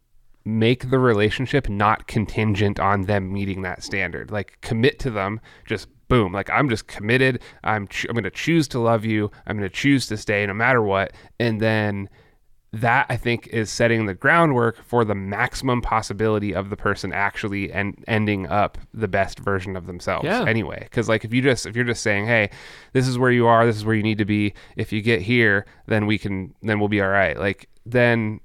make 0.58 0.89
the 0.89 1.00
relationship 1.00 1.70
not 1.70 2.08
contingent 2.08 2.80
on 2.80 3.04
them 3.04 3.32
meeting 3.32 3.62
that 3.64 3.84
standard. 3.84 4.32
Like 4.32 4.58
commit 4.62 5.00
to 5.00 5.10
them, 5.10 5.39
just 5.66 5.88
boom. 6.08 6.34
Like 6.34 6.50
I'm 6.50 6.70
just 6.70 6.88
committed. 6.88 7.41
I'm 7.64 7.88
ch- 7.88 8.06
I'm 8.10 8.14
going 8.14 8.24
to 8.24 8.32
choose 8.32 8.68
to 8.70 8.80
love 8.80 9.06
you. 9.06 9.32
I'm 9.45 9.58
going 9.58 9.70
to 9.70 9.76
choose 9.76 10.08
to 10.08 10.18
stay 10.18 10.45
no 10.45 10.54
matter 10.54 10.82
what. 10.82 11.14
And 11.39 11.62
then 11.62 12.10
that 12.72 13.08
I 13.10 13.18
think 13.18 13.47
is 13.47 13.72
setting 13.72 14.06
the 14.06 14.14
groundwork 14.14 14.84
for 14.84 15.04
the 15.04 15.16
maximum 15.16 15.82
possibility 15.82 16.54
of 16.54 16.70
the 16.70 16.78
person 16.78 17.12
actually 17.12 17.72
and 17.72 18.04
ending 18.08 18.45
up 18.47 18.78
the 18.93 19.08
best 19.08 19.39
version 19.39 19.76
of 19.76 19.88
themselves 19.88 20.26
yeah. 20.26 20.45
anyway 20.45 20.82
because 20.84 21.10
like 21.10 21.26
if 21.26 21.34
you 21.34 21.41
just 21.41 21.66
if 21.66 21.76
you're 21.76 21.84
just 21.84 22.04
saying 22.04 22.28
hey 22.28 22.52
this 22.93 23.08
is 23.08 23.18
where 23.18 23.32
you 23.32 23.47
are 23.47 23.66
this 23.66 23.76
is 23.76 23.86
where 23.86 23.95
you 23.95 24.04
need 24.04 24.20
to 24.20 24.26
be 24.26 24.54
if 24.78 24.93
you 24.93 25.02
get 25.02 25.20
here 25.20 25.66
then 25.88 26.06
we 26.06 26.20
can 26.20 26.54
then 26.62 26.80
we'll 26.80 26.89
be 26.89 27.02
all 27.02 27.10
right 27.10 27.39
like 27.39 27.68
then 27.88 28.39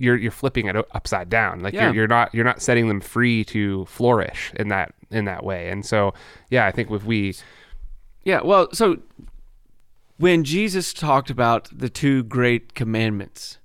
you're 0.00 0.16
you're 0.16 0.32
flipping 0.32 0.66
it 0.66 0.76
upside 0.92 1.28
down. 1.28 1.60
Like 1.60 1.74
yeah. 1.74 1.86
you're, 1.86 1.94
you're 1.94 2.08
not 2.08 2.34
you're 2.34 2.44
not 2.44 2.60
setting 2.60 2.88
them 2.88 3.00
free 3.00 3.44
to 3.44 3.84
flourish 3.84 4.52
in 4.56 4.68
that 4.68 4.94
in 5.10 5.26
that 5.26 5.44
way. 5.44 5.68
And 5.68 5.84
so, 5.84 6.14
yeah, 6.48 6.66
I 6.66 6.72
think 6.72 6.90
if 6.90 7.04
we, 7.04 7.34
yeah, 8.24 8.40
well, 8.42 8.68
so 8.72 8.98
when 10.16 10.44
Jesus 10.44 10.92
talked 10.92 11.30
about 11.30 11.68
the 11.76 11.88
two 11.88 12.22
great 12.22 12.74
commandments, 12.74 13.58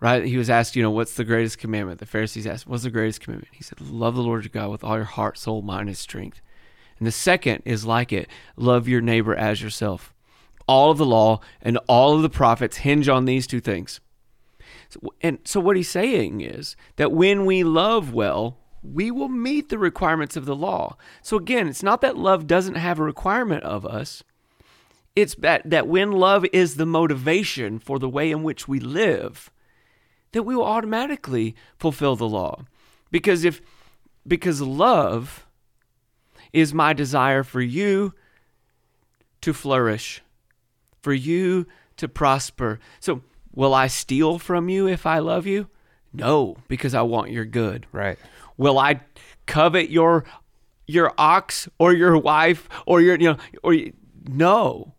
right? 0.00 0.24
He 0.24 0.36
was 0.36 0.50
asked, 0.50 0.76
you 0.76 0.82
know, 0.82 0.90
what's 0.90 1.14
the 1.14 1.24
greatest 1.24 1.58
commandment? 1.58 2.00
The 2.00 2.06
Pharisees 2.06 2.46
asked, 2.46 2.66
what's 2.66 2.82
the 2.82 2.90
greatest 2.90 3.20
commandment? 3.20 3.54
He 3.54 3.62
said, 3.62 3.80
love 3.80 4.14
the 4.14 4.22
Lord 4.22 4.44
your 4.44 4.50
God 4.50 4.70
with 4.70 4.84
all 4.84 4.96
your 4.96 5.04
heart, 5.04 5.38
soul, 5.38 5.62
mind, 5.62 5.88
and 5.88 5.96
strength. 5.96 6.40
And 6.98 7.06
the 7.06 7.12
second 7.12 7.62
is 7.64 7.84
like 7.84 8.12
it, 8.12 8.28
love 8.56 8.86
your 8.86 9.00
neighbor 9.00 9.34
as 9.34 9.62
yourself. 9.62 10.12
All 10.68 10.90
of 10.90 10.98
the 10.98 11.06
law 11.06 11.40
and 11.60 11.78
all 11.88 12.14
of 12.14 12.22
the 12.22 12.30
prophets 12.30 12.78
hinge 12.78 13.08
on 13.08 13.24
these 13.24 13.46
two 13.46 13.60
things. 13.60 14.00
And 15.20 15.38
so 15.44 15.60
what 15.60 15.76
he's 15.76 15.90
saying 15.90 16.40
is 16.40 16.76
that 16.96 17.12
when 17.12 17.46
we 17.46 17.64
love 17.64 18.12
well, 18.12 18.58
we 18.82 19.10
will 19.10 19.28
meet 19.28 19.68
the 19.68 19.78
requirements 19.78 20.36
of 20.36 20.44
the 20.44 20.56
law. 20.56 20.96
So 21.22 21.36
again, 21.36 21.68
it's 21.68 21.82
not 21.82 22.00
that 22.00 22.16
love 22.16 22.46
doesn't 22.46 22.74
have 22.74 22.98
a 22.98 23.04
requirement 23.04 23.62
of 23.64 23.86
us. 23.86 24.24
It's 25.14 25.34
that, 25.36 25.68
that 25.68 25.86
when 25.86 26.12
love 26.12 26.44
is 26.52 26.76
the 26.76 26.86
motivation 26.86 27.78
for 27.78 27.98
the 27.98 28.08
way 28.08 28.30
in 28.30 28.42
which 28.42 28.66
we 28.66 28.80
live, 28.80 29.50
that 30.32 30.42
we 30.42 30.56
will 30.56 30.64
automatically 30.64 31.54
fulfill 31.78 32.16
the 32.16 32.28
law. 32.28 32.64
Because 33.10 33.44
if 33.44 33.60
because 34.26 34.62
love 34.62 35.46
is 36.52 36.72
my 36.72 36.92
desire 36.92 37.42
for 37.42 37.60
you 37.60 38.14
to 39.40 39.52
flourish, 39.52 40.22
for 41.00 41.12
you 41.12 41.66
to 41.96 42.08
prosper. 42.08 42.78
So 43.00 43.22
Will 43.54 43.74
I 43.74 43.86
steal 43.86 44.38
from 44.38 44.68
you 44.68 44.88
if 44.88 45.06
I 45.06 45.18
love 45.18 45.46
you? 45.46 45.68
No, 46.12 46.56
because 46.68 46.94
I 46.94 47.02
want 47.02 47.30
your 47.30 47.44
good. 47.44 47.86
Right. 47.92 48.18
Will 48.56 48.78
I 48.78 49.00
covet 49.46 49.90
your 49.90 50.24
your 50.86 51.12
ox 51.16 51.68
or 51.78 51.92
your 51.92 52.18
wife 52.18 52.68
or 52.86 53.00
your 53.00 53.16
you 53.16 53.30
know 53.30 53.38
or 53.62 53.76
no 54.28 54.94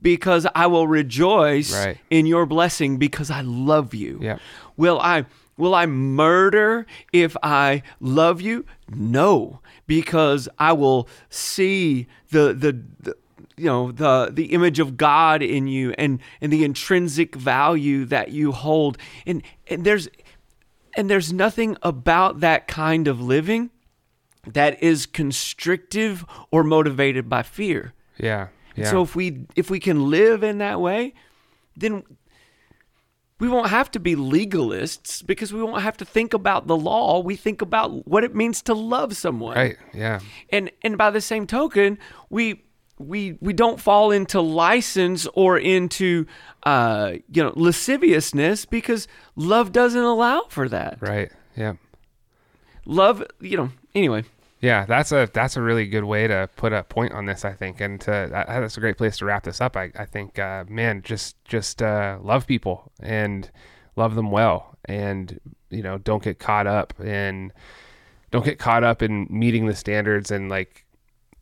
because 0.00 0.46
I 0.54 0.66
will 0.66 0.86
rejoice 0.86 1.74
right. 1.74 1.98
in 2.10 2.26
your 2.26 2.46
blessing 2.46 2.96
because 2.96 3.30
I 3.30 3.40
love 3.40 3.94
you. 3.94 4.18
Yeah. 4.22 4.38
Will 4.76 5.00
I 5.00 5.26
will 5.56 5.74
I 5.74 5.86
murder 5.86 6.86
if 7.12 7.36
I 7.42 7.82
love 7.98 8.40
you? 8.40 8.64
No, 8.88 9.60
because 9.86 10.48
I 10.58 10.72
will 10.72 11.08
see 11.28 12.06
the 12.30 12.52
the, 12.52 12.80
the 13.00 13.16
you 13.56 13.66
know 13.66 13.92
the 13.92 14.30
the 14.32 14.46
image 14.46 14.78
of 14.78 14.96
God 14.96 15.42
in 15.42 15.66
you 15.66 15.94
and 15.98 16.20
and 16.40 16.52
the 16.52 16.64
intrinsic 16.64 17.34
value 17.34 18.04
that 18.06 18.30
you 18.30 18.52
hold 18.52 18.98
and 19.26 19.42
and 19.68 19.84
there's 19.84 20.08
and 20.96 21.10
there's 21.10 21.32
nothing 21.32 21.76
about 21.82 22.40
that 22.40 22.66
kind 22.66 23.06
of 23.06 23.20
living 23.20 23.70
that 24.46 24.82
is 24.82 25.06
constrictive 25.06 26.24
or 26.50 26.64
motivated 26.64 27.28
by 27.28 27.42
fear. 27.42 27.92
Yeah. 28.16 28.48
Yeah. 28.74 28.90
So 28.90 29.02
if 29.02 29.16
we 29.16 29.46
if 29.56 29.70
we 29.70 29.80
can 29.80 30.10
live 30.10 30.42
in 30.42 30.58
that 30.58 30.80
way, 30.80 31.14
then 31.76 32.02
we 33.38 33.48
won't 33.48 33.68
have 33.68 33.90
to 33.92 34.00
be 34.00 34.16
legalists 34.16 35.24
because 35.24 35.52
we 35.52 35.62
won't 35.62 35.82
have 35.82 35.96
to 35.98 36.04
think 36.04 36.32
about 36.32 36.66
the 36.66 36.76
law. 36.76 37.20
We 37.20 37.36
think 37.36 37.60
about 37.60 38.06
what 38.06 38.24
it 38.24 38.34
means 38.34 38.62
to 38.62 38.74
love 38.74 39.16
someone. 39.16 39.56
Right. 39.56 39.76
Yeah. 39.92 40.20
And 40.50 40.70
and 40.82 40.96
by 40.96 41.10
the 41.10 41.20
same 41.20 41.46
token, 41.46 41.98
we 42.30 42.65
we 42.98 43.36
we 43.40 43.52
don't 43.52 43.80
fall 43.80 44.10
into 44.10 44.40
license 44.40 45.26
or 45.34 45.58
into 45.58 46.26
uh, 46.62 47.14
you 47.32 47.42
know 47.42 47.52
lasciviousness 47.54 48.64
because 48.64 49.06
love 49.34 49.72
doesn't 49.72 50.02
allow 50.02 50.42
for 50.48 50.68
that. 50.68 50.98
Right. 51.00 51.30
Yeah. 51.56 51.74
Love, 52.84 53.24
you 53.40 53.56
know. 53.56 53.70
Anyway. 53.94 54.24
Yeah, 54.60 54.86
that's 54.86 55.12
a 55.12 55.28
that's 55.32 55.56
a 55.56 55.62
really 55.62 55.86
good 55.86 56.04
way 56.04 56.26
to 56.26 56.48
put 56.56 56.72
a 56.72 56.82
point 56.82 57.12
on 57.12 57.26
this, 57.26 57.44
I 57.44 57.52
think, 57.52 57.80
and 57.80 58.00
to 58.02 58.28
that's 58.30 58.76
a 58.76 58.80
great 58.80 58.96
place 58.96 59.18
to 59.18 59.26
wrap 59.26 59.44
this 59.44 59.60
up. 59.60 59.76
I 59.76 59.92
I 59.94 60.06
think, 60.06 60.38
uh, 60.38 60.64
man, 60.68 61.02
just 61.02 61.36
just 61.44 61.82
uh, 61.82 62.18
love 62.22 62.46
people 62.46 62.90
and 63.00 63.50
love 63.96 64.14
them 64.14 64.30
well, 64.30 64.76
and 64.86 65.38
you 65.68 65.82
know, 65.82 65.98
don't 65.98 66.22
get 66.22 66.38
caught 66.38 66.66
up 66.66 66.98
in 67.00 67.52
don't 68.30 68.44
get 68.44 68.58
caught 68.58 68.82
up 68.82 69.02
in 69.02 69.26
meeting 69.30 69.66
the 69.66 69.74
standards 69.74 70.30
and 70.30 70.48
like 70.48 70.85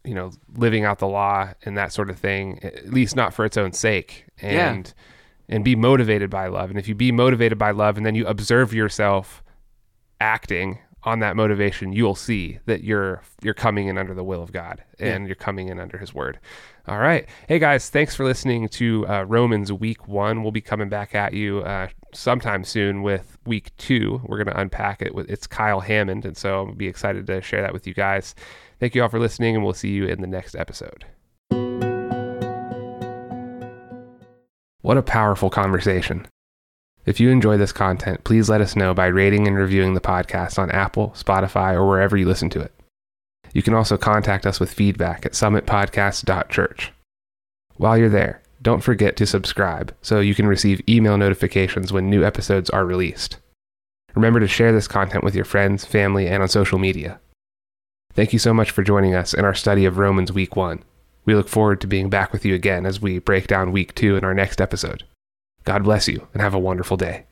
you 0.04 0.14
know 0.14 0.30
living 0.56 0.84
out 0.84 0.98
the 0.98 1.08
law 1.08 1.50
and 1.64 1.76
that 1.76 1.92
sort 1.92 2.10
of 2.10 2.18
thing 2.18 2.62
at 2.62 2.92
least 2.92 3.16
not 3.16 3.32
for 3.32 3.44
its 3.44 3.56
own 3.56 3.72
sake 3.72 4.26
and 4.40 4.92
and 5.48 5.64
be 5.64 5.76
motivated 5.76 6.30
by 6.30 6.46
love. 6.46 6.70
And 6.70 6.78
if 6.78 6.88
you 6.88 6.94
be 6.94 7.12
motivated 7.12 7.58
by 7.58 7.70
love 7.70 7.96
and 7.96 8.06
then 8.06 8.14
you 8.14 8.26
observe 8.26 8.72
yourself 8.72 9.42
acting 10.20 10.78
on 11.02 11.18
that 11.18 11.36
motivation, 11.36 11.92
you'll 11.92 12.14
see 12.14 12.58
that 12.64 12.82
you're 12.82 13.22
you're 13.42 13.54
coming 13.54 13.88
in 13.88 13.98
under 13.98 14.14
the 14.14 14.24
will 14.24 14.42
of 14.42 14.52
God 14.52 14.82
and 14.98 15.26
you're 15.26 15.34
coming 15.34 15.68
in 15.68 15.78
under 15.78 15.98
His 15.98 16.14
Word. 16.14 16.38
All 16.86 16.98
right, 16.98 17.26
hey 17.46 17.58
guys, 17.58 17.90
thanks 17.90 18.14
for 18.14 18.24
listening 18.24 18.68
to 18.68 19.06
uh, 19.06 19.22
Romans 19.24 19.72
Week 19.72 20.08
One. 20.08 20.42
We'll 20.42 20.52
be 20.52 20.60
coming 20.60 20.88
back 20.88 21.14
at 21.14 21.34
you 21.34 21.60
uh, 21.60 21.88
sometime 22.14 22.64
soon 22.64 23.02
with 23.02 23.36
Week 23.44 23.74
Two. 23.76 24.22
We're 24.24 24.42
going 24.42 24.54
to 24.54 24.60
unpack 24.60 25.02
it. 25.02 25.14
With, 25.14 25.30
it's 25.30 25.46
Kyle 25.46 25.80
Hammond, 25.80 26.24
and 26.24 26.36
so 26.36 26.66
I'll 26.66 26.74
be 26.74 26.88
excited 26.88 27.26
to 27.26 27.42
share 27.42 27.60
that 27.62 27.72
with 27.72 27.86
you 27.86 27.94
guys. 27.94 28.34
Thank 28.84 28.94
you 28.94 29.02
all 29.02 29.08
for 29.08 29.18
listening, 29.18 29.54
and 29.54 29.64
we'll 29.64 29.72
see 29.72 29.88
you 29.88 30.04
in 30.04 30.20
the 30.20 30.26
next 30.26 30.54
episode. 30.54 31.06
What 34.82 34.98
a 34.98 35.02
powerful 35.02 35.48
conversation. 35.48 36.26
If 37.06 37.18
you 37.18 37.30
enjoy 37.30 37.56
this 37.56 37.72
content, 37.72 38.24
please 38.24 38.50
let 38.50 38.60
us 38.60 38.76
know 38.76 38.92
by 38.92 39.06
rating 39.06 39.48
and 39.48 39.56
reviewing 39.56 39.94
the 39.94 40.02
podcast 40.02 40.58
on 40.58 40.70
Apple, 40.70 41.14
Spotify, 41.16 41.72
or 41.72 41.88
wherever 41.88 42.14
you 42.14 42.26
listen 42.26 42.50
to 42.50 42.60
it. 42.60 42.74
You 43.54 43.62
can 43.62 43.72
also 43.72 43.96
contact 43.96 44.44
us 44.44 44.60
with 44.60 44.70
feedback 44.70 45.24
at 45.24 45.32
summitpodcast.church. 45.32 46.92
While 47.78 47.96
you're 47.96 48.10
there, 48.10 48.42
don't 48.60 48.82
forget 48.82 49.16
to 49.16 49.24
subscribe 49.24 49.94
so 50.02 50.20
you 50.20 50.34
can 50.34 50.46
receive 50.46 50.86
email 50.86 51.16
notifications 51.16 51.90
when 51.90 52.10
new 52.10 52.22
episodes 52.22 52.68
are 52.68 52.84
released. 52.84 53.38
Remember 54.14 54.40
to 54.40 54.46
share 54.46 54.72
this 54.72 54.86
content 54.86 55.24
with 55.24 55.34
your 55.34 55.46
friends, 55.46 55.86
family, 55.86 56.28
and 56.28 56.42
on 56.42 56.50
social 56.50 56.78
media. 56.78 57.18
Thank 58.14 58.32
you 58.32 58.38
so 58.38 58.54
much 58.54 58.70
for 58.70 58.84
joining 58.84 59.14
us 59.14 59.34
in 59.34 59.44
our 59.44 59.54
study 59.54 59.84
of 59.84 59.98
Romans 59.98 60.30
Week 60.30 60.54
1. 60.54 60.84
We 61.24 61.34
look 61.34 61.48
forward 61.48 61.80
to 61.80 61.88
being 61.88 62.10
back 62.10 62.32
with 62.32 62.44
you 62.44 62.54
again 62.54 62.86
as 62.86 63.00
we 63.00 63.18
break 63.18 63.48
down 63.48 63.72
week 63.72 63.92
two 63.94 64.16
in 64.16 64.22
our 64.22 64.34
next 64.34 64.60
episode. 64.60 65.02
God 65.64 65.82
bless 65.82 66.06
you 66.06 66.28
and 66.32 66.40
have 66.40 66.54
a 66.54 66.58
wonderful 66.58 66.96
day. 66.96 67.24